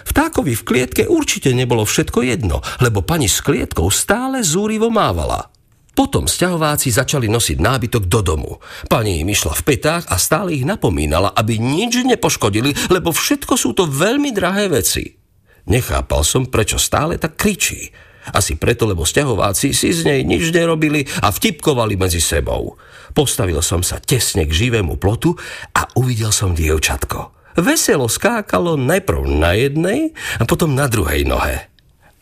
Vtákovi 0.07 0.53
v 0.53 0.65
klietke 0.67 1.03
určite 1.09 1.51
nebolo 1.57 1.87
všetko 1.87 2.21
jedno, 2.21 2.61
lebo 2.83 3.01
pani 3.01 3.25
s 3.25 3.41
klietkou 3.41 3.89
stále 3.89 4.45
zúrivo 4.45 4.93
mávala. 4.93 5.56
Potom 5.97 6.29
sťahováci 6.29 6.93
začali 6.93 7.25
nosiť 7.25 7.57
nábytok 7.57 8.05
do 8.05 8.21
domu. 8.21 8.61
Pani 8.85 9.25
im 9.25 9.33
išla 9.33 9.57
v 9.57 9.65
petách 9.65 10.05
a 10.13 10.21
stále 10.21 10.53
ich 10.53 10.61
napomínala, 10.61 11.33
aby 11.33 11.57
nič 11.57 12.05
nepoškodili, 12.05 12.93
lebo 12.93 13.09
všetko 13.09 13.57
sú 13.57 13.73
to 13.73 13.89
veľmi 13.89 14.29
drahé 14.29 14.69
veci. 14.69 15.17
Nechápal 15.65 16.21
som, 16.21 16.45
prečo 16.45 16.77
stále 16.77 17.17
tak 17.17 17.33
kričí. 17.33 17.89
Asi 18.29 18.61
preto, 18.61 18.85
lebo 18.85 19.09
sťahováci 19.09 19.73
si 19.73 19.89
z 19.89 20.05
nej 20.05 20.21
nič 20.21 20.53
nerobili 20.53 21.09
a 21.25 21.33
vtipkovali 21.33 21.97
medzi 21.97 22.21
sebou. 22.21 22.77
Postavil 23.17 23.65
som 23.65 23.81
sa 23.81 23.97
tesne 23.97 24.45
k 24.45 24.53
živému 24.53 25.01
plotu 25.01 25.33
a 25.73 25.89
uvidel 25.97 26.29
som 26.29 26.53
dievčatko. 26.53 27.33
Veselo 27.57 28.05
skákalo 28.05 28.77
najprv 28.77 29.25
na 29.25 29.57
jednej 29.57 30.13
a 30.37 30.45
potom 30.45 30.77
na 30.77 30.85
druhej 30.85 31.25
nohe. 31.25 31.73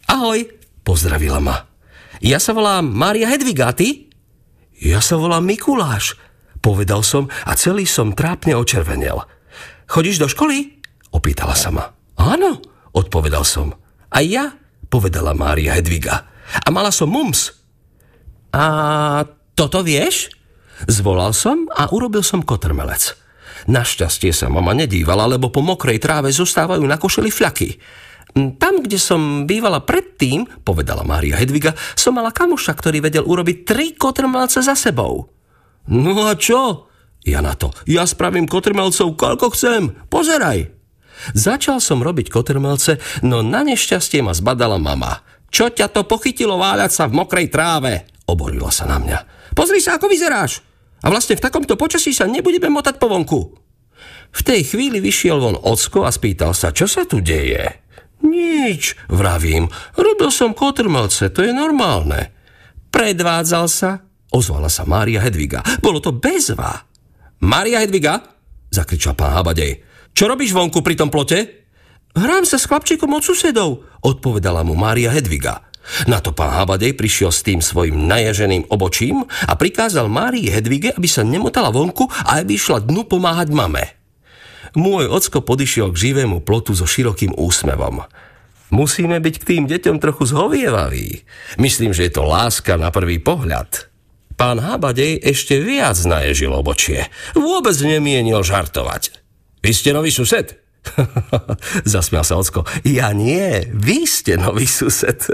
Ahoj, 0.07 0.47
pozdravila 0.87 1.43
ma. 1.43 1.74
Ja 2.23 2.39
sa 2.39 2.55
volám 2.55 2.87
Mária 2.87 3.27
Hedvigáty. 3.27 4.07
Ja 4.79 4.99
sa 4.99 5.15
volám 5.15 5.47
Mikuláš, 5.47 6.19
povedal 6.59 7.03
som 7.03 7.31
a 7.47 7.55
celý 7.55 7.87
som 7.87 8.11
trápne 8.11 8.55
očervenel. 8.55 9.23
Chodíš 9.87 10.19
do 10.19 10.27
školy? 10.27 10.83
Opýtala 11.15 11.55
sa 11.55 11.71
ma. 11.71 11.85
Áno, 12.19 12.59
odpovedal 12.91 13.47
som. 13.47 13.71
A 14.11 14.19
ja, 14.19 14.51
povedala 14.91 15.35
Mária 15.35 15.75
Hedviga. 15.75 16.27
A 16.63 16.67
mala 16.71 16.91
som 16.91 17.11
mums. 17.11 17.55
A 18.51 19.23
toto 19.55 19.83
vieš? 19.83 20.31
Zvolal 20.87 21.31
som 21.31 21.71
a 21.71 21.87
urobil 21.91 22.23
som 22.23 22.43
kotrmelec. 22.43 23.15
Našťastie 23.65 24.35
sa 24.35 24.51
mama 24.51 24.75
nedívala, 24.75 25.25
lebo 25.25 25.49
po 25.49 25.63
mokrej 25.63 26.03
tráve 26.03 26.29
zostávajú 26.29 26.83
na 26.83 26.99
košeli 26.99 27.31
fľaky. 27.31 27.79
Tam, 28.35 28.83
kde 28.83 28.99
som 28.99 29.47
bývala 29.47 29.79
predtým, 29.79 30.43
povedala 30.67 31.07
Mária 31.07 31.39
Hedviga, 31.39 31.71
som 31.95 32.19
mala 32.19 32.35
kamoša, 32.35 32.75
ktorý 32.75 32.99
vedel 32.99 33.23
urobiť 33.23 33.57
tri 33.63 33.95
kotrmelce 33.95 34.59
za 34.59 34.75
sebou. 34.75 35.31
No 35.87 36.27
a 36.27 36.35
čo? 36.35 36.91
Ja 37.23 37.39
na 37.39 37.55
to. 37.55 37.71
Ja 37.87 38.03
spravím 38.03 38.43
kotrmelcov, 38.43 39.15
koľko 39.15 39.55
chcem. 39.55 39.95
Pozeraj. 40.11 40.67
Začal 41.31 41.79
som 41.79 42.03
robiť 42.03 42.27
kotrmelce, 42.27 42.99
no 43.23 43.39
na 43.39 43.63
nešťastie 43.63 44.19
ma 44.19 44.35
zbadala 44.35 44.75
mama. 44.83 45.23
Čo 45.47 45.71
ťa 45.71 45.87
to 45.87 46.03
pochytilo 46.03 46.59
váľať 46.59 46.91
sa 46.91 47.03
v 47.07 47.15
mokrej 47.23 47.47
tráve? 47.47 48.03
Oborila 48.27 48.67
sa 48.67 48.83
na 48.83 48.99
mňa. 48.99 49.19
Pozri 49.55 49.79
sa, 49.79 49.95
ako 49.95 50.11
vyzeráš. 50.11 50.59
A 50.99 51.07
vlastne 51.07 51.39
v 51.39 51.43
takomto 51.47 51.79
počasí 51.79 52.11
sa 52.11 52.27
nebudeme 52.27 52.67
motať 52.67 52.99
po 52.99 53.07
vonku. 53.07 53.41
V 54.35 54.41
tej 54.43 54.67
chvíli 54.67 54.99
vyšiel 54.99 55.39
von 55.39 55.55
ocko 55.55 56.03
a 56.03 56.11
spýtal 56.11 56.51
sa, 56.51 56.75
čo 56.75 56.83
sa 56.91 57.07
tu 57.07 57.23
deje. 57.23 57.84
Nič, 58.25 58.97
vravím. 59.07 59.69
Robil 59.93 60.33
som 60.33 60.57
kotrmelce, 60.57 61.29
to 61.29 61.45
je 61.45 61.53
normálne. 61.53 62.33
Predvádzal 62.89 63.65
sa, 63.69 64.01
ozvala 64.33 64.67
sa 64.67 64.83
Mária 64.89 65.21
Hedviga. 65.21 65.61
Bolo 65.79 66.01
to 66.01 66.09
bezva. 66.15 66.89
Mária 67.45 67.85
Hedviga, 67.85 68.19
zakričal 68.73 69.13
pán 69.13 69.37
Habadej. 69.37 69.85
Čo 70.15 70.31
robíš 70.31 70.55
vonku 70.55 70.81
pri 70.81 70.95
tom 70.97 71.13
plote? 71.13 71.67
Hrám 72.15 72.47
sa 72.47 72.55
s 72.55 72.65
chlapčíkom 72.65 73.11
od 73.11 73.23
susedov, 73.23 73.83
odpovedala 73.99 74.63
mu 74.63 74.73
Mária 74.73 75.11
Hedviga. 75.11 75.67
Na 76.09 76.17
to 76.17 76.33
pán 76.33 76.49
Habadej 76.49 76.97
prišiel 76.97 77.29
s 77.29 77.45
tým 77.45 77.61
svojim 77.61 78.09
najaženým 78.09 78.71
obočím 78.73 79.21
a 79.27 79.53
prikázal 79.53 80.09
Márii 80.09 80.49
Hedvige, 80.49 80.95
aby 80.95 81.05
sa 81.05 81.21
nemotala 81.21 81.69
vonku 81.69 82.09
a 82.09 82.41
aby 82.41 82.57
išla 82.57 82.81
dnu 82.81 83.05
pomáhať 83.05 83.53
mame. 83.53 84.04
Môj 84.75 85.07
ocko 85.07 85.39
podišiel 85.39 85.95
k 85.95 86.11
živému 86.11 86.43
plotu 86.43 86.75
so 86.75 86.83
širokým 86.83 87.31
úsmevom. 87.35 88.03
Musíme 88.75 89.17
byť 89.23 89.35
k 89.39 89.47
tým 89.47 89.63
deťom 89.71 90.03
trochu 90.03 90.27
zhovievaví. 90.27 91.23
Myslím, 91.55 91.95
že 91.95 92.09
je 92.09 92.13
to 92.19 92.27
láska 92.27 92.75
na 92.75 92.91
prvý 92.91 93.23
pohľad. 93.23 93.87
Pán 94.35 94.59
Habadej 94.59 95.23
ešte 95.23 95.63
viac 95.63 95.95
naježil 96.03 96.51
obočie. 96.51 97.07
Vôbec 97.39 97.77
nemienil 97.79 98.43
žartovať. 98.43 99.15
Vy 99.63 99.71
ste 99.71 99.95
nový 99.95 100.11
sused? 100.11 100.59
Zasmial 101.87 102.27
sa 102.27 102.35
Ocko. 102.35 102.67
Ja 102.83 103.15
nie, 103.15 103.63
vy 103.71 104.03
ste 104.05 104.35
nový 104.35 104.67
sused. 104.67 105.23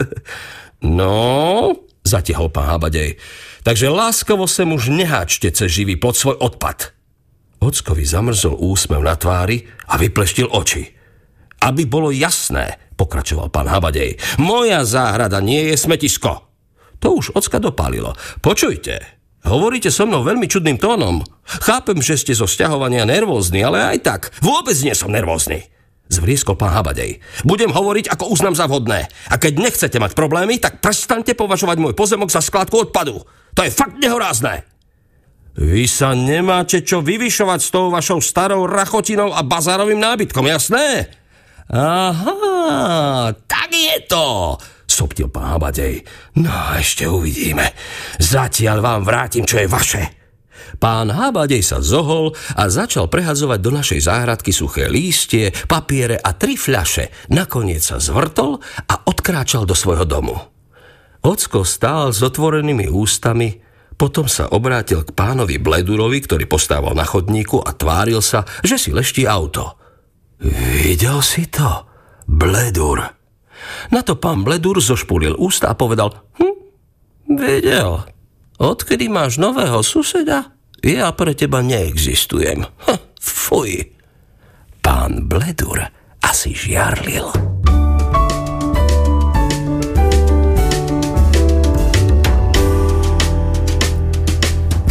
No, 0.82 1.78
zatiahol 2.02 2.50
pán 2.50 2.66
Habadej. 2.66 3.22
Takže 3.62 3.94
láskovo 3.94 4.50
sem 4.50 4.66
už 4.66 4.90
neháčte 4.90 5.54
cez 5.54 5.70
živý 5.70 5.94
pod 5.94 6.18
svoj 6.18 6.42
odpad. 6.42 6.90
Ockovi 7.62 8.02
zamrzol 8.10 8.58
úsmev 8.58 9.06
na 9.06 9.14
tvári 9.14 9.62
a 9.86 10.02
vypleštil 10.02 10.50
oči. 10.50 10.90
Aby 11.62 11.86
bolo 11.86 12.10
jasné, 12.10 12.82
pokračoval 12.98 13.54
pán 13.54 13.70
Habadej, 13.70 14.18
moja 14.42 14.82
záhrada 14.82 15.38
nie 15.38 15.70
je 15.70 15.78
smetisko. 15.78 16.42
To 16.98 17.22
už 17.22 17.38
ocka 17.38 17.62
dopálilo. 17.62 18.18
Počujte, 18.42 19.22
Hovoríte 19.42 19.90
so 19.90 20.06
mnou 20.06 20.22
veľmi 20.22 20.46
čudným 20.46 20.78
tónom. 20.78 21.26
Chápem, 21.66 21.98
že 21.98 22.14
ste 22.14 22.38
zo 22.38 22.46
sťahovania 22.46 23.10
nervózni, 23.10 23.66
ale 23.66 23.82
aj 23.82 23.98
tak, 24.06 24.22
vôbec 24.38 24.78
nie 24.86 24.94
som 24.94 25.10
nervózny. 25.10 25.66
Zvrieskol 26.14 26.60
pán 26.60 26.76
Habadej. 26.78 27.24
Budem 27.42 27.74
hovoriť, 27.74 28.12
ako 28.12 28.30
uznám 28.30 28.54
za 28.54 28.70
vhodné. 28.70 29.10
A 29.32 29.42
keď 29.42 29.54
nechcete 29.58 29.98
mať 29.98 30.14
problémy, 30.14 30.62
tak 30.62 30.78
prestaňte 30.84 31.34
považovať 31.34 31.78
môj 31.82 31.94
pozemok 31.98 32.30
za 32.30 32.44
skladku 32.44 32.86
odpadu. 32.86 33.26
To 33.58 33.62
je 33.66 33.74
fakt 33.74 33.98
nehorázne. 33.98 34.62
Vy 35.58 35.84
sa 35.88 36.16
nemáte 36.16 36.80
čo 36.86 37.04
vyvyšovať 37.04 37.60
s 37.60 37.70
tou 37.70 37.92
vašou 37.92 38.24
starou 38.24 38.68
rachotinou 38.68 39.36
a 39.36 39.44
bazárovým 39.44 40.00
nábytkom, 40.00 40.48
jasné? 40.48 41.12
Aha, 41.72 43.32
tak 43.48 43.70
je 43.72 43.98
to 44.08 44.56
soptil 44.92 45.32
pán 45.32 45.56
Habadej. 45.56 46.04
No, 46.38 46.52
ešte 46.76 47.08
uvidíme. 47.08 47.72
Zatiaľ 48.20 48.78
vám 48.84 49.02
vrátim, 49.08 49.48
čo 49.48 49.58
je 49.58 49.72
vaše. 49.72 50.04
Pán 50.78 51.10
Habadej 51.10 51.64
sa 51.64 51.80
zohol 51.80 52.36
a 52.54 52.68
začal 52.68 53.08
prehadzovať 53.08 53.60
do 53.64 53.72
našej 53.72 54.00
záhradky 54.04 54.52
suché 54.52 54.92
lístie, 54.92 55.50
papiere 55.66 56.20
a 56.20 56.36
tri 56.36 56.60
fľaše. 56.60 57.32
Nakoniec 57.32 57.82
sa 57.82 57.98
zvrtol 57.98 58.60
a 58.86 58.94
odkráčal 59.08 59.64
do 59.66 59.74
svojho 59.74 60.04
domu. 60.06 60.36
Ocko 61.22 61.64
stál 61.64 62.12
s 62.12 62.20
otvorenými 62.22 62.90
ústami, 62.90 63.71
potom 63.96 64.26
sa 64.26 64.50
obrátil 64.50 65.06
k 65.06 65.14
pánovi 65.14 65.62
Bledurovi, 65.62 66.24
ktorý 66.26 66.46
postával 66.50 66.98
na 66.98 67.06
chodníku 67.06 67.62
a 67.62 67.76
tváril 67.76 68.24
sa, 68.24 68.48
že 68.66 68.82
si 68.82 68.90
leští 68.90 69.30
auto. 69.30 69.78
Videl 70.42 71.22
si 71.22 71.46
to? 71.48 71.86
Bledur. 72.26 73.06
Na 73.94 74.02
to 74.02 74.18
pán 74.18 74.42
Bledur 74.42 74.82
zošpúlil 74.82 75.38
ústa 75.38 75.70
a 75.70 75.78
povedal, 75.78 76.18
hm, 76.42 76.58
vedel, 77.38 78.02
odkedy 78.58 79.06
máš 79.06 79.38
nového 79.38 79.86
suseda, 79.86 80.58
ja 80.82 81.14
pre 81.14 81.38
teba 81.38 81.62
neexistujem. 81.62 82.66
Hm, 82.66 83.00
fuj. 83.22 83.94
Pán 84.82 85.30
Bledur 85.30 85.78
asi 86.26 86.58
žiarlil. 86.58 87.30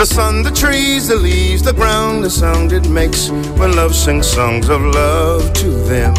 The 0.00 0.06
sun, 0.06 0.42
the 0.42 0.50
trees, 0.50 1.08
the 1.08 1.16
leaves, 1.16 1.62
the 1.62 1.74
ground, 1.74 2.24
the 2.24 2.30
sound 2.30 2.72
it 2.72 2.88
makes 2.88 3.28
when 3.58 3.76
love 3.76 3.94
sings 3.94 4.26
songs 4.26 4.70
of 4.70 4.80
love 4.80 5.52
to 5.52 5.68
them. 5.68 6.14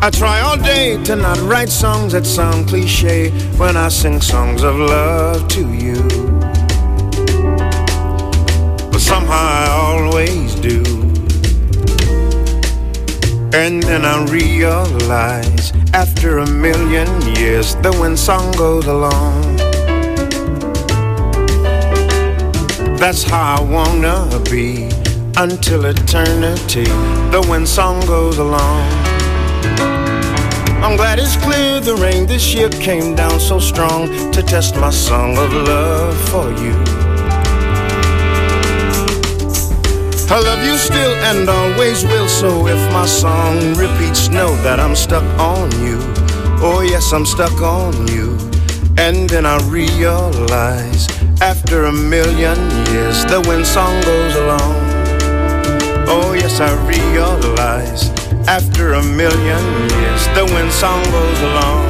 I 0.00 0.08
try 0.10 0.40
all 0.40 0.56
day 0.56 0.96
to 1.04 1.14
not 1.14 1.38
write 1.40 1.68
songs 1.68 2.14
that 2.14 2.24
sound 2.24 2.68
cliche 2.68 3.28
when 3.58 3.76
I 3.76 3.88
sing 3.90 4.22
songs 4.22 4.62
of 4.62 4.76
love 4.76 5.46
to 5.48 5.74
you. 5.74 6.00
But 8.90 9.00
somehow 9.00 9.44
I 9.60 9.66
always 9.68 10.54
do. 10.54 10.80
And 13.52 13.82
then 13.82 14.06
I 14.06 14.24
realize 14.30 15.74
after 15.92 16.38
a 16.38 16.46
million 16.46 17.10
years 17.36 17.74
that 17.82 17.94
when 18.00 18.16
song 18.16 18.52
goes 18.52 18.86
along, 18.86 19.49
that's 23.00 23.22
how 23.22 23.56
I 23.56 23.62
wanna 23.62 24.28
be 24.50 24.90
until 25.38 25.86
eternity. 25.86 26.84
The 27.32 27.44
wind 27.48 27.66
song 27.66 27.98
goes 28.06 28.36
along. 28.36 28.86
I'm 30.84 30.96
glad 30.96 31.18
it's 31.18 31.36
clear 31.36 31.80
the 31.80 31.96
rain 31.96 32.26
this 32.26 32.54
year 32.54 32.68
came 32.68 33.14
down 33.14 33.40
so 33.40 33.58
strong 33.58 34.08
to 34.32 34.42
test 34.42 34.76
my 34.76 34.90
song 34.90 35.38
of 35.38 35.50
love 35.52 36.14
for 36.28 36.50
you. 36.62 36.74
I 40.28 40.38
love 40.38 40.62
you 40.62 40.76
still 40.76 41.14
and 41.24 41.48
always 41.48 42.04
will, 42.04 42.28
so 42.28 42.66
if 42.66 42.92
my 42.92 43.06
song 43.06 43.56
repeats, 43.74 44.28
know 44.28 44.54
that 44.62 44.78
I'm 44.78 44.94
stuck 44.94 45.24
on 45.40 45.70
you. 45.82 45.98
Oh, 46.62 46.82
yes, 46.86 47.12
I'm 47.14 47.24
stuck 47.24 47.62
on 47.62 48.06
you. 48.08 48.36
And 48.98 49.28
then 49.28 49.46
I 49.46 49.58
realize 49.68 51.08
after 51.40 51.84
a 51.84 51.92
million 51.92 52.58
years 52.92 53.24
the 53.24 53.42
wind 53.46 53.66
song 53.66 54.00
goes 54.02 54.34
along, 54.36 54.74
oh, 56.08 56.32
yes, 56.34 56.60
I 56.60 56.70
realize 56.86 58.10
after 58.48 58.94
a 58.94 59.02
million 59.02 59.64
years, 59.90 60.26
the 60.34 60.44
wind 60.52 60.72
song 60.72 61.02
goes 61.04 61.40
along. 61.40 61.89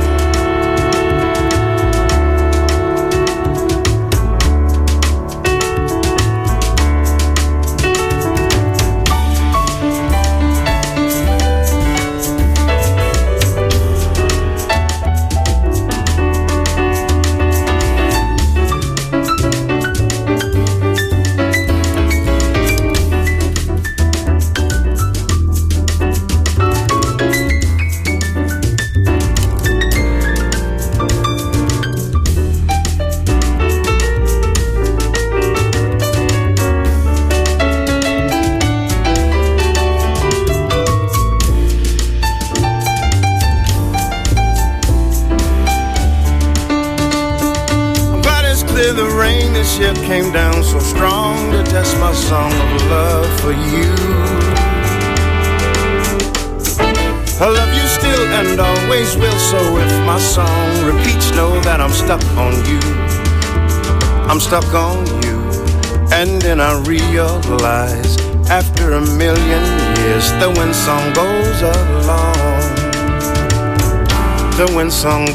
The 75.00 75.32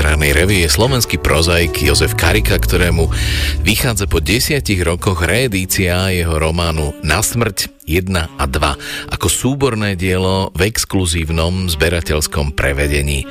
literárnej 0.00 0.32
revii 0.32 0.64
je 0.64 0.72
slovenský 0.72 1.20
prozaik 1.20 1.84
Jozef 1.84 2.16
Karika, 2.16 2.56
ktorému 2.56 3.12
vychádza 3.60 4.08
po 4.08 4.16
desiatich 4.16 4.80
rokoch 4.80 5.20
reedícia 5.28 6.08
jeho 6.08 6.40
románu 6.40 6.96
Na 7.04 7.20
smrť 7.20 7.68
1 7.84 8.08
a 8.08 8.44
2 8.48 9.12
ako 9.12 9.28
súborné 9.28 10.00
dielo 10.00 10.56
v 10.56 10.72
exkluzívnom 10.72 11.68
zberateľskom 11.68 12.56
prevedení. 12.56 13.28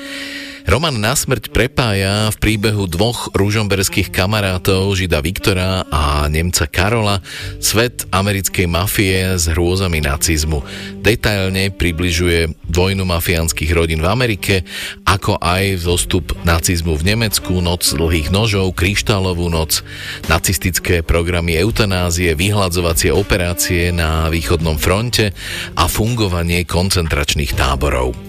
Roman 0.70 1.02
na 1.02 1.18
smrť 1.18 1.50
prepája 1.50 2.30
v 2.30 2.38
príbehu 2.38 2.86
dvoch 2.86 3.34
ružomberských 3.34 4.14
kamarátov, 4.14 4.94
žida 4.94 5.18
Viktora 5.18 5.82
a 5.90 6.30
Nemca 6.30 6.70
Karola, 6.70 7.26
svet 7.58 8.06
americkej 8.14 8.70
mafie 8.70 9.34
s 9.34 9.50
hrôzami 9.50 9.98
nacizmu. 9.98 10.62
Detailne 11.02 11.74
približuje 11.74 12.54
vojnu 12.70 13.02
mafiánskych 13.02 13.74
rodín 13.74 14.06
v 14.06 14.14
Amerike, 14.14 14.62
ako 15.10 15.42
aj 15.42 15.90
zostup 15.90 16.38
nacizmu 16.46 16.94
v 16.94 17.18
Nemecku, 17.18 17.66
noc 17.66 17.90
dlhých 17.90 18.30
nožov, 18.30 18.78
kryštálovú 18.78 19.50
noc, 19.50 19.82
nacistické 20.30 21.02
programy 21.02 21.58
eutanázie, 21.58 22.38
vyhľadzovacie 22.38 23.10
operácie 23.10 23.90
na 23.90 24.30
východnom 24.30 24.78
fronte 24.78 25.34
a 25.74 25.90
fungovanie 25.90 26.62
koncentračných 26.62 27.58
táborov. 27.58 28.29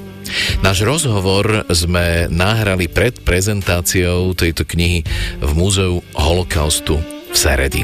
Náš 0.61 0.83
rozhovor 0.85 1.67
sme 1.71 2.27
nahrali 2.31 2.87
pred 2.87 3.21
prezentáciou 3.23 4.33
tejto 4.35 4.67
knihy 4.67 5.05
v 5.41 5.51
Múzeu 5.55 6.03
holokaustu 6.17 7.20
v 7.31 7.37
Seredi. 7.39 7.83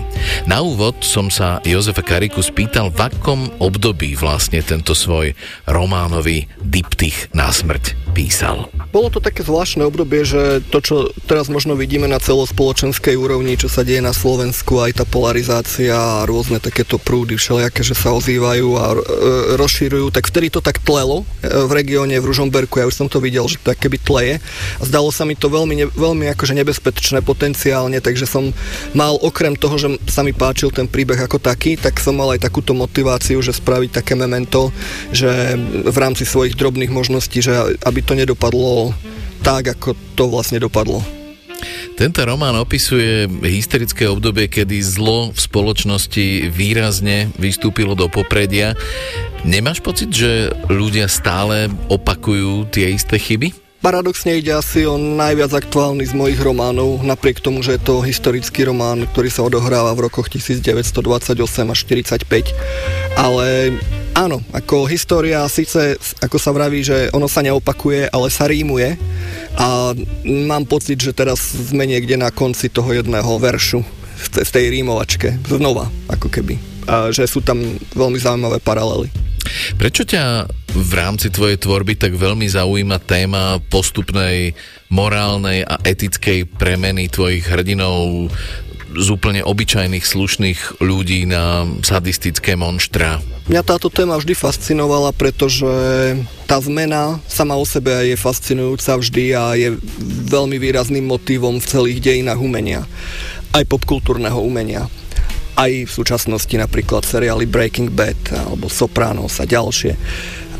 Na 0.51 0.61
úvod 0.61 1.01
som 1.07 1.31
sa 1.31 1.63
Jozefa 1.63 2.03
Kariku 2.03 2.43
spýtal, 2.43 2.91
v 2.91 3.07
akom 3.07 3.49
období 3.63 4.19
vlastne 4.19 4.61
tento 4.61 4.93
svoj 4.93 5.39
románový 5.71 6.51
diptych 6.61 7.31
na 7.33 7.49
smrť 7.49 8.07
písal. 8.17 8.73
Bolo 8.97 9.13
to 9.13 9.21
také 9.21 9.45
zvláštne 9.45 9.85
obdobie, 9.85 10.25
že 10.25 10.65
to, 10.73 10.81
čo 10.81 10.95
teraz 11.29 11.53
možno 11.53 11.77
vidíme 11.77 12.09
na 12.09 12.17
celospoločenskej 12.17 13.13
úrovni, 13.13 13.61
čo 13.61 13.69
sa 13.69 13.85
deje 13.85 14.01
na 14.01 14.17
Slovensku, 14.17 14.81
aj 14.81 15.03
tá 15.03 15.05
polarizácia 15.05 15.93
a 15.93 16.25
rôzne 16.25 16.57
takéto 16.57 16.97
prúdy 16.97 17.37
všelijaké, 17.37 17.85
že 17.85 17.93
sa 17.93 18.17
ozývajú 18.17 18.69
a 18.81 18.87
e, 18.97 18.99
rozšírujú, 19.61 20.09
tak 20.17 20.33
vtedy 20.33 20.49
to 20.49 20.65
tak 20.65 20.81
tlelo 20.81 21.29
e, 21.45 21.53
v 21.69 21.71
regióne, 21.77 22.17
v 22.17 22.25
Ružomberku, 22.25 22.81
ja 22.81 22.89
už 22.89 22.97
som 22.97 23.09
to 23.13 23.21
videl, 23.21 23.45
že 23.45 23.61
to 23.61 23.77
keby 23.77 24.01
tleje. 24.01 24.35
A 24.81 24.83
zdalo 24.89 25.13
sa 25.13 25.29
mi 25.29 25.37
to 25.37 25.53
veľmi, 25.53 25.93
veľmi 25.93 26.33
akože 26.33 26.57
nebezpečné 26.57 27.21
potenciálne, 27.21 28.01
takže 28.01 28.25
som 28.25 28.57
mal 28.97 29.21
okrem 29.37 29.53
toho, 29.53 29.77
že 29.77 30.01
sa 30.09 30.25
mi 30.25 30.33
páčil 30.33 30.73
ten 30.73 30.89
príbeh 30.89 31.21
ako 31.21 31.37
taký, 31.37 31.77
tak 31.77 32.01
som 32.01 32.17
mal 32.17 32.33
aj 32.33 32.49
takúto 32.49 32.73
motiváciu, 32.73 33.45
že 33.45 33.53
spraviť 33.53 34.01
také 34.01 34.17
memento, 34.17 34.73
že 35.13 35.53
v 35.85 35.97
rámci 36.01 36.25
svojich 36.25 36.57
drobných 36.57 36.89
možností, 36.89 37.45
že 37.45 37.53
aby 37.85 38.01
to 38.01 38.17
nedopadlo 38.17 38.97
tak, 39.45 39.77
ako 39.77 39.93
to 40.17 40.25
vlastne 40.33 40.57
dopadlo. 40.57 41.05
Tento 42.01 42.25
román 42.25 42.57
opisuje 42.57 43.29
historické 43.45 44.09
obdobie, 44.09 44.49
kedy 44.49 44.81
zlo 44.81 45.33
v 45.33 45.41
spoločnosti 45.41 46.49
výrazne 46.49 47.29
vystúpilo 47.37 47.93
do 47.93 48.09
popredia. 48.09 48.73
Nemáš 49.45 49.85
pocit, 49.85 50.09
že 50.17 50.49
ľudia 50.73 51.13
stále 51.13 51.69
opakujú 51.93 52.73
tie 52.73 52.97
isté 52.97 53.21
chyby? 53.21 53.66
Paradoxne 53.85 54.41
ide 54.41 54.57
asi 54.57 54.89
o 54.89 54.97
najviac 54.97 55.53
aktuálny 55.53 56.05
z 56.09 56.17
mojich 56.17 56.41
románov, 56.41 57.05
napriek 57.05 57.45
tomu, 57.45 57.61
že 57.61 57.77
je 57.77 57.85
to 57.85 58.03
historický 58.03 58.67
román, 58.67 59.05
ktorý 59.13 59.29
sa 59.29 59.45
odohráva 59.45 59.93
v 59.95 60.09
rokoch 60.09 60.33
1928 60.33 61.37
až 61.71 61.79
45. 61.85 62.57
Ale 63.17 63.77
Áno, 64.17 64.41
ako 64.49 64.89
história 64.89 65.45
síce, 65.45 66.01
ako 66.25 66.41
sa 66.41 66.49
vraví, 66.49 66.81
že 66.81 67.13
ono 67.13 67.29
sa 67.29 67.45
neopakuje, 67.45 68.09
ale 68.09 68.33
sa 68.33 68.49
rímuje 68.49 68.97
a 69.61 69.93
mám 70.25 70.65
pocit, 70.65 70.97
že 70.97 71.13
teraz 71.13 71.37
sme 71.53 71.85
niekde 71.85 72.17
na 72.17 72.33
konci 72.33 72.73
toho 72.73 72.97
jedného 72.97 73.29
veršu 73.37 73.85
z 74.17 74.49
tej 74.49 74.73
rímovačke, 74.73 75.37
znova, 75.45 75.93
ako 76.09 76.33
keby. 76.33 76.76
A 76.87 77.11
že 77.11 77.27
sú 77.27 77.43
tam 77.43 77.59
veľmi 77.95 78.19
zaujímavé 78.19 78.63
paralely. 78.63 79.11
Prečo 79.79 80.03
ťa 80.03 80.47
v 80.75 80.93
rámci 80.93 81.31
tvojej 81.31 81.57
tvorby 81.57 81.97
tak 81.97 82.19
veľmi 82.19 82.47
zaujíma 82.51 82.99
téma 83.07 83.63
postupnej 83.71 84.53
morálnej 84.91 85.63
a 85.63 85.79
etickej 85.83 86.47
premeny 86.59 87.09
tvojich 87.09 87.47
hrdinov 87.47 88.31
z 88.97 89.09
úplne 89.13 89.45
obyčajných 89.45 90.05
slušných 90.05 90.81
ľudí 90.81 91.29
na 91.29 91.69
sadistické 91.85 92.57
monštra? 92.57 93.21
Mňa 93.47 93.63
táto 93.63 93.93
téma 93.93 94.17
vždy 94.17 94.33
fascinovala, 94.35 95.13
pretože 95.13 95.69
tá 96.49 96.59
zmena 96.59 97.21
sama 97.29 97.55
o 97.55 97.67
sebe 97.67 97.93
je 98.09 98.17
fascinujúca 98.17 98.97
vždy 98.99 99.25
a 99.37 99.43
je 99.55 99.69
veľmi 100.33 100.57
výrazným 100.57 101.05
motivom 101.05 101.61
v 101.61 101.67
celých 101.67 101.99
dejinách 102.03 102.41
umenia. 102.41 102.83
Aj 103.53 103.63
popkultúrneho 103.69 104.39
umenia 104.41 104.89
aj 105.57 105.89
v 105.89 105.93
súčasnosti 105.93 106.53
napríklad 106.53 107.03
seriály 107.03 107.49
Breaking 107.49 107.89
Bad 107.91 108.17
alebo 108.33 108.69
Sopranos 108.69 109.41
a 109.41 109.49
ďalšie. 109.49 109.97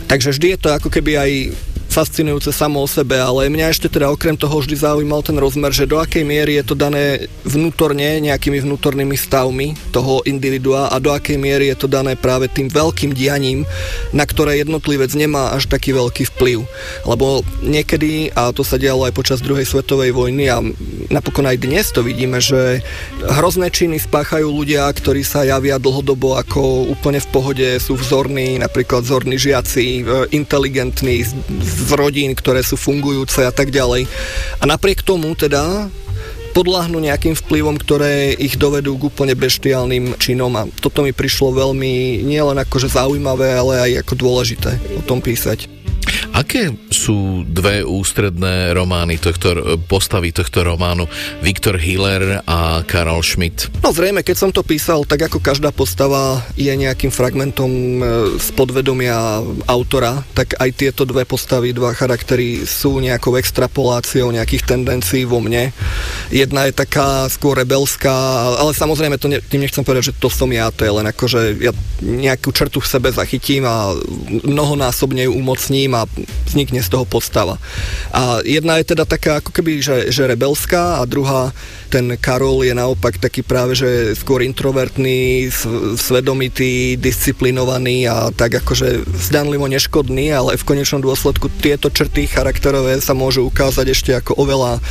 Takže 0.09 0.33
vždy 0.33 0.47
je 0.57 0.59
to 0.59 0.69
ako 0.73 0.89
keby 0.89 1.13
aj 1.21 1.31
fascinujúce 1.97 2.53
samo 2.53 2.85
o 2.85 2.89
sebe, 2.89 3.17
ale 3.17 3.49
mňa 3.49 3.73
ešte 3.73 3.89
teda 3.89 4.13
okrem 4.13 4.37
toho 4.37 4.61
vždy 4.61 4.77
zaujímal 4.77 5.25
ten 5.25 5.41
rozmer, 5.41 5.73
že 5.73 5.89
do 5.89 5.97
akej 5.97 6.29
miery 6.29 6.61
je 6.61 6.65
to 6.69 6.77
dané 6.77 7.25
vnútorne, 7.49 8.21
nejakými 8.21 8.61
vnútornými 8.61 9.17
stavmi 9.17 9.73
toho 9.97 10.21
individua 10.29 10.93
a 10.93 11.01
do 11.01 11.09
akej 11.09 11.41
miery 11.41 11.73
je 11.73 11.81
to 11.81 11.89
dané 11.89 12.13
práve 12.13 12.53
tým 12.53 12.69
veľkým 12.69 13.17
dianím, 13.17 13.65
na 14.13 14.29
ktoré 14.29 14.61
jednotlivec 14.61 15.09
nemá 15.17 15.57
až 15.57 15.73
taký 15.73 15.97
veľký 15.97 16.29
vplyv. 16.37 16.69
Lebo 17.09 17.41
niekedy, 17.65 18.29
a 18.37 18.53
to 18.53 18.61
sa 18.61 18.77
dialo 18.77 19.09
aj 19.09 19.17
počas 19.17 19.41
druhej 19.41 19.65
svetovej 19.65 20.13
vojny 20.13 20.53
a 20.53 20.61
napokon 21.09 21.49
aj 21.49 21.65
dnes 21.65 21.89
to 21.97 22.05
vidíme, 22.05 22.45
že 22.45 22.85
hrozné 23.25 23.73
činy 23.73 23.97
spáchajú 23.97 24.45
ľudia, 24.45 24.85
ktorí 24.93 25.25
sa 25.25 25.49
javia 25.49 25.81
dlhodobo 25.81 26.37
ako 26.37 26.93
úplne 26.93 27.25
v 27.25 27.29
pohode, 27.33 27.69
sú 27.81 27.97
vzorní, 27.97 28.61
napríklad 28.61 29.01
vzorní 29.01 29.41
žiaci, 29.41 30.05
e, 30.05 30.29
inteligentní, 30.37 31.25
z 31.87 31.93
rodín, 31.95 32.35
ktoré 32.35 32.67
sú 32.67 32.75
fungujúce 32.75 33.47
a 33.47 33.55
tak 33.55 33.71
ďalej. 33.71 34.11
A 34.59 34.65
napriek 34.67 35.07
tomu 35.07 35.33
teda 35.39 35.87
podľahnú 36.57 36.99
nejakým 37.05 37.37
vplyvom, 37.37 37.77
ktoré 37.77 38.33
ich 38.33 38.57
dovedú 38.57 38.97
k 38.97 39.13
úplne 39.13 39.37
beštiálnym 39.37 40.17
činom 40.17 40.49
a 40.57 40.65
toto 40.81 41.05
mi 41.05 41.13
prišlo 41.13 41.53
veľmi 41.53 42.25
nielen 42.25 42.57
akože 42.65 42.97
zaujímavé, 42.97 43.53
ale 43.53 43.73
aj 43.77 43.91
ako 44.09 44.15
dôležité 44.17 44.81
o 44.97 45.05
tom 45.05 45.21
písať. 45.21 45.69
Aké 46.37 46.69
sú 46.93 47.49
dve 47.49 47.81
ústredné 47.81 48.77
romány 48.77 49.17
tohto, 49.17 49.81
postavy 49.89 50.31
tohto 50.31 50.63
románu? 50.63 51.09
Viktor 51.41 51.81
Hiller 51.81 52.45
a 52.45 52.85
Karol 52.85 53.25
Schmidt. 53.25 53.73
No 53.81 53.91
zrejme, 53.91 54.21
keď 54.21 54.37
som 54.37 54.51
to 54.53 54.61
písal, 54.61 55.09
tak 55.09 55.33
ako 55.33 55.41
každá 55.41 55.73
postava 55.73 56.45
je 56.55 56.69
nejakým 56.69 57.09
fragmentom 57.09 57.71
e, 57.73 58.03
z 58.37 58.49
podvedomia 58.53 59.41
autora, 59.65 60.23
tak 60.37 60.61
aj 60.61 60.71
tieto 60.77 61.09
dve 61.09 61.25
postavy, 61.25 61.73
dva 61.73 61.97
charaktery 61.97 62.69
sú 62.69 63.01
nejakou 63.01 63.41
extrapoláciou 63.41 64.29
nejakých 64.29 64.77
tendencií 64.77 65.25
vo 65.25 65.41
mne. 65.41 65.73
Jedna 66.29 66.69
je 66.69 66.77
taká 66.77 67.27
skôr 67.33 67.57
rebelská, 67.57 68.13
ale 68.61 68.77
samozrejme 68.77 69.17
to 69.17 69.33
ne, 69.33 69.41
tým 69.41 69.65
nechcem 69.65 69.83
povedať, 69.83 70.13
že 70.13 70.19
to 70.21 70.29
som 70.29 70.53
ja, 70.53 70.69
to 70.69 70.85
je 70.85 70.93
len 70.93 71.07
ako, 71.09 71.25
že 71.27 71.41
ja 71.65 71.73
nejakú 72.05 72.53
črtu 72.53 72.85
v 72.85 72.91
sebe 72.93 73.09
zachytím 73.09 73.65
a 73.65 73.97
mnohonásobne 74.45 75.25
ju 75.25 75.33
umocním 75.33 75.96
a 76.03 76.09
vznikne 76.45 76.85
z 76.85 76.93
toho 76.93 77.09
postava. 77.09 77.57
A 78.13 78.45
jedna 78.45 78.77
je 78.81 78.93
teda 78.93 79.09
taká 79.09 79.41
ako 79.41 79.51
keby, 79.55 79.81
že, 79.81 79.97
že 80.13 80.29
rebelská 80.29 81.01
a 81.01 81.09
druhá, 81.09 81.55
ten 81.89 82.19
Karol 82.19 82.67
je 82.67 82.75
naopak 82.75 83.17
taký 83.17 83.47
práve, 83.47 83.79
že 83.79 84.13
skôr 84.19 84.43
introvertný, 84.43 85.49
svedomitý, 85.97 86.99
disciplinovaný 86.99 88.11
a 88.11 88.29
tak 88.35 88.59
akože 88.61 89.07
zdanlivo 89.31 89.71
neškodný, 89.71 90.35
ale 90.35 90.59
v 90.59 90.67
konečnom 90.67 91.01
dôsledku 91.01 91.49
tieto 91.63 91.89
črty 91.89 92.27
charakterové 92.27 92.99
sa 92.99 93.15
môžu 93.15 93.47
ukázať 93.47 93.87
ešte 93.95 94.11
ako 94.19 94.37
oveľa 94.37 94.83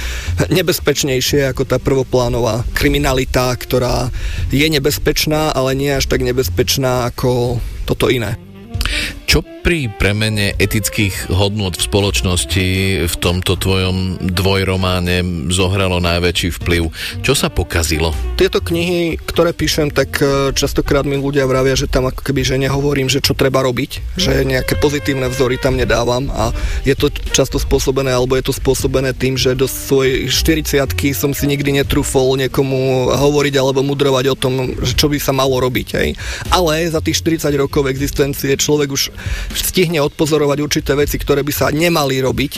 nebezpečnejšie 0.49 1.51
ako 1.51 1.68
tá 1.68 1.78
prvoplánová 1.78 2.64
kriminalita, 2.74 3.51
ktorá 3.53 4.10
je 4.49 4.68
nebezpečná, 4.68 5.51
ale 5.51 5.76
nie 5.76 5.91
až 5.91 6.08
tak 6.08 6.24
nebezpečná 6.24 7.12
ako 7.12 7.60
toto 7.86 8.08
iné. 8.10 8.39
Čo 9.26 9.41
pri 9.41 9.89
premene 9.89 10.53
etických 10.61 11.34
hodnot 11.34 11.82
v 11.82 11.86
spoločnosti 11.89 12.67
v 13.09 13.15
tomto 13.17 13.57
tvojom 13.57 14.21
dvojrománe 14.21 15.49
zohralo 15.49 15.97
najväčší 15.97 16.53
vplyv? 16.61 16.93
Čo 17.26 17.34
sa 17.34 17.49
pokazilo? 17.49 18.13
Tieto 18.38 18.61
knihy, 18.61 19.17
ktoré 19.17 19.57
píšem, 19.57 19.89
tak 19.89 20.21
e, 20.21 20.53
častokrát 20.53 21.01
mi 21.09 21.17
ľudia 21.17 21.49
vravia, 21.49 21.73
že 21.73 21.89
tam 21.89 22.05
ako 22.05 22.21
keby, 22.21 22.45
že 22.45 22.61
nehovorím, 22.61 23.09
že 23.09 23.26
čo 23.26 23.34
treba 23.34 23.65
robiť, 23.65 24.13
že 24.13 24.45
nejaké 24.45 24.78
pozitívne 24.78 25.26
vzory 25.34 25.57
tam 25.57 25.73
nedávam 25.73 26.30
a 26.30 26.53
je 26.86 26.93
to 26.93 27.09
často 27.34 27.57
spôsobené, 27.57 28.13
alebo 28.13 28.38
je 28.38 28.45
to 28.45 28.53
spôsobené 28.53 29.17
tým, 29.17 29.34
že 29.34 29.57
do 29.57 29.65
svojej 29.65 30.30
40 30.30 30.86
som 31.17 31.34
si 31.34 31.49
nikdy 31.49 31.82
netrúfol 31.82 32.38
niekomu 32.38 33.09
hovoriť 33.09 33.53
alebo 33.57 33.82
mudrovať 33.82 34.26
o 34.30 34.36
tom, 34.38 34.53
že 34.86 34.93
čo 34.93 35.09
by 35.09 35.17
sa 35.17 35.34
malo 35.34 35.57
robiť. 35.57 35.88
Hej. 35.97 36.09
Ale 36.53 36.86
za 36.86 37.01
tých 37.01 37.17
40 37.26 37.49
rokov 37.57 37.89
existencie 37.89 38.53
človek 38.53 38.93
už 38.93 39.14
stihne 39.53 39.99
odpozorovať 40.03 40.57
určité 40.61 40.91
veci, 40.95 41.20
ktoré 41.20 41.41
by 41.41 41.53
sa 41.53 41.72
nemali 41.72 42.20
robiť. 42.22 42.53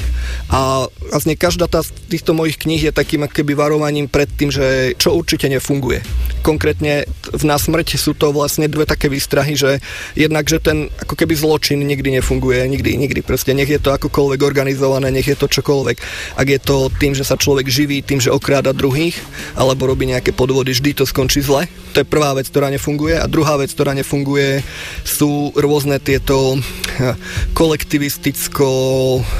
A 0.53 0.85
vlastne 1.11 1.37
každá 1.37 1.65
tá 1.65 1.81
z 1.81 1.93
týchto 2.11 2.37
mojich 2.37 2.59
kníh 2.59 2.81
je 2.89 2.93
takým 2.93 3.25
keby 3.25 3.53
varovaním 3.57 4.07
pred 4.09 4.29
tým, 4.29 4.53
že 4.53 4.97
čo 4.97 5.15
určite 5.15 5.49
nefunguje. 5.49 6.01
konkrétne 6.47 7.03
v 7.35 7.43
násmrť 7.43 7.99
sú 7.99 8.15
to 8.15 8.31
vlastne 8.31 8.71
dve 8.71 8.87
také 8.87 9.11
výstrahy, 9.11 9.59
že 9.59 9.83
jednak, 10.15 10.47
že 10.47 10.63
ten 10.63 10.87
ako 11.03 11.19
keby 11.19 11.35
zločin 11.35 11.83
nikdy 11.83 12.23
nefunguje, 12.23 12.63
nikdy, 12.63 12.95
nikdy. 12.95 13.19
Proste 13.19 13.51
nech 13.51 13.67
je 13.67 13.83
to 13.83 13.91
akokoľvek 13.91 14.39
organizované, 14.47 15.11
nech 15.11 15.27
je 15.27 15.35
to 15.35 15.51
čokoľvek. 15.51 15.97
Ak 16.39 16.47
je 16.47 16.59
to 16.63 16.87
tým, 16.95 17.11
že 17.11 17.27
sa 17.27 17.35
človek 17.35 17.67
živí, 17.67 17.99
tým, 17.99 18.23
že 18.23 18.31
okráda 18.31 18.71
druhých, 18.71 19.19
alebo 19.59 19.91
robí 19.91 20.07
nejaké 20.07 20.31
podvody, 20.31 20.71
vždy 20.71 20.95
to 20.95 21.03
skončí 21.03 21.43
zle. 21.43 21.67
To 21.97 22.05
je 22.05 22.13
prvá 22.13 22.37
vec, 22.37 22.45
ktorá 22.45 22.69
nefunguje. 22.69 23.17
A 23.17 23.25
druhá 23.25 23.57
vec, 23.57 23.73
ktorá 23.73 23.97
nefunguje, 23.97 24.61
sú 25.01 25.49
rôzne 25.57 25.97
tieto 25.97 26.53
eh, 26.53 27.17
kolektivisticko, 27.57 28.69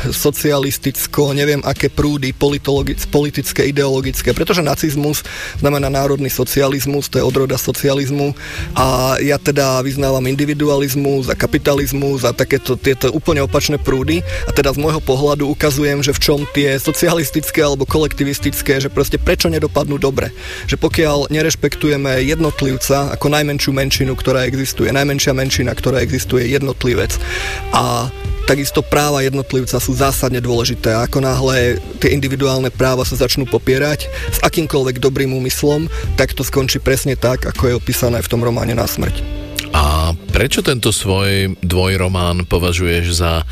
socialisticko, 0.10 1.38
neviem 1.38 1.62
aké 1.62 1.94
prúdy, 1.94 2.34
politické, 3.14 3.70
ideologické, 3.70 4.34
pretože 4.34 4.66
nacizmus 4.66 5.22
znamená 5.62 5.86
národný 5.94 6.34
socializmus, 6.34 7.14
to 7.14 7.22
je 7.22 7.28
odroda 7.30 7.62
socializmu 7.62 8.34
a 8.74 9.18
ja 9.22 9.38
teda 9.38 9.86
vyznávam 9.86 10.26
individualizmus 10.26 11.30
a 11.30 11.38
kapitalizmus 11.38 12.26
a 12.26 12.34
takéto 12.34 12.74
tieto 12.74 13.14
úplne 13.14 13.46
opačné 13.46 13.78
prúdy 13.78 14.26
a 14.50 14.52
teda 14.56 14.74
z 14.74 14.82
môjho 14.82 14.98
pohľadu 14.98 15.46
ukazujem, 15.54 16.02
že 16.02 16.10
v 16.10 16.24
čom 16.26 16.40
tie 16.58 16.82
socialistické 16.82 17.62
alebo 17.62 17.86
kolektivistické, 17.86 18.82
že 18.82 18.90
proste 18.90 19.22
prečo 19.22 19.46
nedopadnú 19.46 20.02
dobre. 20.02 20.34
Že 20.66 20.82
pokiaľ 20.82 21.18
nerešpektujeme 21.30 22.26
jednotlivca 22.48 23.12
ako 23.12 23.28
najmenšiu 23.28 23.76
menšinu, 23.76 24.16
ktorá 24.16 24.48
existuje, 24.48 24.88
najmenšia 24.96 25.36
menšina, 25.36 25.76
ktorá 25.76 26.00
existuje, 26.00 26.48
jednotlivec 26.48 27.12
a 27.76 28.08
Takisto 28.48 28.80
práva 28.80 29.28
jednotlivca 29.28 29.76
sú 29.76 29.92
zásadne 29.92 30.40
dôležité. 30.40 30.96
Ako 31.04 31.20
náhle 31.20 31.84
tie 32.00 32.16
individuálne 32.16 32.72
práva 32.72 33.04
sa 33.04 33.20
začnú 33.20 33.44
popierať 33.44 34.08
s 34.08 34.40
akýmkoľvek 34.40 35.04
dobrým 35.04 35.36
úmyslom, 35.36 35.92
tak 36.16 36.32
to 36.32 36.48
skončí 36.48 36.80
presne 36.80 37.20
tak, 37.20 37.44
ako 37.44 37.68
je 37.68 37.74
opísané 37.76 38.24
v 38.24 38.32
tom 38.32 38.40
románe 38.40 38.72
na 38.72 38.88
smrť. 38.88 39.20
A 39.76 40.16
prečo 40.32 40.64
tento 40.64 40.96
svoj 40.96 41.60
dvojromán 41.60 42.48
považuješ 42.48 43.20
za 43.20 43.44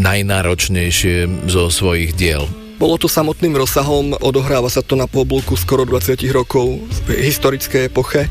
najnáročnejšie 0.00 1.44
zo 1.44 1.68
svojich 1.68 2.16
diel? 2.16 2.48
Bolo 2.84 3.00
to 3.00 3.08
samotným 3.08 3.56
rozsahom, 3.56 4.12
odohráva 4.20 4.68
sa 4.68 4.84
to 4.84 4.92
na 4.92 5.08
poblúku 5.08 5.56
skoro 5.56 5.88
20 5.88 6.20
rokov 6.36 6.84
v 7.08 7.16
historickej 7.16 7.88
epoche, 7.88 8.28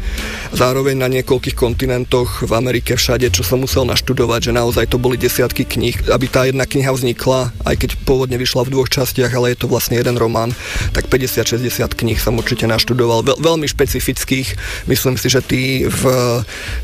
zároveň 0.54 0.94
na 0.94 1.10
niekoľkých 1.10 1.58
kontinentoch 1.58 2.46
v 2.46 2.54
Amerike 2.54 2.94
všade, 2.94 3.34
čo 3.34 3.42
som 3.42 3.66
musel 3.66 3.82
naštudovať, 3.90 4.40
že 4.46 4.52
naozaj 4.54 4.94
to 4.94 5.02
boli 5.02 5.18
desiatky 5.18 5.66
kníh, 5.66 5.98
aby 6.06 6.30
tá 6.30 6.46
jedna 6.46 6.70
kniha 6.70 6.94
vznikla, 6.94 7.50
aj 7.66 7.76
keď 7.82 7.90
pôvodne 8.06 8.38
vyšla 8.38 8.70
v 8.70 8.78
dvoch 8.78 8.94
častiach, 8.94 9.34
ale 9.34 9.58
je 9.58 9.66
to 9.66 9.74
vlastne 9.74 9.98
jeden 9.98 10.22
román, 10.22 10.54
tak 10.94 11.10
50-60 11.10 11.98
kníh 11.98 12.22
som 12.22 12.38
určite 12.38 12.70
naštudoval, 12.70 13.26
Veľ, 13.26 13.42
veľmi 13.42 13.66
špecifických, 13.66 14.54
myslím 14.86 15.18
si, 15.18 15.34
že 15.34 15.42
tí 15.42 15.90
v, 15.90 16.04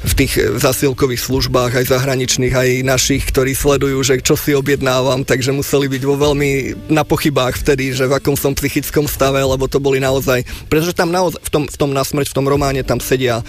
v 0.09 0.13
tých 0.17 0.57
zasilkových 0.57 1.21
službách, 1.21 1.77
aj 1.77 1.93
zahraničných, 1.93 2.49
aj 2.57 2.69
našich, 2.81 3.29
ktorí 3.29 3.53
sledujú, 3.53 4.01
že 4.01 4.25
čo 4.25 4.33
si 4.33 4.57
objednávam, 4.57 5.21
takže 5.21 5.53
museli 5.53 5.85
byť 5.85 6.01
vo 6.01 6.17
veľmi 6.17 6.49
na 6.89 7.05
pochybách 7.05 7.58
vtedy, 7.59 7.91
že 7.91 8.07
v 8.07 8.15
akom 8.15 8.39
som 8.39 8.55
psychickom 8.55 9.05
stave, 9.05 9.43
lebo 9.43 9.67
to 9.67 9.83
boli 9.83 9.99
naozaj, 9.99 10.47
pretože 10.71 10.95
tam 10.95 11.11
naozaj, 11.11 11.43
v 11.43 11.49
tom, 11.51 11.63
v 11.67 11.77
tom 11.77 11.91
nasmrť, 11.91 12.31
v 12.31 12.37
tom 12.39 12.47
románe 12.47 12.81
tam 12.87 13.03
sedia 13.03 13.43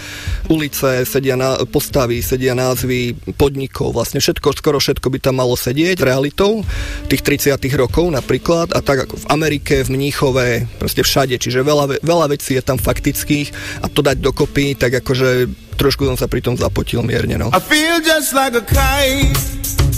ulice, 0.51 1.07
sedia 1.07 1.39
na, 1.39 1.63
postavy, 1.63 2.19
sedia 2.19 2.51
názvy 2.51 3.15
podnikov, 3.39 3.95
vlastne 3.95 4.19
všetko, 4.19 4.51
skoro 4.53 4.77
všetko 4.77 5.07
by 5.07 5.19
tam 5.23 5.39
malo 5.39 5.55
sedieť 5.55 6.03
realitou 6.03 6.67
tých 7.07 7.23
30 7.23 7.55
rokov 7.79 8.11
napríklad. 8.11 8.75
A 8.75 8.83
tak 8.83 9.07
ako 9.07 9.23
v 9.23 9.29
Amerike, 9.31 9.87
v 9.87 9.89
Mníchove, 9.95 10.47
proste 10.77 11.07
všade, 11.07 11.39
čiže 11.39 11.63
veľa, 11.63 12.03
veľa 12.03 12.25
vecí 12.35 12.59
je 12.59 12.63
tam 12.63 12.75
faktických 12.75 13.81
a 13.81 13.87
to 13.87 14.03
dať 14.03 14.19
dokopy, 14.19 14.75
tak 14.75 14.99
akože 14.99 15.47
trošku 15.79 16.05
som 16.05 16.19
sa 16.19 16.27
pri 16.27 16.43
tom 16.43 16.59
zapotil 16.59 17.01
mierne, 17.01 17.39
no. 17.39 17.47
I 17.55 17.61
feel 17.63 18.03
just 18.03 18.35
like 18.35 18.53
a 18.53 18.61
kite 18.61 19.90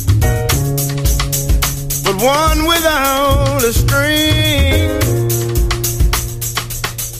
but 2.04 2.16
one 2.22 2.66
without 2.68 3.64
a 3.64 3.72
string, 3.72 4.90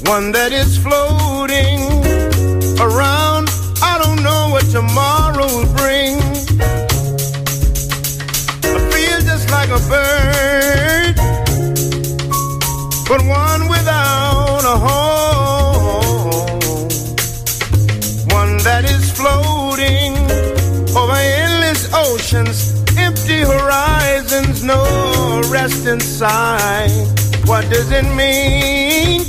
one 0.06 0.32
that 0.34 0.52
is 0.52 0.78
floating 0.78 1.80
around. 2.80 3.50
I 3.82 3.98
don't 4.04 4.22
know 4.22 4.50
what 4.52 4.66
tomorrow 4.70 5.48
will 5.56 5.72
bring. 5.80 6.20
I 8.76 8.80
feel 8.92 9.20
just 9.32 9.50
like 9.52 9.70
a 9.70 9.80
bird, 9.92 11.16
but 13.08 13.22
one 13.26 13.70
without 13.70 14.64
a 14.74 14.78
home, 14.86 15.33
oceans 22.06 22.84
empty 22.98 23.40
horizons, 23.40 24.64
no 24.64 25.42
rest 25.52 25.86
inside. 25.88 26.92
What 27.46 27.70
does 27.70 27.92
it 27.92 28.06
mean 28.16 29.22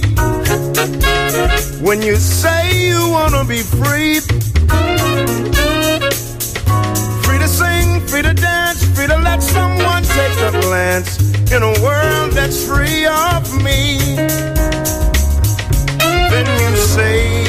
when 1.82 2.02
you 2.02 2.16
say 2.16 2.88
you 2.88 3.08
wanna 3.08 3.44
be 3.44 3.62
free? 3.62 4.20
Free 7.24 7.38
to 7.38 7.48
sing, 7.48 8.00
free 8.06 8.22
to 8.22 8.34
dance, 8.34 8.84
free 8.94 9.06
to 9.06 9.16
let 9.18 9.42
someone 9.42 10.02
take 10.02 10.38
a 10.38 10.52
glance 10.62 11.18
in 11.52 11.62
a 11.62 11.74
world 11.82 12.32
that's 12.32 12.64
free 12.66 13.06
of 13.06 13.42
me. 13.62 13.98
Then 16.30 16.46
you 16.60 16.76
say, 16.76 17.43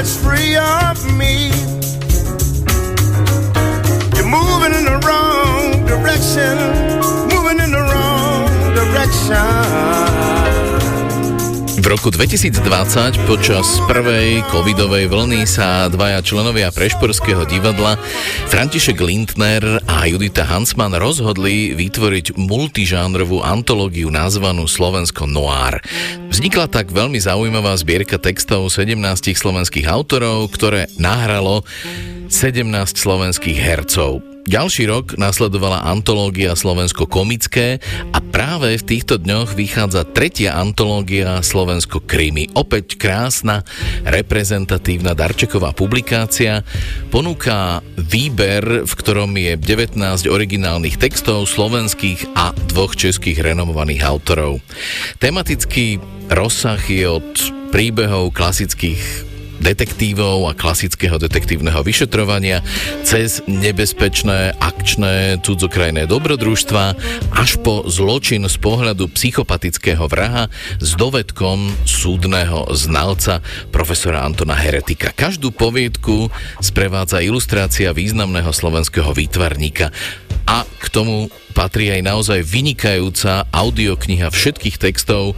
that's 0.00 0.16
free 0.16 0.56
of 0.56 0.96
me. 1.18 1.48
You're 4.16 4.30
moving 4.30 4.72
in 4.72 4.86
the 4.86 4.98
wrong 5.04 5.84
direction, 5.84 6.56
moving 7.28 7.60
in 7.62 7.70
the 7.70 7.82
wrong 7.82 8.48
direction. 8.74 10.09
Roku 11.90 12.14
2020 12.14 13.26
počas 13.26 13.66
prvej 13.90 14.46
covidovej 14.46 15.10
vlny 15.10 15.42
sa 15.42 15.90
dvaja 15.90 16.22
členovia 16.22 16.70
Prešporského 16.70 17.42
divadla 17.50 17.98
František 18.46 18.94
Lindner 19.02 19.82
a 19.90 20.06
Judita 20.06 20.46
Hansman 20.46 20.94
rozhodli 20.94 21.74
vytvoriť 21.74 22.38
multižánrovú 22.38 23.42
antológiu 23.42 24.06
nazvanú 24.06 24.70
Slovensko 24.70 25.26
Noir. 25.26 25.82
Vznikla 26.30 26.70
tak 26.70 26.94
veľmi 26.94 27.18
zaujímavá 27.18 27.74
zbierka 27.74 28.22
textov 28.22 28.70
17 28.70 28.94
slovenských 29.34 29.90
autorov, 29.90 30.46
ktoré 30.54 30.86
nahralo 30.94 31.66
17 32.30 32.70
slovenských 32.94 33.58
hercov. 33.58 34.29
Ďalší 34.50 34.90
rok 34.90 35.14
nasledovala 35.14 35.86
antológia 35.86 36.58
Slovensko 36.58 37.06
komické 37.06 37.78
a 38.10 38.18
práve 38.18 38.82
v 38.82 38.82
týchto 38.82 39.22
dňoch 39.22 39.54
vychádza 39.54 40.02
tretia 40.10 40.58
antológia 40.58 41.38
Slovensko 41.38 42.02
krimi. 42.02 42.50
Opäť 42.58 42.98
krásna, 42.98 43.62
reprezentatívna 44.02 45.14
darčeková 45.14 45.70
publikácia. 45.70 46.66
Ponúka 47.14 47.78
výber, 47.94 48.82
v 48.82 48.92
ktorom 48.98 49.38
je 49.38 49.54
19 49.54 50.26
originálnych 50.26 50.98
textov 50.98 51.46
slovenských 51.46 52.34
a 52.34 52.50
dvoch 52.74 52.98
českých 52.98 53.46
renomovaných 53.46 54.02
autorov. 54.02 54.58
Tematický 55.22 56.02
rozsah 56.26 56.82
je 56.90 57.06
od 57.06 57.30
príbehov 57.70 58.34
klasických 58.34 59.29
detektívov 59.60 60.48
a 60.48 60.56
klasického 60.56 61.20
detektívneho 61.20 61.84
vyšetrovania 61.84 62.64
cez 63.04 63.44
nebezpečné 63.44 64.56
akčné 64.56 65.38
cudzokrajné 65.44 66.08
dobrodružstva 66.08 66.84
až 67.36 67.50
po 67.60 67.84
zločin 67.86 68.48
z 68.48 68.56
pohľadu 68.56 69.12
psychopatického 69.12 70.08
vraha 70.08 70.48
s 70.80 70.96
dovedkom 70.96 71.70
súdneho 71.84 72.72
znalca 72.72 73.44
profesora 73.68 74.24
Antona 74.24 74.56
Heretika. 74.56 75.12
Každú 75.12 75.52
poviedku 75.52 76.32
sprevádza 76.64 77.20
ilustrácia 77.20 77.92
významného 77.92 78.50
slovenského 78.50 79.12
výtvarníka 79.12 79.92
a 80.48 80.64
k 80.66 80.86
tomu 80.88 81.30
patrí 81.52 81.92
aj 81.92 82.02
naozaj 82.02 82.40
vynikajúca 82.42 83.46
audiokniha 83.52 84.32
všetkých 84.32 84.80
textov 84.80 85.36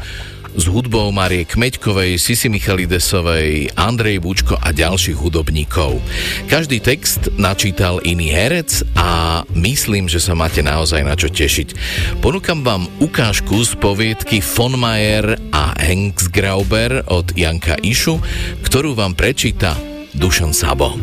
s 0.56 0.64
hudbou 0.68 1.08
Marie 1.10 1.48
Kmeďkovej, 1.48 2.20
Sisi 2.20 2.48
Michalidesovej, 2.52 3.72
Andrej 3.76 4.20
Bučko 4.20 4.56
a 4.60 4.72
ďalších 4.72 5.16
hudobníkov. 5.16 6.00
Každý 6.48 6.80
text 6.80 7.32
načítal 7.40 8.00
iný 8.04 8.32
herec 8.32 8.84
a 8.96 9.42
myslím, 9.56 10.08
že 10.08 10.20
sa 10.20 10.36
máte 10.36 10.60
naozaj 10.60 11.02
na 11.04 11.16
čo 11.16 11.32
tešiť. 11.32 11.74
Ponúkam 12.20 12.60
vám 12.64 12.88
ukážku 13.00 13.60
z 13.64 13.76
poviedky 13.80 14.38
Von 14.40 14.76
Mayer 14.76 15.40
a 15.50 15.76
Grauber 16.32 17.04
od 17.10 17.34
Janka 17.36 17.76
Išu, 17.80 18.20
ktorú 18.64 18.96
vám 18.96 19.12
prečíta 19.18 19.76
Dušan 20.16 20.56
Sabo. 20.56 20.96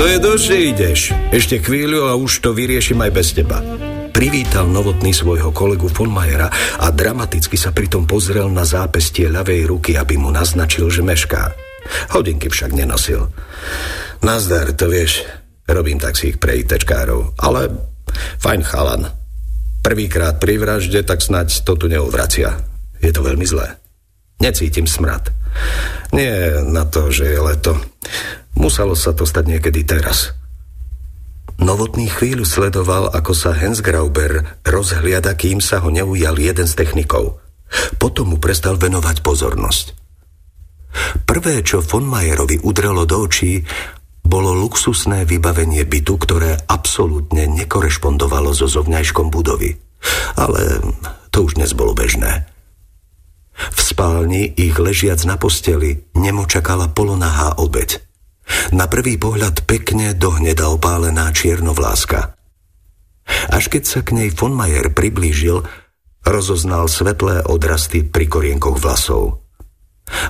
To 0.00 0.08
je 0.08 0.16
dosť, 0.16 0.48
ideš. 0.56 1.12
Ešte 1.28 1.60
chvíľu 1.60 2.08
a 2.08 2.16
už 2.16 2.40
to 2.40 2.56
vyriešim 2.56 3.04
aj 3.04 3.12
bez 3.12 3.36
teba. 3.36 3.60
Privítal 4.16 4.64
novotný 4.72 5.12
svojho 5.12 5.52
kolegu 5.52 5.92
von 5.92 6.08
Majera 6.08 6.48
a 6.80 6.88
dramaticky 6.88 7.60
sa 7.60 7.68
pritom 7.68 8.08
pozrel 8.08 8.48
na 8.48 8.64
zápestie 8.64 9.28
ľavej 9.28 9.68
ruky, 9.68 10.00
aby 10.00 10.16
mu 10.16 10.32
naznačil, 10.32 10.88
že 10.88 11.04
mešká. 11.04 11.52
Hodinky 12.16 12.48
však 12.48 12.72
nenosil. 12.72 13.28
Nazdar, 14.24 14.72
to 14.72 14.88
vieš, 14.88 15.20
robím 15.68 16.00
taxík 16.00 16.40
pre 16.40 16.56
ITčkárov, 16.64 17.36
ale 17.36 17.68
fajn 18.40 18.60
chalan. 18.64 19.04
Prvýkrát 19.84 20.40
pri 20.40 20.56
vražde, 20.56 21.04
tak 21.04 21.20
snať 21.20 21.60
to 21.60 21.76
tu 21.76 21.92
neuvracia. 21.92 22.56
Je 23.04 23.12
to 23.12 23.20
veľmi 23.20 23.44
zlé. 23.44 23.76
Necítim 24.40 24.88
smrad. 24.88 25.28
Nie 26.16 26.64
na 26.64 26.88
to, 26.88 27.12
že 27.12 27.36
je 27.36 27.40
leto. 27.44 27.76
Muselo 28.58 28.98
sa 28.98 29.14
to 29.14 29.28
stať 29.28 29.44
niekedy 29.46 29.86
teraz. 29.86 30.34
Novotný 31.60 32.08
chvíľu 32.08 32.48
sledoval, 32.48 33.12
ako 33.12 33.36
sa 33.36 33.52
Hans 33.52 33.84
Grauber 33.84 34.62
rozhliada, 34.64 35.36
kým 35.36 35.60
sa 35.60 35.84
ho 35.84 35.92
neujal 35.92 36.40
jeden 36.40 36.64
z 36.64 36.72
technikov. 36.72 37.44
Potom 38.00 38.32
mu 38.32 38.36
prestal 38.40 38.80
venovať 38.80 39.20
pozornosť. 39.20 39.86
Prvé, 41.28 41.62
čo 41.62 41.84
von 41.84 42.08
Majerovi 42.08 42.58
udrelo 42.64 43.06
do 43.06 43.22
očí, 43.22 43.62
bolo 44.24 44.56
luxusné 44.56 45.28
vybavenie 45.28 45.84
bytu, 45.86 46.14
ktoré 46.16 46.56
absolútne 46.66 47.46
nekorešpondovalo 47.50 48.56
so 48.56 48.66
zovňajškom 48.66 49.28
budovy. 49.28 49.76
Ale 50.40 50.80
to 51.28 51.44
už 51.44 51.60
dnes 51.60 51.76
bolo 51.76 51.92
bežné. 51.92 52.48
V 53.54 53.80
spálni 53.80 54.48
ich 54.56 54.80
ležiac 54.80 55.20
na 55.28 55.36
posteli 55.36 56.08
nemo 56.16 56.48
čakala 56.48 56.88
polonahá 56.88 57.60
obeď. 57.60 58.00
Na 58.74 58.86
prvý 58.90 59.16
pohľad 59.16 59.66
pekne 59.66 60.14
dohneda 60.14 60.70
opálená 60.70 61.30
čiernovláska. 61.30 62.34
Až 63.50 63.70
keď 63.70 63.82
sa 63.86 64.00
k 64.02 64.14
nej 64.16 64.28
von 64.34 64.54
Mayer 64.54 64.90
priblížil, 64.90 65.62
rozoznal 66.26 66.90
svetlé 66.90 67.46
odrasty 67.46 68.02
pri 68.02 68.26
korienkoch 68.26 68.82
vlasov. 68.82 69.46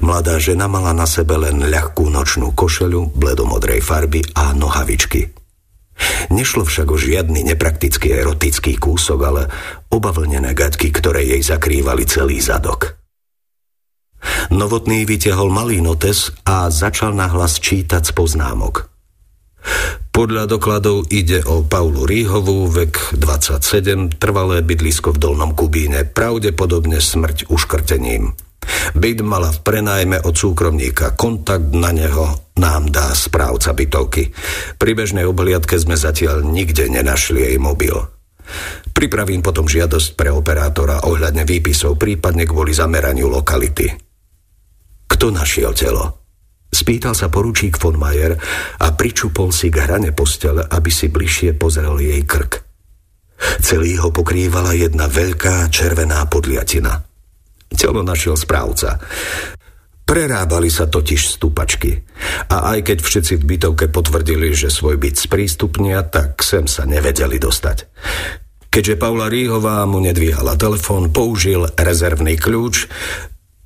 Mladá 0.05 0.37
žena 0.37 0.69
mala 0.69 0.93
na 0.93 1.09
sebe 1.09 1.41
len 1.41 1.65
ľahkú 1.65 2.13
nočnú 2.13 2.53
košelu, 2.53 3.17
bledomodrej 3.17 3.81
farby 3.81 4.21
a 4.37 4.53
nohavičky. 4.53 5.33
Nešlo 6.33 6.65
však 6.65 6.89
o 6.93 6.97
žiadny 6.97 7.45
nepraktický 7.45 8.13
erotický 8.13 8.77
kúsok, 8.77 9.21
ale 9.25 9.43
obavlnené 9.89 10.53
gaťky, 10.53 10.93
ktoré 10.93 11.25
jej 11.25 11.43
zakrývali 11.45 12.05
celý 12.05 12.41
zadok. 12.41 13.00
Novotný 14.51 15.07
vytiahol 15.07 15.47
malý 15.55 15.79
notes 15.79 16.35
a 16.43 16.67
začal 16.75 17.15
nahlas 17.15 17.63
čítať 17.63 18.03
z 18.03 18.13
poznámok. 18.13 18.91
Podľa 20.11 20.51
dokladov 20.51 21.07
ide 21.15 21.39
o 21.47 21.63
Paulu 21.63 22.03
Ríhovú, 22.03 22.67
vek 22.67 23.15
27, 23.15 24.19
trvalé 24.19 24.59
bydlisko 24.67 25.15
v 25.15 25.23
Dolnom 25.23 25.55
Kubíne, 25.55 26.03
pravdepodobne 26.03 26.99
smrť 26.99 27.47
uškrtením. 27.47 28.35
Byt 28.99 29.23
mala 29.23 29.55
v 29.55 29.63
prenajme 29.63 30.19
od 30.27 30.35
súkromníka. 30.35 31.15
Kontakt 31.15 31.71
na 31.71 31.95
neho 31.95 32.51
nám 32.59 32.91
dá 32.91 33.15
správca 33.15 33.71
bytovky. 33.71 34.35
Pri 34.77 34.93
bežnej 34.99 35.31
obhliadke 35.31 35.79
sme 35.79 35.95
zatiaľ 35.95 36.43
nikde 36.43 36.91
nenašli 36.91 37.55
jej 37.55 37.57
mobil. 37.63 37.95
Pripravím 38.91 39.47
potom 39.47 39.71
žiadosť 39.71 40.19
pre 40.19 40.35
operátora 40.35 41.07
ohľadne 41.07 41.47
výpisov, 41.47 41.95
prípadne 41.97 42.51
kvôli 42.51 42.75
zameraniu 42.75 43.31
lokality. 43.31 44.10
Kto 45.11 45.35
našiel 45.35 45.75
telo? 45.75 46.23
Spýtal 46.71 47.19
sa 47.19 47.27
poručík 47.27 47.75
von 47.83 47.99
Mayer 47.99 48.39
a 48.79 48.87
pričupol 48.95 49.51
si 49.51 49.75
k 49.75 49.83
hrane 49.83 50.15
postele, 50.15 50.63
aby 50.63 50.87
si 50.87 51.11
bližšie 51.11 51.59
pozrel 51.59 51.99
jej 51.99 52.23
krk. 52.23 52.63
Celý 53.59 53.99
ho 53.99 54.15
pokrývala 54.15 54.79
jedna 54.79 55.11
veľká 55.11 55.67
červená 55.75 56.23
podliatina. 56.31 57.03
Telo 57.75 58.07
našiel 58.07 58.39
správca. 58.39 59.03
Prerábali 60.07 60.71
sa 60.71 60.91
totiž 60.91 61.39
stupačky. 61.39 62.03
A 62.51 62.75
aj 62.75 62.91
keď 62.91 62.99
všetci 63.03 63.35
v 63.39 63.47
bytovke 63.55 63.87
potvrdili, 63.91 64.55
že 64.55 64.71
svoj 64.71 64.99
byt 64.99 65.19
sprístupnia, 65.19 66.03
tak 66.07 66.43
sem 66.43 66.67
sa 66.67 66.83
nevedeli 66.87 67.39
dostať. 67.39 67.87
Keďže 68.71 69.03
Paula 69.03 69.27
Ríhová 69.27 69.83
mu 69.87 69.99
nedvíhala 69.99 70.55
telefón, 70.55 71.11
použil 71.11 71.67
rezervný 71.75 72.39
kľúč, 72.39 72.87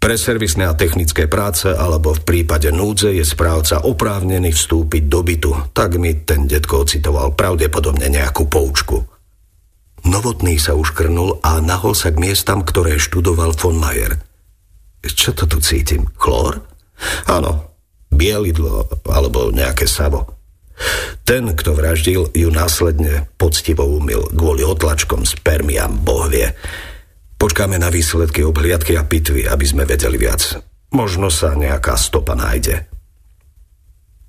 pre 0.05 0.21
servisné 0.21 0.69
a 0.69 0.77
technické 0.77 1.25
práce 1.33 1.65
alebo 1.65 2.13
v 2.13 2.29
prípade 2.29 2.69
núdze 2.69 3.17
je 3.17 3.25
správca 3.25 3.89
oprávnený 3.89 4.53
vstúpiť 4.53 5.09
do 5.09 5.25
bytu. 5.25 5.73
Tak 5.73 5.97
mi 5.97 6.13
ten 6.29 6.45
detko 6.45 6.85
ocitoval 6.85 7.33
pravdepodobne 7.33 8.13
nejakú 8.13 8.45
poučku. 8.45 9.01
Novotný 10.05 10.61
sa 10.61 10.77
uškrnul 10.77 11.41
a 11.41 11.57
nahol 11.65 11.97
sa 11.97 12.13
k 12.13 12.21
miestam, 12.21 12.61
ktoré 12.61 13.01
študoval 13.01 13.57
von 13.57 13.81
Mayer. 13.81 14.21
Čo 15.01 15.33
to 15.33 15.49
tu 15.49 15.65
cítim? 15.65 16.05
Chlór? 16.21 16.61
Áno, 17.25 17.73
bielidlo 18.13 18.85
alebo 19.09 19.49
nejaké 19.57 19.89
savo. 19.89 20.37
Ten, 21.25 21.57
kto 21.57 21.73
vraždil, 21.73 22.29
ju 22.29 22.49
následne 22.53 23.33
poctivo 23.41 23.89
umil 23.89 24.29
kvôli 24.37 24.69
otlačkom 24.69 25.25
spermiam, 25.25 25.97
boh 25.97 26.29
vie. 26.29 26.53
Počkáme 27.45 27.77
na 27.77 27.93
výsledky 27.93 28.41
obhliadky 28.41 28.97
a 28.97 29.05
pitvy, 29.05 29.45
aby 29.45 29.69
sme 29.69 29.85
vedeli 29.85 30.17
viac. 30.17 30.65
Možno 30.97 31.29
sa 31.29 31.53
nejaká 31.53 31.93
stopa 32.01 32.33
nájde. 32.33 32.89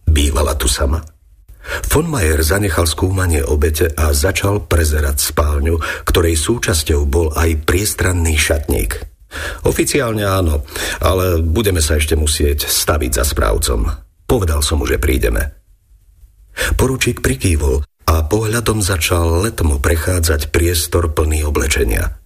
Bývala 0.03 0.59
tu 0.59 0.67
sama? 0.67 0.99
Von 1.87 2.11
Mayer 2.11 2.43
zanechal 2.43 2.83
skúmanie 2.83 3.39
obete 3.39 3.87
a 3.95 4.11
začal 4.11 4.67
prezerať 4.67 5.31
spálňu, 5.31 5.79
ktorej 6.03 6.35
súčasťou 6.35 7.07
bol 7.07 7.31
aj 7.31 7.63
priestranný 7.63 8.35
šatník. 8.35 8.99
Oficiálne 9.63 10.27
áno, 10.27 10.67
ale 10.99 11.39
budeme 11.39 11.79
sa 11.79 11.95
ešte 11.95 12.19
musieť 12.19 12.67
staviť 12.67 13.15
za 13.15 13.23
správcom. 13.23 13.95
Povedal 14.27 14.59
som 14.59 14.83
mu, 14.83 14.91
že 14.91 14.99
prídeme. 14.99 15.55
Poručík 16.75 17.23
prikývol 17.23 17.79
a 18.11 18.27
pohľadom 18.27 18.83
začal 18.83 19.39
letmo 19.39 19.79
prechádzať 19.79 20.51
priestor 20.51 21.15
plný 21.15 21.47
oblečenia. 21.47 22.24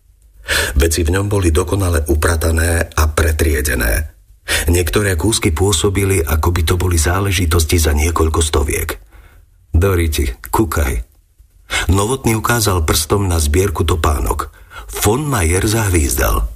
Veci 0.77 1.05
v 1.05 1.13
ňom 1.13 1.27
boli 1.30 1.53
dokonale 1.53 2.05
upratané 2.09 2.89
a 2.89 3.03
pretriedené. 3.09 4.19
Niektoré 4.69 5.13
kúsky 5.13 5.53
pôsobili, 5.53 6.26
ako 6.26 6.49
by 6.49 6.61
to 6.65 6.76
boli 6.77 6.97
záležitosti 6.97 7.77
za 7.77 7.93
niekoľko 7.93 8.41
stoviek. 8.41 8.89
Doriti, 9.69 10.26
kúkaj. 10.49 11.05
Novotný 11.93 12.34
ukázal 12.34 12.81
prstom 12.81 13.30
na 13.30 13.38
zbierku 13.38 13.85
topánok. 13.85 14.49
Von 15.05 15.30
Mayer 15.30 15.69
zahvízdal. 15.69 16.49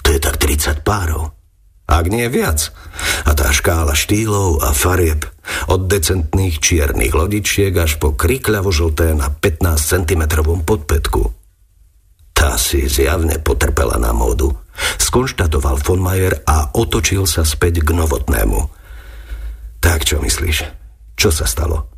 To 0.00 0.08
je 0.08 0.20
tak 0.20 0.40
30 0.40 0.80
párov. 0.80 1.36
Ak 1.88 2.08
nie 2.08 2.24
viac. 2.32 2.72
A 3.28 3.36
tá 3.36 3.52
škála 3.52 3.92
štýlov 3.92 4.64
a 4.64 4.72
farieb 4.72 5.28
od 5.68 5.88
decentných 5.88 6.60
čiernych 6.60 7.12
lodičiek 7.16 7.72
až 7.76 7.96
po 7.96 8.12
krikľavo 8.12 8.68
žlté 8.68 9.16
na 9.16 9.32
15 9.32 9.76
cm 9.76 10.22
podpetku. 10.64 11.37
Tá 12.38 12.54
si 12.54 12.86
zjavne 12.86 13.42
potrpela 13.42 13.98
na 13.98 14.14
módu. 14.14 14.54
Skonštatoval 15.02 15.82
von 15.82 15.98
Mayer 15.98 16.38
a 16.46 16.70
otočil 16.70 17.26
sa 17.26 17.42
späť 17.42 17.82
k 17.82 17.98
novotnému. 17.98 18.70
Tak 19.82 20.06
čo 20.06 20.22
myslíš? 20.22 20.56
Čo 21.18 21.34
sa 21.34 21.50
stalo? 21.50 21.90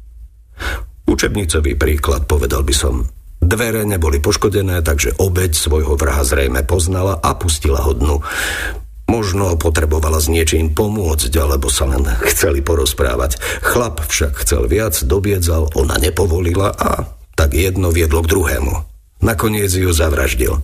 Učebnicový 1.04 1.76
príklad, 1.76 2.24
povedal 2.24 2.64
by 2.64 2.72
som. 2.72 3.04
Dvere 3.40 3.84
neboli 3.84 4.16
poškodené, 4.16 4.80
takže 4.80 5.20
obeď 5.20 5.52
svojho 5.52 6.00
vraha 6.00 6.24
zrejme 6.24 6.64
poznala 6.64 7.20
a 7.20 7.36
pustila 7.36 7.84
ho 7.84 7.92
dnu. 7.92 8.16
Možno 9.12 9.58
potrebovala 9.60 10.22
s 10.22 10.32
niečím 10.32 10.72
pomôcť, 10.72 11.32
alebo 11.36 11.68
sa 11.68 11.84
len 11.84 12.06
chceli 12.32 12.64
porozprávať. 12.64 13.36
Chlap 13.60 14.06
však 14.08 14.40
chcel 14.46 14.70
viac, 14.70 14.96
dobiedzal, 15.04 15.68
ona 15.76 16.00
nepovolila 16.00 16.72
a 16.72 17.10
tak 17.36 17.58
jedno 17.58 17.92
viedlo 17.92 18.24
k 18.24 18.30
druhému. 18.30 18.74
Nakoniec 19.20 19.72
ju 19.72 19.92
zavraždil. 19.92 20.60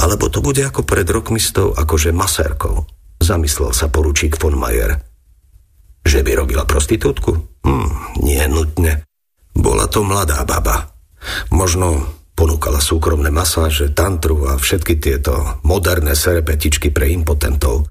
Alebo 0.00 0.28
to 0.28 0.44
bude 0.44 0.60
ako 0.60 0.84
pred 0.84 1.08
rokmi 1.08 1.40
s 1.40 1.52
tou 1.52 1.72
akože 1.72 2.12
masérkou. 2.12 2.84
Zamyslel 3.20 3.72
sa 3.72 3.88
poručík 3.88 4.36
von 4.36 4.56
Mayer. 4.56 5.00
Že 6.04 6.20
by 6.20 6.32
robila 6.36 6.64
prostitútku? 6.68 7.64
Hm, 7.64 8.20
nie 8.20 8.44
nutne. 8.48 9.08
Bola 9.56 9.88
to 9.88 10.04
mladá 10.04 10.44
baba. 10.44 10.92
Možno 11.48 12.04
ponúkala 12.36 12.82
súkromné 12.82 13.32
masáže, 13.32 13.94
tantru 13.94 14.44
a 14.50 14.58
všetky 14.60 15.00
tieto 15.00 15.62
moderné 15.64 16.12
serepetičky 16.12 16.92
pre 16.92 17.08
impotentov. 17.14 17.88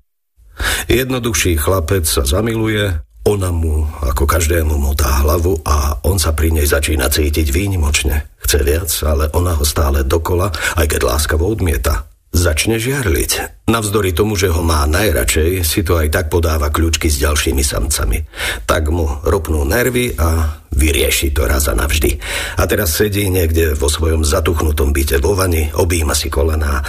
Jednoduchší 0.85 1.57
chlapec 1.57 2.05
sa 2.05 2.21
zamiluje, 2.21 3.01
ona 3.23 3.55
mu 3.55 3.87
ako 4.03 4.27
každému 4.27 4.75
motá 4.75 5.23
hlavu 5.23 5.55
a 5.63 6.03
on 6.03 6.19
sa 6.19 6.35
pri 6.35 6.51
nej 6.51 6.67
začína 6.67 7.07
cítiť 7.07 7.55
výnimočne. 7.55 8.27
Chce 8.43 8.59
viac, 8.67 8.91
ale 9.07 9.31
ona 9.31 9.55
ho 9.55 9.63
stále 9.63 10.03
dokola, 10.03 10.51
aj 10.75 10.91
keď 10.91 11.01
láskavo 11.07 11.47
odmieta. 11.47 12.03
Začne 12.33 12.81
žiarliť. 12.81 13.63
Navzdory 13.69 14.09
tomu, 14.11 14.33
že 14.33 14.49
ho 14.49 14.65
má 14.65 14.83
najradšej, 14.89 15.61
si 15.61 15.85
to 15.85 16.01
aj 16.01 16.09
tak 16.09 16.25
podáva 16.33 16.73
kľúčky 16.73 17.05
s 17.05 17.21
ďalšími 17.21 17.61
samcami. 17.61 18.25
Tak 18.65 18.89
mu 18.89 19.05
ropnú 19.21 19.61
nervy 19.63 20.17
a 20.17 20.59
vyrieši 20.73 21.29
to 21.29 21.45
raz 21.45 21.69
a 21.69 21.77
navždy. 21.77 22.17
A 22.57 22.65
teraz 22.65 22.97
sedí 22.97 23.29
niekde 23.29 23.77
vo 23.77 23.85
svojom 23.85 24.25
zatuchnutom 24.25 24.91
byte 24.91 25.21
vo 25.21 25.37
vani, 25.37 25.69
objíma 25.77 26.17
si 26.17 26.33
kolená 26.33 26.81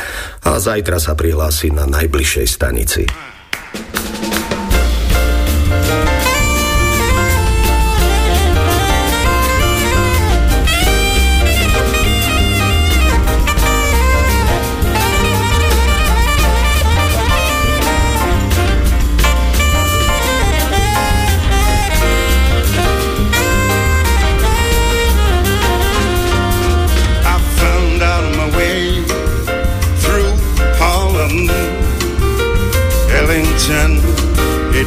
a 0.43 0.51
zajtra 0.57 0.97
sa 0.97 1.13
prihlási 1.13 1.71
na 1.77 1.85
najbližšej 1.93 2.47
stanici. 2.49 3.05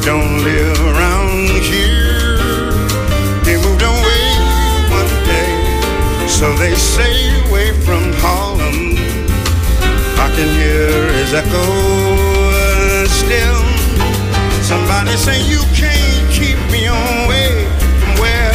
Don't 0.08 0.42
live 0.42 0.80
around 0.96 1.50
here. 1.68 2.40
He 3.44 3.54
moved 3.60 3.84
away 3.84 4.28
one 4.88 5.12
day, 5.28 5.52
so 6.30 6.48
they 6.54 6.76
say 6.76 7.14
away 7.44 7.74
from 7.84 8.14
Harlem. 8.24 8.96
I 10.26 10.28
can 10.34 10.48
hear 10.62 11.12
his 11.12 11.34
echo 11.34 11.68
still. 13.20 13.62
Somebody 14.64 15.18
say 15.18 15.44
you 15.44 15.60
can't 15.76 16.32
keep 16.32 16.60
me 16.72 16.86
away 16.88 17.68
from 18.00 18.14
where 18.24 18.54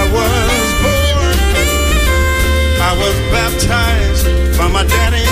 I 0.00 0.02
was 0.16 0.64
born. 0.82 1.36
I 2.80 2.92
was 3.02 3.14
baptized 3.36 4.26
by 4.56 4.68
my 4.68 4.84
daddy's 4.86 5.31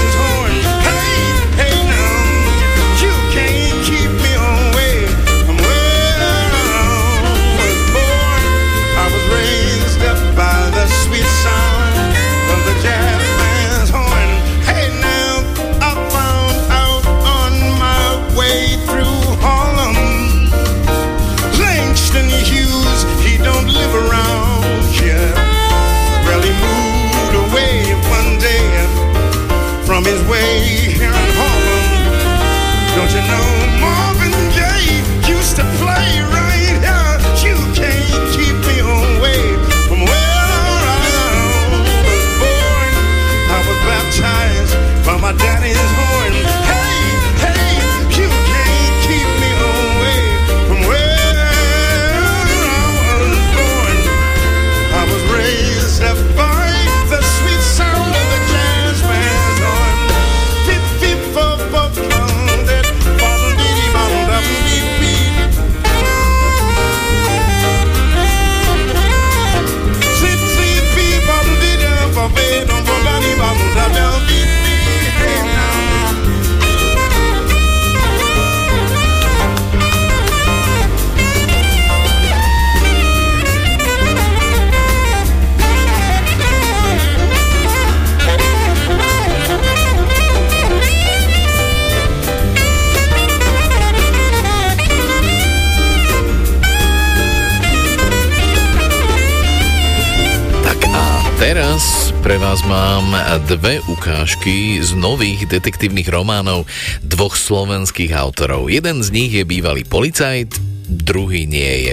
Teraz 101.41 102.12
pre 102.21 102.37
vás 102.37 102.61
mám 102.69 103.17
dve 103.49 103.81
ukážky 103.89 104.77
z 104.85 104.93
nových 104.93 105.49
detektívnych 105.49 106.12
románov 106.12 106.69
dvoch 107.01 107.33
slovenských 107.33 108.12
autorov. 108.12 108.69
Jeden 108.69 109.01
z 109.01 109.09
nich 109.09 109.33
je 109.33 109.49
bývalý 109.49 109.89
policajt, 109.89 110.69
druhý 110.91 111.47
nie 111.47 111.91
je. 111.91 111.93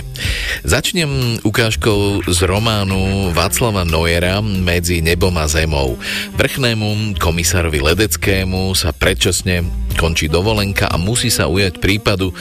Začnem 0.65 1.39
ukážkou 1.45 2.25
z 2.25 2.39
románu 2.49 3.29
Václava 3.31 3.85
Nojera 3.85 4.41
Medzi 4.41 5.05
nebom 5.05 5.37
a 5.37 5.45
zemou. 5.45 6.01
Vrchnému 6.33 7.15
komisárovi 7.21 7.79
Ledeckému 7.79 8.73
sa 8.73 8.89
predčasne 8.91 9.61
končí 9.97 10.29
dovolenka 10.29 10.89
a 10.89 10.97
musí 10.97 11.29
sa 11.29 11.45
ujať 11.49 11.77
prípadu, 11.77 12.33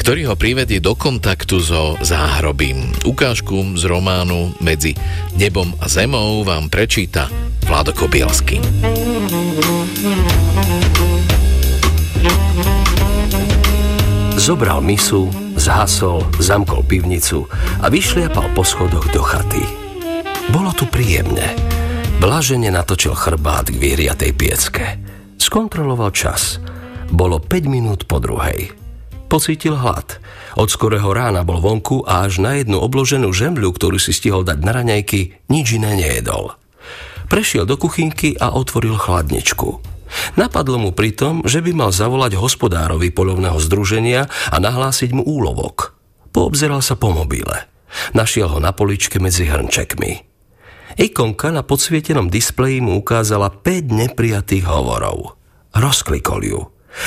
ktorý 0.00 0.32
ho 0.32 0.34
privedie 0.36 0.80
do 0.80 0.96
kontaktu 0.96 1.60
so 1.60 1.96
záhrobím. 2.00 2.92
Ukážku 3.04 3.76
z 3.76 3.84
románu 3.84 4.56
Medzi 4.64 4.96
nebom 5.36 5.76
a 5.80 5.86
zemou 5.88 6.40
vám 6.44 6.72
prečíta 6.72 7.28
Vlado 7.68 7.92
Kobielsky. 7.92 8.58
Zobral 14.40 14.80
misu, 14.80 15.28
zhasol, 15.60 16.24
zamkol 16.40 16.80
pivnicu 16.88 17.44
a 17.84 17.92
vyšliapal 17.92 18.48
po 18.56 18.64
schodoch 18.64 19.04
do 19.12 19.20
chaty. 19.20 19.60
Bolo 20.48 20.72
tu 20.72 20.88
príjemne. 20.88 21.52
Blažene 22.16 22.72
natočil 22.72 23.12
chrbát 23.12 23.68
k 23.68 23.76
vyhriatej 23.76 24.32
piecke. 24.32 24.84
Skontroloval 25.36 26.16
čas. 26.16 26.56
Bolo 27.12 27.36
5 27.36 27.68
minút 27.68 28.08
po 28.08 28.16
druhej. 28.16 28.72
Pocítil 29.28 29.76
hlad. 29.76 30.18
Od 30.56 30.66
skorého 30.66 31.12
rána 31.12 31.44
bol 31.44 31.60
vonku 31.60 32.02
a 32.08 32.26
až 32.26 32.42
na 32.42 32.58
jednu 32.58 32.80
obloženú 32.80 33.30
žemľu, 33.30 33.70
ktorú 33.76 34.00
si 34.00 34.16
stihol 34.16 34.42
dať 34.42 34.58
na 34.64 34.72
raňajky, 34.74 35.46
nič 35.52 35.76
iné 35.76 35.94
nejedol. 35.94 36.56
Prešiel 37.30 37.62
do 37.68 37.78
kuchynky 37.78 38.34
a 38.40 38.50
otvoril 38.50 38.98
chladničku. 38.98 39.99
Napadlo 40.34 40.78
mu 40.78 40.90
pritom, 40.90 41.46
že 41.46 41.62
by 41.62 41.72
mal 41.74 41.90
zavolať 41.94 42.38
hospodárovi 42.38 43.10
polovného 43.14 43.58
združenia 43.58 44.26
a 44.50 44.56
nahlásiť 44.58 45.10
mu 45.14 45.22
úlovok. 45.22 45.94
Poobzeral 46.30 46.82
sa 46.82 46.94
po 46.94 47.10
mobile. 47.10 47.66
Našiel 48.14 48.50
ho 48.50 48.58
na 48.62 48.70
poličke 48.70 49.18
medzi 49.18 49.50
hrnčekmi. 49.50 50.30
Ikonka 50.98 51.54
na 51.54 51.62
podsvietenom 51.62 52.30
displeji 52.30 52.82
mu 52.82 52.98
ukázala 52.98 53.50
5 53.50 53.90
neprijatých 53.90 54.66
hovorov. 54.66 55.38
Rozklikol 55.74 56.42
ju. 56.42 56.60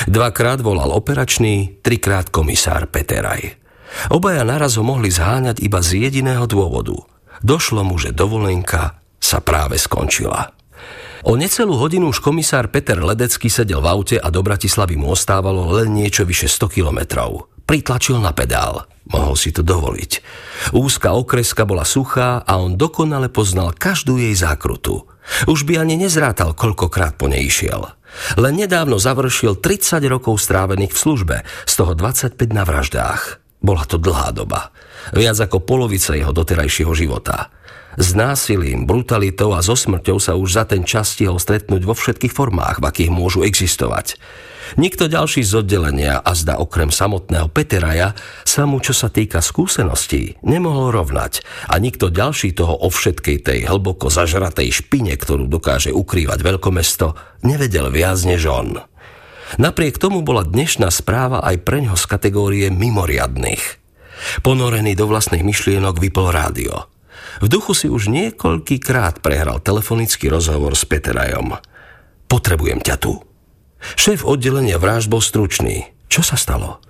Dvakrát 0.07 0.63
volal 0.63 0.95
operačný, 0.95 1.84
trikrát 1.84 2.31
komisár 2.31 2.88
Peteraj. 2.88 3.59
Obaja 4.09 4.47
naraz 4.47 4.80
ho 4.80 4.84
mohli 4.84 5.11
zháňať 5.11 5.59
iba 5.59 5.84
z 5.84 6.07
jediného 6.07 6.47
dôvodu. 6.47 6.95
Došlo 7.43 7.84
mu, 7.84 7.99
že 7.99 8.15
dovolenka 8.15 9.03
sa 9.19 9.43
práve 9.43 9.75
skončila. 9.75 10.55
O 11.23 11.39
necelú 11.39 11.79
hodinu 11.79 12.11
už 12.11 12.19
komisár 12.19 12.67
Peter 12.67 12.99
Ledecký 12.99 13.47
sedel 13.47 13.79
v 13.79 13.87
aute 13.87 14.17
a 14.19 14.27
do 14.27 14.43
Bratislavy 14.43 14.99
mu 14.99 15.15
ostávalo 15.15 15.71
len 15.71 15.95
niečo 15.95 16.27
vyše 16.27 16.51
100 16.51 16.67
kilometrov. 16.67 17.47
Pritlačil 17.63 18.19
na 18.19 18.35
pedál. 18.35 18.83
Mohol 19.07 19.35
si 19.39 19.55
to 19.55 19.63
dovoliť. 19.63 20.11
Úzka 20.75 21.15
okreska 21.15 21.63
bola 21.63 21.87
suchá 21.87 22.43
a 22.43 22.59
on 22.59 22.75
dokonale 22.75 23.31
poznal 23.31 23.71
každú 23.71 24.19
jej 24.19 24.35
zákrutu. 24.35 25.07
Už 25.47 25.63
by 25.63 25.79
ani 25.79 25.95
nezrátal, 25.95 26.51
koľkokrát 26.51 27.15
po 27.15 27.31
nej 27.31 27.47
išiel. 27.47 27.87
Len 28.35 28.59
nedávno 28.59 28.99
završil 28.99 29.63
30 29.63 30.03
rokov 30.11 30.43
strávených 30.43 30.91
v 30.91 31.01
službe, 31.07 31.35
z 31.63 31.73
toho 31.79 31.95
25 31.95 32.35
na 32.51 32.67
vraždách. 32.67 33.39
Bola 33.63 33.87
to 33.87 33.95
dlhá 33.95 34.35
doba. 34.35 34.75
Viac 35.15 35.39
ako 35.39 35.63
polovica 35.63 36.19
jeho 36.19 36.35
doterajšieho 36.35 36.91
života. 36.91 37.47
S 37.94 38.18
násilím, 38.18 38.90
brutalitou 38.90 39.53
a 39.53 39.61
so 39.61 39.78
smrťou 39.78 40.18
sa 40.18 40.34
už 40.34 40.49
za 40.57 40.64
ten 40.65 40.82
čas 40.82 41.14
stihol 41.14 41.38
stretnúť 41.38 41.86
vo 41.86 41.94
všetkých 41.94 42.34
formách, 42.34 42.82
v 42.82 42.90
akých 42.90 43.11
môžu 43.14 43.45
existovať. 43.45 44.18
Nikto 44.74 45.06
ďalší 45.11 45.45
z 45.45 45.61
oddelenia 45.61 46.18
a 46.18 46.32
zda 46.34 46.57
okrem 46.57 46.90
samotného 46.90 47.52
Peteraja 47.52 48.18
sa 48.41 48.65
mu, 48.65 48.82
čo 48.82 48.95
sa 48.95 49.11
týka 49.11 49.44
skúseností, 49.44 50.41
nemohol 50.41 50.90
rovnať 50.90 51.45
a 51.70 51.78
nikto 51.78 52.10
ďalší 52.10 52.57
toho 52.57 52.74
o 52.74 52.90
všetkej 52.90 53.38
tej 53.44 53.60
hlboko 53.70 54.10
zažratej 54.10 54.74
špine, 54.74 55.14
ktorú 55.14 55.45
dokáže 55.45 55.94
ukrývať 55.94 56.40
veľkomesto, 56.41 57.14
nevedel 57.45 57.94
viac 57.94 58.18
než 58.26 58.49
on. 58.49 58.82
Napriek 59.61 60.02
tomu 60.02 60.26
bola 60.26 60.41
dnešná 60.41 60.90
správa 60.90 61.45
aj 61.45 61.61
preňho 61.61 61.94
z 61.94 62.06
kategórie 62.10 62.68
mimoriadných. 62.74 63.84
Ponorený 64.41 64.98
do 64.98 65.06
vlastných 65.06 65.45
myšlienok 65.45 66.02
vypol 66.02 66.34
rádio. 66.34 66.93
V 67.41 67.47
duchu 67.49 67.73
si 67.73 67.88
už 67.89 68.11
niekoľkýkrát 68.14 69.23
prehral 69.23 69.64
telefonický 69.64 70.30
rozhovor 70.30 70.77
s 70.77 70.85
Peterajom. 70.85 71.57
Potrebujem 72.30 72.81
ťa 72.84 72.95
tu. 73.01 73.18
Šéf 73.97 74.22
oddelenia 74.27 74.77
vražd 74.77 75.10
bol 75.10 75.23
stručný. 75.23 75.89
Čo 76.11 76.22
sa 76.22 76.38
stalo? 76.38 76.84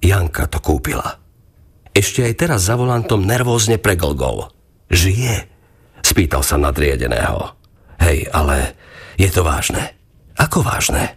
Janka 0.00 0.48
to 0.48 0.60
kúpila. 0.64 1.20
Ešte 1.96 2.24
aj 2.24 2.34
teraz 2.36 2.60
za 2.68 2.76
volantom 2.76 3.24
nervózne 3.24 3.80
preglgol. 3.80 4.52
Žije? 4.92 5.48
Spýtal 6.04 6.44
sa 6.44 6.60
nadriedeného. 6.60 7.56
Hej, 8.00 8.28
ale 8.30 8.76
je 9.16 9.28
to 9.32 9.40
vážne. 9.40 9.96
Ako 10.36 10.60
vážne? 10.60 11.16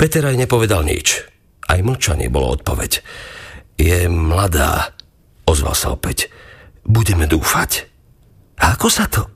Peteraj 0.00 0.40
nepovedal 0.40 0.82
nič. 0.82 1.20
Aj 1.68 1.80
mlčanie 1.80 2.32
bolo 2.32 2.56
odpoveď. 2.56 3.04
Je 3.76 4.08
mladá, 4.08 4.96
ozval 5.44 5.76
sa 5.76 5.92
opäť. 5.92 6.32
Budeme 6.84 7.24
dúfať. 7.24 7.88
A 8.60 8.76
ako 8.76 8.88
sa 8.92 9.08
to? 9.08 9.28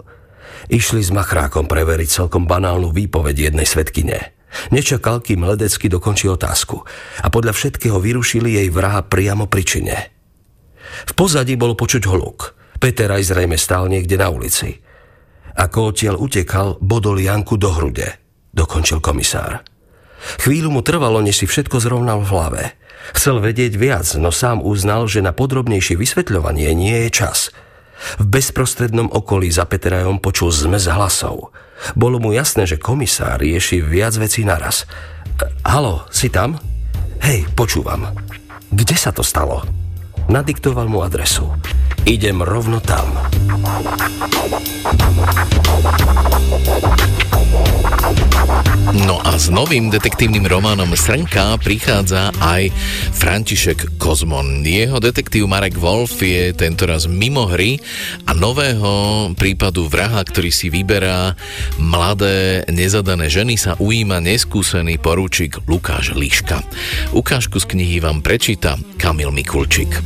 Išli 0.68 1.00
s 1.00 1.08
machrákom 1.08 1.64
preveriť 1.64 2.08
celkom 2.08 2.44
banálnu 2.44 2.92
výpoveď 2.92 3.50
jednej 3.50 3.64
svetkine. 3.64 4.36
Nečakal, 4.72 5.20
kým 5.20 5.44
Ledecky 5.44 5.88
dokončí 5.88 6.28
otázku 6.28 6.80
a 7.20 7.26
podľa 7.28 7.52
všetkého 7.52 8.00
vyrušili 8.00 8.56
jej 8.60 8.68
vraha 8.72 9.04
priamo 9.04 9.48
pri 9.48 9.62
čine. 9.64 9.96
V 11.08 11.12
pozadí 11.12 11.56
bolo 11.56 11.76
počuť 11.76 12.04
holúk. 12.08 12.56
Peter 12.80 13.10
aj 13.10 13.32
zrejme 13.32 13.56
stál 13.60 13.90
niekde 13.92 14.16
na 14.16 14.28
ulici. 14.32 14.80
Ako 15.58 15.92
odtiaľ 15.92 16.16
utekal, 16.22 16.78
bodol 16.78 17.18
Janku 17.18 17.58
do 17.58 17.74
hrude. 17.74 18.08
Dokončil 18.54 19.02
komisár. 19.02 19.66
Chvíľu 20.42 20.70
mu 20.70 20.80
trvalo, 20.82 21.18
než 21.20 21.42
si 21.42 21.46
všetko 21.50 21.82
zrovnal 21.82 22.22
v 22.22 22.30
hlave. 22.30 22.62
Chcel 23.16 23.40
vedieť 23.40 23.74
viac, 23.78 24.06
no 24.20 24.28
sám 24.28 24.60
uznal, 24.60 25.08
že 25.08 25.24
na 25.24 25.32
podrobnejšie 25.32 25.96
vysvetľovanie 25.96 26.70
nie 26.76 27.08
je 27.08 27.10
čas. 27.10 27.38
V 28.22 28.24
bezprostrednom 28.30 29.10
okolí 29.10 29.50
za 29.50 29.66
Peterajom 29.66 30.22
počul 30.22 30.54
zmes 30.54 30.86
hlasov. 30.86 31.50
Bolo 31.98 32.22
mu 32.22 32.30
jasné, 32.30 32.66
že 32.66 32.78
komisár 32.78 33.42
rieši 33.42 33.82
viac 33.82 34.14
vecí 34.18 34.46
naraz. 34.46 34.86
Halo, 35.66 36.06
si 36.10 36.30
tam? 36.30 36.58
Hej, 37.22 37.50
počúvam. 37.58 38.14
Kde 38.70 38.96
sa 38.98 39.10
to 39.10 39.26
stalo? 39.26 39.66
Nadiktoval 40.28 40.86
mu 40.86 41.02
adresu. 41.02 41.48
Idem 42.04 42.44
rovno 42.44 42.78
tam. 42.84 43.10
No 48.96 49.20
a 49.20 49.36
s 49.36 49.52
novým 49.52 49.92
detektívnym 49.92 50.48
románom 50.48 50.88
Srnka 50.96 51.60
prichádza 51.60 52.32
aj 52.40 52.72
František 53.14 54.00
Kozmon. 54.00 54.64
Jeho 54.64 54.96
detektív 54.96 55.44
Marek 55.44 55.76
Wolf 55.76 56.18
je 56.24 56.56
tentoraz 56.56 57.04
mimo 57.04 57.46
hry 57.46 57.76
a 58.24 58.32
nového 58.32 59.28
prípadu 59.36 59.86
vraha, 59.86 60.24
ktorý 60.24 60.48
si 60.48 60.72
vyberá 60.72 61.36
mladé 61.76 62.64
nezadané 62.72 63.28
ženy 63.28 63.60
sa 63.60 63.76
ujíma 63.76 64.24
neskúsený 64.24 64.96
poručík 64.98 65.62
Lukáš 65.68 66.16
Liška. 66.16 66.64
Ukážku 67.12 67.60
z 67.60 67.68
knihy 67.68 68.00
vám 68.00 68.24
prečíta 68.24 68.80
Kamil 68.96 69.30
Mikulčík. 69.30 70.00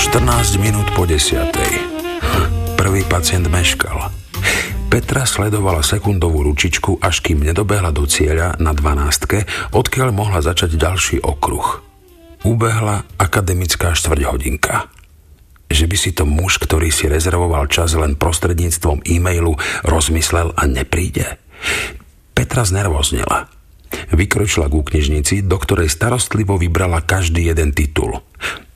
14 0.00 0.56
minút 0.64 0.88
po 0.96 1.04
desiatej. 1.04 1.76
Prvý 2.72 3.04
pacient 3.04 3.44
meškal. 3.52 4.08
Petra 4.88 5.28
sledovala 5.28 5.84
sekundovú 5.84 6.40
ručičku, 6.40 7.04
až 7.04 7.20
kým 7.20 7.44
nedobehla 7.44 7.92
do 7.92 8.08
cieľa 8.08 8.56
na 8.56 8.72
dvanástke, 8.72 9.44
odkiaľ 9.76 10.08
mohla 10.16 10.40
začať 10.40 10.80
ďalší 10.80 11.20
okruh. 11.20 11.84
Ubehla 12.48 13.04
akademická 13.20 13.92
štvrťhodinka. 13.92 14.88
Že 15.68 15.84
by 15.84 15.96
si 16.00 16.10
to 16.16 16.24
muž, 16.24 16.56
ktorý 16.56 16.88
si 16.88 17.04
rezervoval 17.04 17.68
čas 17.68 17.92
len 17.92 18.16
prostredníctvom 18.16 19.04
e-mailu, 19.04 19.60
rozmyslel 19.84 20.56
a 20.56 20.64
nepríde. 20.64 21.36
Petra 22.32 22.64
znervoznila. 22.64 23.52
Vykročila 24.16 24.72
ku 24.72 24.80
knižnici, 24.80 25.44
do 25.44 25.60
ktorej 25.60 25.92
starostlivo 25.92 26.56
vybrala 26.56 27.04
každý 27.04 27.52
jeden 27.52 27.76
titul. 27.76 28.24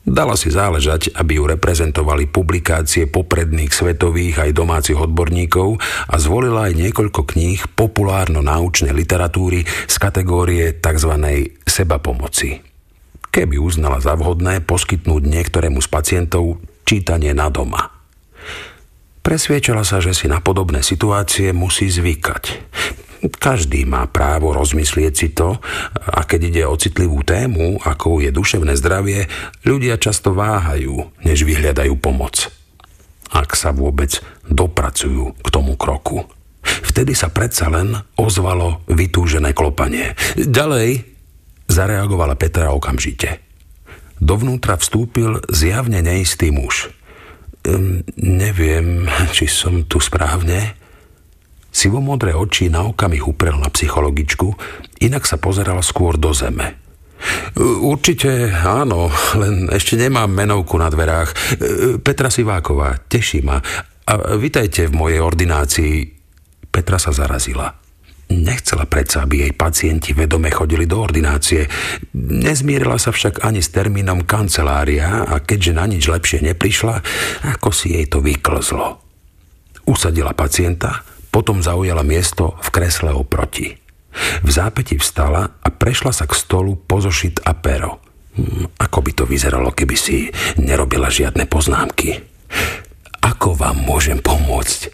Dala 0.05 0.37
si 0.37 0.53
záležať, 0.53 1.17
aby 1.17 1.41
ju 1.41 1.49
reprezentovali 1.49 2.29
publikácie 2.29 3.09
popredných 3.09 3.73
svetových 3.73 4.45
aj 4.45 4.51
domácich 4.53 4.93
odborníkov 5.01 5.81
a 5.81 6.15
zvolila 6.21 6.69
aj 6.69 6.77
niekoľko 6.77 7.25
kníh 7.25 7.57
populárno-náučnej 7.73 8.93
literatúry 8.93 9.65
z 9.65 9.95
kategórie 9.97 10.77
tzv. 10.77 11.11
seba 11.65 11.97
pomoci. 11.97 12.61
keby 13.35 13.59
uznala 13.59 13.99
za 13.99 14.15
vhodné 14.15 14.63
poskytnúť 14.63 15.27
niektorému 15.27 15.83
z 15.83 15.91
pacientov 15.91 16.63
čítanie 16.87 17.35
na 17.35 17.51
doma. 17.51 17.91
Presviečala 19.19 19.83
sa, 19.83 19.99
že 19.99 20.15
si 20.15 20.31
na 20.31 20.39
podobné 20.39 20.79
situácie 20.85 21.51
musí 21.51 21.91
zvykať. 21.91 22.43
Každý 23.29 23.87
má 23.87 24.05
právo 24.09 24.53
rozmyslieť 24.53 25.13
si 25.13 25.31
to 25.33 25.57
a 26.09 26.21
keď 26.25 26.41
ide 26.51 26.63
o 26.67 26.75
citlivú 26.77 27.25
tému, 27.25 27.81
ako 27.81 28.21
je 28.21 28.29
duševné 28.29 28.73
zdravie, 28.77 29.29
ľudia 29.65 29.97
často 29.97 30.35
váhajú, 30.35 31.11
než 31.25 31.45
vyhľadajú 31.45 31.95
pomoc. 31.97 32.51
Ak 33.33 33.57
sa 33.57 33.73
vôbec 33.73 34.21
dopracujú 34.45 35.33
k 35.41 35.47
tomu 35.49 35.73
kroku. 35.75 36.23
Vtedy 36.65 37.13
sa 37.13 37.29
predsa 37.29 37.69
len 37.69 37.93
ozvalo 38.17 38.81
vytúžené 38.89 39.53
klopanie. 39.53 40.17
Ďalej 40.37 41.05
zareagovala 41.69 42.37
Petra 42.37 42.73
okamžite. 42.73 43.41
Dovnútra 44.17 44.79
vstúpil 44.79 45.43
zjavne 45.51 45.99
neistý 45.99 46.49
muž. 46.49 46.89
Ehm, 47.65 48.05
neviem, 48.15 49.09
či 49.35 49.49
som 49.49 49.83
tu 49.85 49.99
správne. 49.99 50.77
Sivomodré 51.75 52.31
oči 52.31 52.71
na 52.71 52.87
okamih 52.87 53.27
uprel 53.27 53.59
na 53.59 53.67
psychologičku, 53.67 54.55
inak 55.03 55.27
sa 55.27 55.35
pozeral 55.35 55.83
skôr 55.83 56.15
do 56.15 56.31
zeme. 56.31 56.79
Určite 57.59 58.47
áno, 58.47 59.11
len 59.35 59.67
ešte 59.67 59.99
nemám 59.99 60.31
menovku 60.31 60.79
na 60.79 60.87
dverách. 60.87 61.59
Petra 61.99 62.31
Siváková, 62.31 62.95
teší 63.11 63.43
ma. 63.43 63.59
A 64.07 64.39
vitajte 64.39 64.87
v 64.87 64.95
mojej 64.95 65.19
ordinácii. 65.19 65.95
Petra 66.71 66.95
sa 66.95 67.11
zarazila. 67.11 67.75
Nechcela 68.25 68.87
predsa, 68.87 69.27
aby 69.27 69.45
jej 69.45 69.53
pacienti 69.53 70.15
vedome 70.15 70.49
chodili 70.49 70.87
do 70.87 71.03
ordinácie. 71.03 71.67
Nezmierila 72.15 72.97
sa 72.97 73.11
však 73.11 73.43
ani 73.43 73.59
s 73.59 73.69
termínom 73.69 74.23
kancelária 74.23 75.27
a 75.27 75.43
keďže 75.43 75.71
na 75.75 75.85
nič 75.91 76.07
lepšie 76.07 76.39
neprišla, 76.41 77.03
ako 77.51 77.69
si 77.69 77.99
jej 77.99 78.05
to 78.07 78.23
vyklzlo. 78.23 79.01
Usadila 79.85 80.33
pacienta, 80.33 81.05
potom 81.35 81.59
zaujala 81.59 81.99
miesto 81.99 82.55
v 82.63 82.67
kresle 82.71 83.11
oproti. 83.11 83.75
V 84.39 84.47
zápäti 84.47 84.95
vstala 84.95 85.59
a 85.59 85.67
prešla 85.67 86.15
sa 86.15 86.23
k 86.23 86.31
stolu 86.31 86.79
pozošit 86.79 87.43
a 87.43 87.51
pero. 87.51 87.99
Hm, 88.39 88.79
ako 88.79 89.03
by 89.03 89.11
to 89.11 89.23
vyzeralo, 89.27 89.75
keby 89.75 89.99
si 89.99 90.31
nerobila 90.55 91.11
žiadne 91.11 91.43
poznámky? 91.51 92.23
Ako 93.19 93.51
vám 93.51 93.83
môžem 93.83 94.23
pomôcť? 94.23 94.87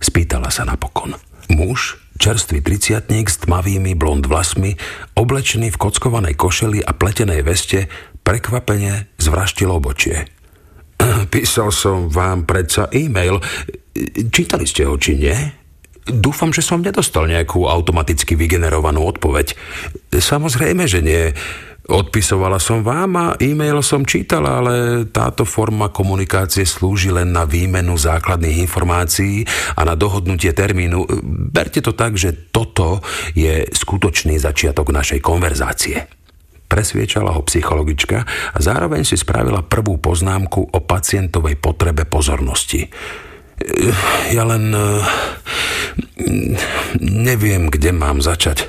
Spýtala 0.00 0.48
sa 0.48 0.64
napokon. 0.64 1.12
Muž, 1.52 2.00
čerstvý 2.16 2.64
triciatník 2.64 3.28
s 3.28 3.44
tmavými 3.44 3.92
blond 3.92 4.24
vlasmi, 4.24 4.80
oblečený 5.20 5.68
v 5.76 5.80
kockovanej 5.80 6.32
košeli 6.32 6.80
a 6.80 6.96
pletenej 6.96 7.44
veste, 7.44 7.92
prekvapene 8.24 9.12
zvraštil 9.20 9.68
obočie. 9.68 10.37
Písal 11.32 11.70
som 11.72 12.08
vám 12.08 12.44
predsa 12.44 12.88
e-mail. 12.92 13.40
Čítali 14.30 14.64
ste 14.68 14.86
ho, 14.86 14.94
či 14.96 15.18
nie? 15.18 15.36
Dúfam, 16.08 16.56
že 16.56 16.64
som 16.64 16.80
nedostal 16.80 17.28
nejakú 17.28 17.68
automaticky 17.68 18.32
vygenerovanú 18.32 19.04
odpoveď. 19.04 19.52
Samozrejme, 20.08 20.88
že 20.88 21.04
nie. 21.04 21.36
Odpisovala 21.88 22.60
som 22.60 22.84
vám 22.84 23.16
a 23.16 23.26
e-mail 23.40 23.80
som 23.80 24.04
čítala, 24.04 24.60
ale 24.60 25.08
táto 25.08 25.48
forma 25.48 25.88
komunikácie 25.88 26.68
slúži 26.68 27.08
len 27.08 27.32
na 27.32 27.48
výmenu 27.48 27.96
základných 27.96 28.60
informácií 28.60 29.48
a 29.72 29.88
na 29.88 29.96
dohodnutie 29.96 30.52
termínu. 30.52 31.08
Berte 31.48 31.80
to 31.80 31.96
tak, 31.96 32.20
že 32.20 32.52
toto 32.52 33.00
je 33.32 33.64
skutočný 33.72 34.36
začiatok 34.36 34.92
našej 34.92 35.24
konverzácie. 35.24 36.27
Presviečala 36.68 37.32
ho 37.32 37.40
psychologička 37.48 38.28
a 38.28 38.58
zároveň 38.60 39.00
si 39.00 39.16
spravila 39.16 39.64
prvú 39.64 39.96
poznámku 39.96 40.68
o 40.68 40.78
pacientovej 40.84 41.56
potrebe 41.56 42.04
pozornosti. 42.04 42.92
Ja 44.28 44.44
len 44.44 44.76
neviem, 47.00 47.72
kde 47.72 47.90
mám 47.96 48.20
začať, 48.20 48.68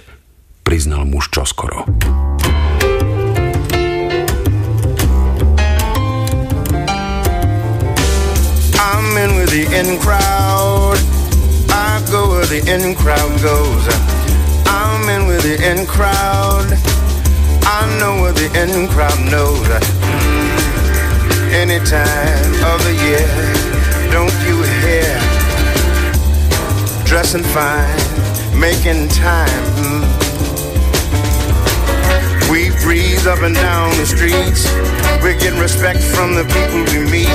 priznal 0.64 1.04
muž 1.06 1.28
čoskoro. 1.28 1.84
I'm 8.80 9.12
in 9.20 9.32
with 9.36 9.52
the 9.52 9.68
in 9.76 10.00
crowd. 10.00 10.98
I 11.68 12.00
go 12.08 12.32
where 12.32 12.48
the 12.48 12.64
in 12.64 12.96
crowd 12.96 13.36
goes. 13.44 13.84
I'm 14.66 15.04
in 15.12 15.28
with 15.28 15.44
the 15.44 15.60
in 15.60 15.84
crowd. 15.84 16.99
I 17.72 17.86
know 18.00 18.24
where 18.24 18.34
the 18.34 18.50
in 18.58 18.88
crowd 18.90 19.20
knows. 19.30 19.62
Any 21.54 21.78
time 21.86 22.54
of 22.66 22.82
the 22.82 22.96
year, 23.06 23.30
don't 24.10 24.34
you 24.50 24.58
hear? 24.82 25.14
Dressing 27.06 27.44
fine, 27.44 27.94
making 28.60 29.08
time. 29.10 29.64
mm. 29.78 30.02
We 32.50 32.72
breeze 32.82 33.28
up 33.28 33.44
and 33.44 33.54
down 33.54 33.96
the 33.98 34.06
streets. 34.08 34.66
We're 35.22 35.38
getting 35.38 35.60
respect 35.60 36.00
from 36.02 36.34
the 36.34 36.46
people 36.46 36.82
we 36.90 37.06
meet. 37.06 37.30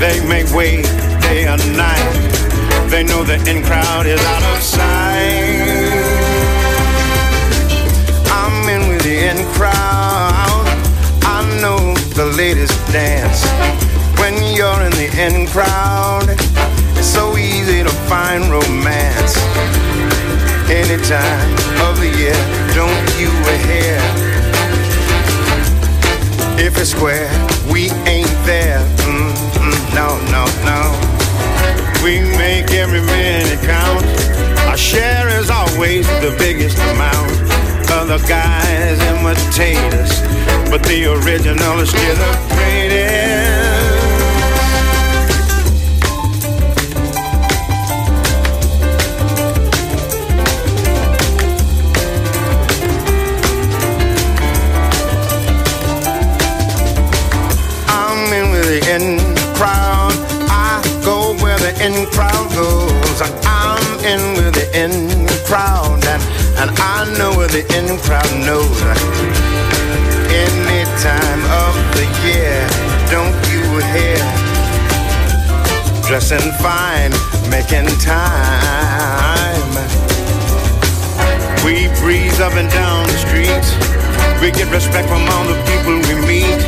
They 0.00 0.24
make 0.26 0.48
way 0.56 0.80
day 1.20 1.44
and 1.44 1.60
night. 1.76 2.12
They 2.88 3.04
know 3.04 3.22
the 3.24 3.36
in 3.44 3.62
crowd 3.62 4.06
is 4.06 4.24
out 4.24 4.56
of 4.56 4.62
sight. 4.62 5.83
In 9.18 9.36
crowd. 9.54 10.66
I 11.22 11.40
know 11.60 11.94
the 12.14 12.26
ladies 12.36 12.70
dance. 12.90 13.44
When 14.18 14.34
you're 14.56 14.80
in 14.82 14.90
the 14.92 15.08
in 15.18 15.46
crowd, 15.46 16.26
it's 16.98 17.06
so 17.06 17.36
easy 17.36 17.82
to 17.82 17.90
find 18.10 18.50
romance. 18.50 19.36
Any 20.68 20.98
time 21.04 21.52
of 21.86 22.00
the 22.00 22.10
year, 22.18 22.38
don't 22.74 23.06
you 23.20 23.30
hear? 23.70 24.00
If 26.58 26.78
it's 26.78 26.90
square, 26.90 27.30
we 27.72 27.90
ain't 28.10 28.34
there. 28.46 28.80
Mm, 29.06 29.32
mm, 29.62 29.78
no, 29.94 30.18
no, 30.34 30.44
no. 30.66 30.80
We 32.02 32.20
make 32.38 32.72
every 32.72 33.00
minute 33.00 33.60
count. 33.62 34.04
Our 34.68 34.76
share 34.76 35.28
is 35.38 35.50
always 35.50 36.06
the 36.20 36.34
biggest 36.38 36.78
amount. 36.78 37.63
Other 37.90 38.18
guys 38.26 39.00
imitate 39.02 39.94
us, 39.94 40.20
but 40.70 40.82
the 40.82 41.06
original 41.06 41.80
is 41.80 41.88
still 41.90 42.16
the 42.16 42.54
greatest. 42.54 43.73
Know 67.18 67.36
where 67.36 67.48
the 67.48 67.62
in 67.78 67.98
crowd 68.02 68.26
knows. 68.46 68.80
Any 70.30 70.82
time 70.98 71.42
of 71.62 71.74
the 71.94 72.06
year, 72.26 72.66
don't 73.10 73.34
you 73.52 73.62
hear? 73.94 74.22
Dressing 76.08 76.50
fine, 76.58 77.12
making 77.50 77.86
time. 78.00 79.74
We 81.64 81.88
breeze 82.00 82.40
up 82.40 82.54
and 82.54 82.70
down 82.70 83.06
the 83.06 83.18
streets. 83.18 83.70
We 84.40 84.50
get 84.50 84.70
respect 84.72 85.08
from 85.08 85.22
all 85.28 85.44
the 85.44 85.58
people 85.70 85.94
we 86.08 86.14
meet. 86.26 86.60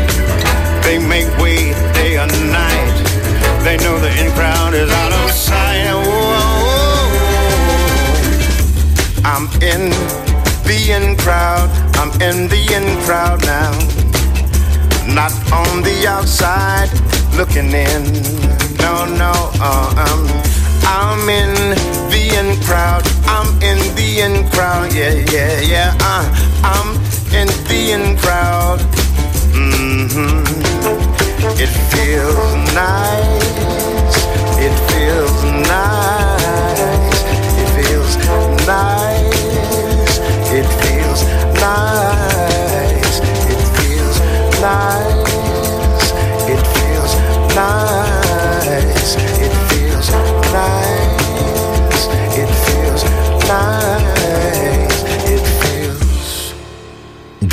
They 0.85 0.99
make 0.99 1.27
way 1.39 1.73
day 1.95 2.19
and 2.19 2.33
night. 2.53 2.97
They 3.65 3.77
know 3.79 3.99
the 3.99 4.13
in 4.21 4.31
crowd 4.33 4.75
is 4.75 4.91
out 4.91 5.13
of 5.13 5.31
sight. 5.31 5.91
Whoa. 6.07 6.57
I'm 9.25 9.49
in 9.61 10.26
the 10.67 10.93
in 10.93 11.17
crowd. 11.17 11.71
I'm 11.97 12.11
in 12.21 12.49
the 12.49 12.61
in 12.75 12.87
crowd 13.05 13.41
now. 13.47 13.73
Not 15.15 15.33
on 15.53 15.83
the 15.83 16.07
outside 16.09 16.91
looking 17.37 17.71
in. 17.71 18.03
No, 18.83 19.07
no, 19.07 19.33
uh, 19.61 20.07
I'm, 20.07 20.23
I'm 20.85 21.29
in 21.29 21.55
the 22.11 22.23
in 22.39 22.61
crowd. 22.65 23.03
I'm 23.27 23.49
in 23.63 23.79
the 23.95 24.21
in 24.27 24.51
crowd. 24.51 24.93
Yeah, 24.93 25.15
yeah, 25.33 25.61
yeah. 25.61 25.97
Uh, 26.01 26.25
I'm 26.65 26.89
in 27.33 27.49
the 27.69 27.93
in 27.95 28.17
crowd. 28.19 28.81
hmm 29.55 30.43
It 31.63 31.73
feels 31.93 32.75
nice. 32.75 34.17
It 34.59 34.75
feels 34.91 35.45
nice. 35.69 36.26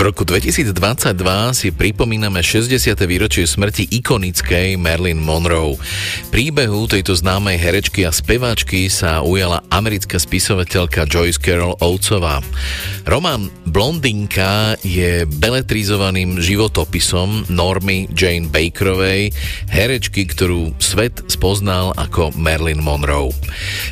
Roku 0.04 0.28
2022 0.28 0.76
si 1.56 1.72
pripomíname 1.72 2.44
60. 2.44 3.00
výročie 3.08 3.48
smrti 3.48 3.88
ikonickej 4.04 4.76
Marilyn 4.76 5.24
Monroe. 5.24 5.80
Príbehu 6.28 6.92
tejto 6.92 7.16
známej 7.16 7.56
herečky 7.56 8.04
a 8.04 8.12
speváčky 8.12 8.92
sa 8.92 9.24
ujala 9.24 9.64
americká 9.72 10.20
spisovateľka 10.20 11.08
Joyce 11.08 11.40
Carol 11.40 11.80
Oatesová. 11.80 12.44
Román 13.08 13.48
Blondinka 13.64 14.76
je 14.84 15.24
beletrizovaným 15.40 16.44
životopisom 16.44 17.48
Normy 17.48 18.12
Jane 18.12 18.52
Bakerovej, 18.52 19.32
herečky, 19.72 20.28
ktorú 20.28 20.76
svet 20.84 21.32
spoznal 21.32 21.96
ako 21.96 22.36
Marilyn 22.36 22.84
Monroe. 22.84 23.32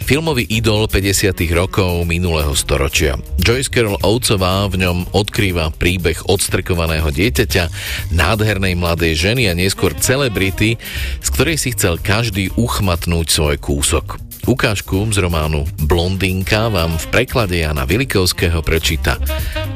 Filmový 0.03 0.43
idol 0.51 0.91
50. 0.91 1.39
rokov 1.55 2.03
minulého 2.03 2.51
storočia. 2.51 3.15
Joyce 3.39 3.71
Carol 3.71 3.95
Oatesová 4.03 4.67
v 4.67 4.83
ňom 4.83 5.07
odkrýva 5.15 5.71
príbeh 5.71 6.00
odstrkovaného 6.25 7.07
dieťaťa, 7.13 7.63
nádhernej 8.09 8.73
mladej 8.73 9.13
ženy 9.13 9.47
a 9.47 9.53
neskôr 9.53 9.93
celebrity, 9.93 10.81
z 11.21 11.27
ktorej 11.29 11.61
si 11.61 11.77
chcel 11.77 12.01
každý 12.01 12.49
uchmatnúť 12.57 13.27
svoj 13.29 13.55
kúsok. 13.61 14.17
Ukážku 14.49 15.05
z 15.13 15.21
románu 15.21 15.69
Blondinka 15.85 16.65
vám 16.73 16.97
v 16.97 17.05
preklade 17.13 17.61
Jana 17.61 17.85
Vilikovského 17.85 18.65
prečíta 18.65 19.21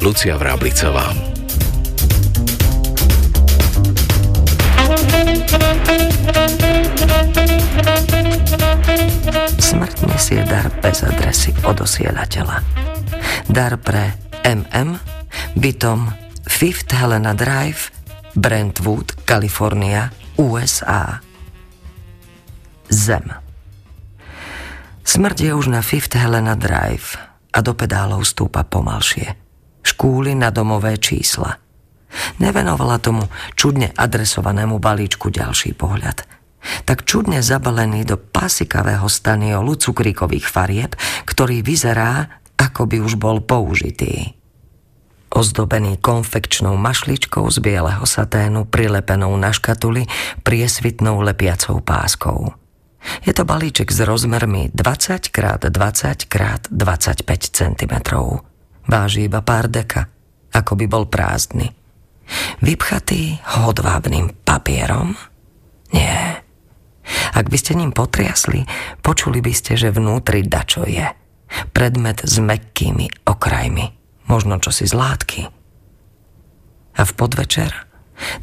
Lucia 0.01 0.33
Vráblicová. 0.41 1.13
Smrť 9.61 9.97
nesie 10.09 10.41
dar 10.49 10.73
bez 10.81 11.05
adresy 11.05 11.53
od 11.61 11.85
osielateľa. 11.85 12.65
Dar 13.53 13.77
pre 13.77 14.17
MM, 14.41 14.97
bytom 15.57 16.11
Fifth 16.45 16.93
Helena 16.93 17.33
Drive, 17.33 17.89
Brentwood, 18.35 19.25
Kalifornia, 19.25 20.11
USA. 20.37 21.19
Zem. 22.91 23.25
Smrť 25.05 25.37
je 25.49 25.51
už 25.55 25.71
na 25.71 25.81
Fifth 25.81 26.13
Helena 26.13 26.53
Drive 26.53 27.17
a 27.55 27.59
do 27.63 27.73
pedálov 27.73 28.27
stúpa 28.27 28.67
pomalšie. 28.67 29.33
Škúly 29.85 30.35
na 30.35 30.49
domové 30.49 30.97
čísla. 30.97 31.57
Nevenovala 32.41 32.97
tomu 33.01 33.25
čudne 33.53 33.91
adresovanému 33.95 34.77
balíčku 34.77 35.33
ďalší 35.33 35.73
pohľad– 35.73 36.23
tak 36.81 37.05
čudne 37.05 37.45
zabalený 37.45 38.09
do 38.09 38.17
pasikavého 38.17 39.05
staniolu 39.05 39.77
cukríkových 39.77 40.49
farieb, 40.49 40.97
ktorý 41.29 41.61
vyzerá, 41.61 42.41
ako 42.57 42.89
by 42.89 42.97
už 43.05 43.21
bol 43.21 43.37
použitý 43.45 44.33
ozdobený 45.35 45.99
konfekčnou 45.99 46.79
mašličkou 46.79 47.43
z 47.51 47.59
bieleho 47.59 48.07
saténu 48.07 48.63
prilepenou 48.71 49.35
na 49.35 49.51
škatuli 49.51 50.07
priesvitnou 50.47 51.19
lepiacou 51.19 51.83
páskou. 51.83 52.55
Je 53.27 53.35
to 53.35 53.43
balíček 53.45 53.91
s 53.91 54.01
rozmermi 54.01 54.71
20 54.71 55.29
x 55.29 55.37
20 55.61 56.25
x 56.25 56.41
25 56.71 57.27
cm. 57.51 57.93
Váži 58.87 59.27
iba 59.27 59.43
pár 59.43 59.67
deka, 59.67 60.07
ako 60.55 60.73
by 60.79 60.85
bol 60.87 61.05
prázdny. 61.05 61.69
Vypchatý 62.63 63.37
hodvábným 63.61 64.41
papierom? 64.41 65.13
Nie. 65.93 66.41
Ak 67.37 67.53
by 67.53 67.57
ste 67.59 67.77
ním 67.77 67.93
potriasli, 67.93 68.65
počuli 69.05 69.37
by 69.43 69.53
ste, 69.53 69.77
že 69.77 69.93
vnútri 69.93 70.41
dačo 70.41 70.89
je. 70.89 71.05
Predmet 71.69 72.25
s 72.25 72.41
mekkými 72.41 73.29
okrajmi 73.29 74.04
možno 74.25 74.59
čosi 74.59 74.87
z 74.89 74.93
látky. 74.93 75.47
A 76.95 77.03
v 77.03 77.13
podvečer 77.13 77.85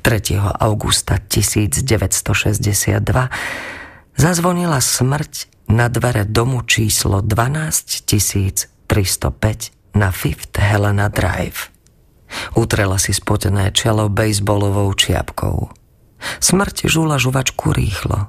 3. 0.04 0.36
augusta 0.60 1.16
1962 1.16 3.28
zazvonila 4.16 4.80
smrť 4.80 5.46
na 5.72 5.88
dvere 5.88 6.24
domu 6.28 6.62
číslo 6.62 7.22
12305 7.24 9.96
na 9.96 10.12
Fifth 10.12 10.60
Helena 10.60 11.08
Drive. 11.08 11.72
Utrela 12.56 12.96
si 12.96 13.12
spotené 13.12 13.72
čelo 13.72 14.08
bejsbolovou 14.08 14.92
čiapkou. 14.92 15.68
Smrť 16.40 16.88
žula 16.88 17.20
žuvačku 17.20 17.72
rýchlo, 17.72 18.28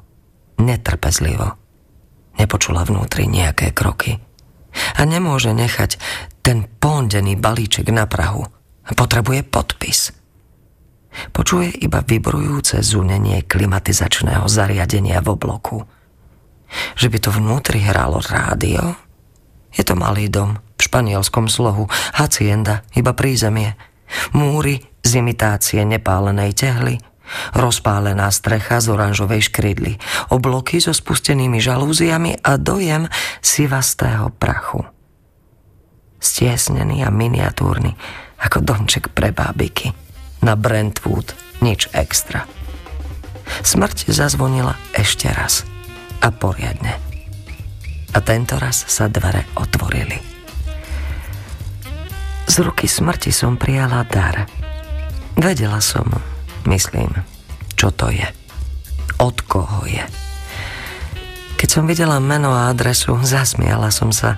netrpezlivo. 0.60 1.56
Nepočula 2.40 2.84
vnútri 2.84 3.30
nejaké 3.30 3.72
kroky. 3.72 4.20
A 4.98 5.06
nemôže 5.06 5.54
nechať 5.54 6.02
ten 6.44 6.68
pondený 6.68 7.40
balíček 7.40 7.88
na 7.90 8.04
Prahu. 8.04 8.44
Potrebuje 8.84 9.48
podpis. 9.48 10.12
Počuje 11.32 11.72
iba 11.80 12.04
vybrujúce 12.04 12.84
zúnenie 12.84 13.48
klimatizačného 13.48 14.44
zariadenia 14.52 15.24
v 15.24 15.28
obloku. 15.32 15.88
Že 17.00 17.08
by 17.08 17.18
to 17.24 17.30
vnútri 17.32 17.80
hralo 17.80 18.20
rádio? 18.20 19.00
Je 19.72 19.88
to 19.88 19.96
malý 19.96 20.28
dom 20.28 20.60
v 20.76 20.82
španielskom 20.84 21.48
slohu, 21.48 21.88
hacienda, 22.20 22.84
iba 22.92 23.16
prízemie. 23.16 23.80
Múry 24.36 24.84
z 25.00 25.24
imitácie 25.24 25.82
nepálenej 25.88 26.52
tehly, 26.54 27.00
rozpálená 27.56 28.28
strecha 28.36 28.84
z 28.84 28.92
oranžovej 28.92 29.48
škrydly, 29.48 29.96
obloky 30.28 30.84
so 30.84 30.92
spustenými 30.92 31.64
žalúziami 31.64 32.44
a 32.44 32.60
dojem 32.60 33.08
sivastého 33.40 34.28
prachu 34.36 34.93
stiesnený 36.24 37.04
a 37.04 37.12
miniatúrny, 37.12 38.00
ako 38.40 38.64
domček 38.64 39.12
pre 39.12 39.36
bábiky. 39.36 39.92
Na 40.40 40.56
Brentwood 40.56 41.36
nič 41.60 41.92
extra. 41.92 42.48
Smrť 43.64 44.12
zazvonila 44.12 44.80
ešte 44.96 45.28
raz. 45.32 45.68
A 46.24 46.32
poriadne. 46.32 46.96
A 48.16 48.18
tento 48.24 48.56
raz 48.56 48.88
sa 48.88 49.12
dvere 49.12 49.44
otvorili. 49.60 50.16
Z 52.48 52.60
ruky 52.64 52.88
smrti 52.88 53.32
som 53.32 53.60
prijala 53.60 54.04
dar. 54.08 54.48
Vedela 55.36 55.80
som, 55.80 56.06
myslím, 56.68 57.12
čo 57.74 57.92
to 57.92 58.12
je. 58.12 58.28
Od 59.20 59.38
koho 59.48 59.88
je. 59.88 60.04
Keď 61.58 61.70
som 61.72 61.88
videla 61.88 62.20
meno 62.20 62.52
a 62.52 62.68
adresu, 62.68 63.16
zasmiala 63.24 63.88
som 63.88 64.12
sa 64.12 64.36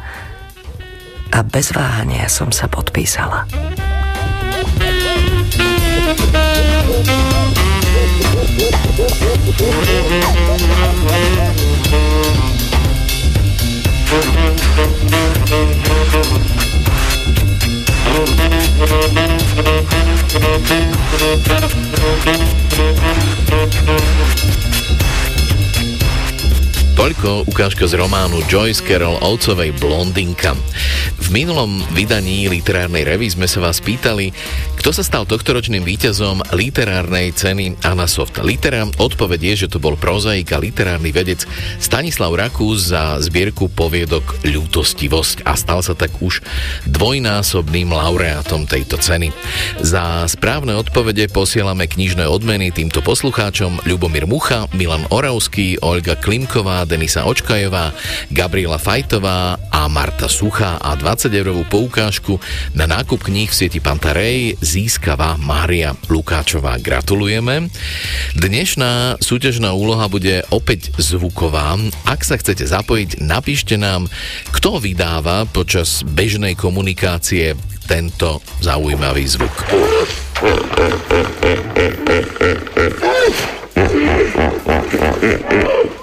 a 1.35 1.43
bez 1.43 1.75
váhania 1.75 2.31
som 2.31 2.47
sa 2.47 2.71
podpísala. 2.71 3.43
Toľko 26.95 27.51
ukážka 27.51 27.91
z 27.91 27.99
románu 27.99 28.39
Joyce 28.47 28.79
Carol 28.79 29.19
Olcovej 29.19 29.75
Blondinka. 29.83 30.55
V 31.19 31.27
minulom 31.27 31.83
vydaní 31.91 32.47
literárnej 32.47 33.03
revy 33.03 33.27
sme 33.27 33.51
sa 33.51 33.59
vás 33.59 33.83
pýtali, 33.83 34.31
kto 34.85 35.01
sa 35.01 35.17
stal 35.17 35.25
tohtoročným 35.25 35.81
víťazom 35.81 36.45
literárnej 36.53 37.33
ceny 37.33 37.81
Anasoft. 37.81 38.37
Litera 38.45 38.85
odpoveď 38.85 39.41
je, 39.41 39.65
že 39.65 39.71
to 39.73 39.81
bol 39.81 39.97
prozaik 39.97 40.53
a 40.53 40.61
literárny 40.61 41.09
vedec 41.09 41.41
Stanislav 41.81 42.29
Rakús 42.29 42.93
za 42.93 43.17
zbierku 43.17 43.73
poviedok 43.73 44.45
Ľútostivosť 44.45 45.41
a 45.41 45.57
stal 45.57 45.81
sa 45.81 45.97
tak 45.97 46.13
už 46.21 46.45
dvojnásobným 46.85 47.97
laureátom 47.97 48.69
tejto 48.69 49.01
ceny. 49.01 49.33
Za 49.81 50.29
správne 50.29 50.77
odpovede 50.77 51.33
posielame 51.33 51.89
knižné 51.89 52.29
odmeny 52.29 52.69
týmto 52.69 53.01
poslucháčom 53.01 53.89
Ľubomír 53.89 54.29
Mucha, 54.29 54.69
Milan 54.77 55.09
Oravský, 55.09 55.81
Olga 55.81 56.13
Klimková, 56.13 56.85
Denisa 56.85 57.25
Očkajová, 57.25 57.89
Gabriela 58.29 58.77
Fajtová 58.77 59.57
a 59.65 59.89
Marta 59.89 60.29
Suchá 60.29 60.77
a 60.77 60.93
20-eurovú 60.93 61.65
poukážku 61.73 62.37
na 62.77 62.85
nákup 62.85 63.25
kníh 63.25 63.49
v 63.49 63.57
sieti 63.57 63.81
Pantarej 63.81 64.61
získava 64.75 65.39
Mária 65.39 65.95
Lukáčová. 66.11 66.75
Gratulujeme. 66.83 67.71
Dnešná 68.35 69.23
súťažná 69.23 69.71
úloha 69.71 70.11
bude 70.11 70.43
opäť 70.51 70.91
zvuková. 70.99 71.79
Ak 72.03 72.27
sa 72.27 72.35
chcete 72.35 72.67
zapojiť, 72.67 73.23
napíšte 73.23 73.79
nám, 73.79 74.11
kto 74.51 74.83
vydáva 74.83 75.47
počas 75.47 76.03
bežnej 76.03 76.59
komunikácie 76.59 77.55
tento 77.87 78.43
zaujímavý 78.59 79.23
zvuk. 79.23 79.55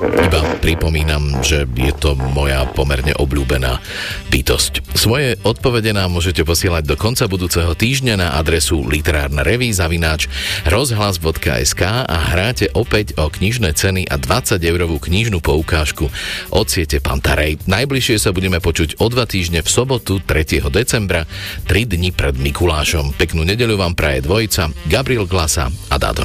Iba 0.02 0.40
pripomínam, 0.60 1.40
že 1.40 1.64
je 1.64 1.92
to 1.96 2.12
moja 2.36 2.68
pomerne 2.68 3.16
obľúbená 3.16 3.80
bytosť. 4.28 4.92
Svoje 4.92 5.40
odpovede 5.40 5.96
nám 5.96 6.12
môžete 6.12 6.44
posielať 6.44 6.84
do 6.84 6.96
konca 7.00 7.24
budúceho 7.28 7.72
týždňa 7.72 8.14
na 8.20 8.28
adresu 8.36 8.84
literárna 8.84 9.40
reví 9.40 9.72
zavináč 9.72 10.28
rozhlas.sk 10.68 11.82
a 12.04 12.16
hráte 12.32 12.68
opäť 12.76 13.16
o 13.16 13.32
knižné 13.32 13.72
ceny 13.72 14.04
a 14.04 14.20
20 14.20 14.60
eurovú 14.60 15.00
knižnú 15.00 15.40
poukážku 15.40 16.12
od 16.52 16.66
siete 16.68 17.00
Pantarej. 17.00 17.64
Najbližšie 17.64 18.20
sa 18.20 18.36
budeme 18.36 18.60
počuť 18.60 19.00
o 19.00 19.08
dva 19.08 19.24
týždne 19.24 19.64
v 19.64 19.68
sobotu 19.72 20.20
3. 20.20 20.60
decembra, 20.68 21.24
3 21.64 21.88
dni 21.88 22.12
pred 22.12 22.36
Mikulášom. 22.36 23.16
Peknú 23.16 23.48
nedeľu 23.48 23.80
vám 23.80 23.96
praje 23.96 24.24
dvojica 24.28 24.68
Gabriel 24.92 25.24
Glasa 25.24 25.72
a 25.88 25.96
Dádo 25.96 26.24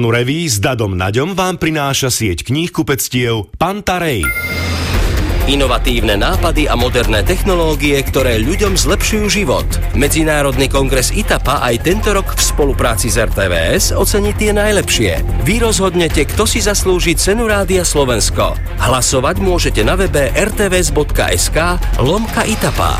Literárnu 0.00 0.16
reví 0.16 0.48
s 0.48 0.56
Dadom 0.64 0.96
Naďom 0.96 1.36
vám 1.36 1.60
prináša 1.60 2.08
sieť 2.08 2.48
kníh 2.48 2.72
kupectiev 2.72 3.52
Pantarej. 3.60 4.24
Inovatívne 5.44 6.16
nápady 6.16 6.72
a 6.72 6.72
moderné 6.72 7.20
technológie, 7.20 8.00
ktoré 8.00 8.40
ľuďom 8.40 8.80
zlepšujú 8.80 9.26
život. 9.28 9.68
Medzinárodný 9.92 10.72
kongres 10.72 11.12
ITAPA 11.12 11.60
aj 11.68 11.84
tento 11.84 12.16
rok 12.16 12.32
v 12.32 12.40
spolupráci 12.40 13.12
s 13.12 13.20
RTVS 13.20 13.92
ocení 13.92 14.32
tie 14.32 14.56
najlepšie. 14.56 15.44
Vy 15.44 15.60
rozhodnete, 15.60 16.24
kto 16.24 16.48
si 16.48 16.64
zaslúži 16.64 17.12
cenu 17.12 17.44
Rádia 17.44 17.84
Slovensko. 17.84 18.56
Hlasovať 18.80 19.36
môžete 19.44 19.84
na 19.84 20.00
webe 20.00 20.32
rtvs.sk 20.32 21.76
lomka 22.00 22.48
ITAPA. 22.48 22.96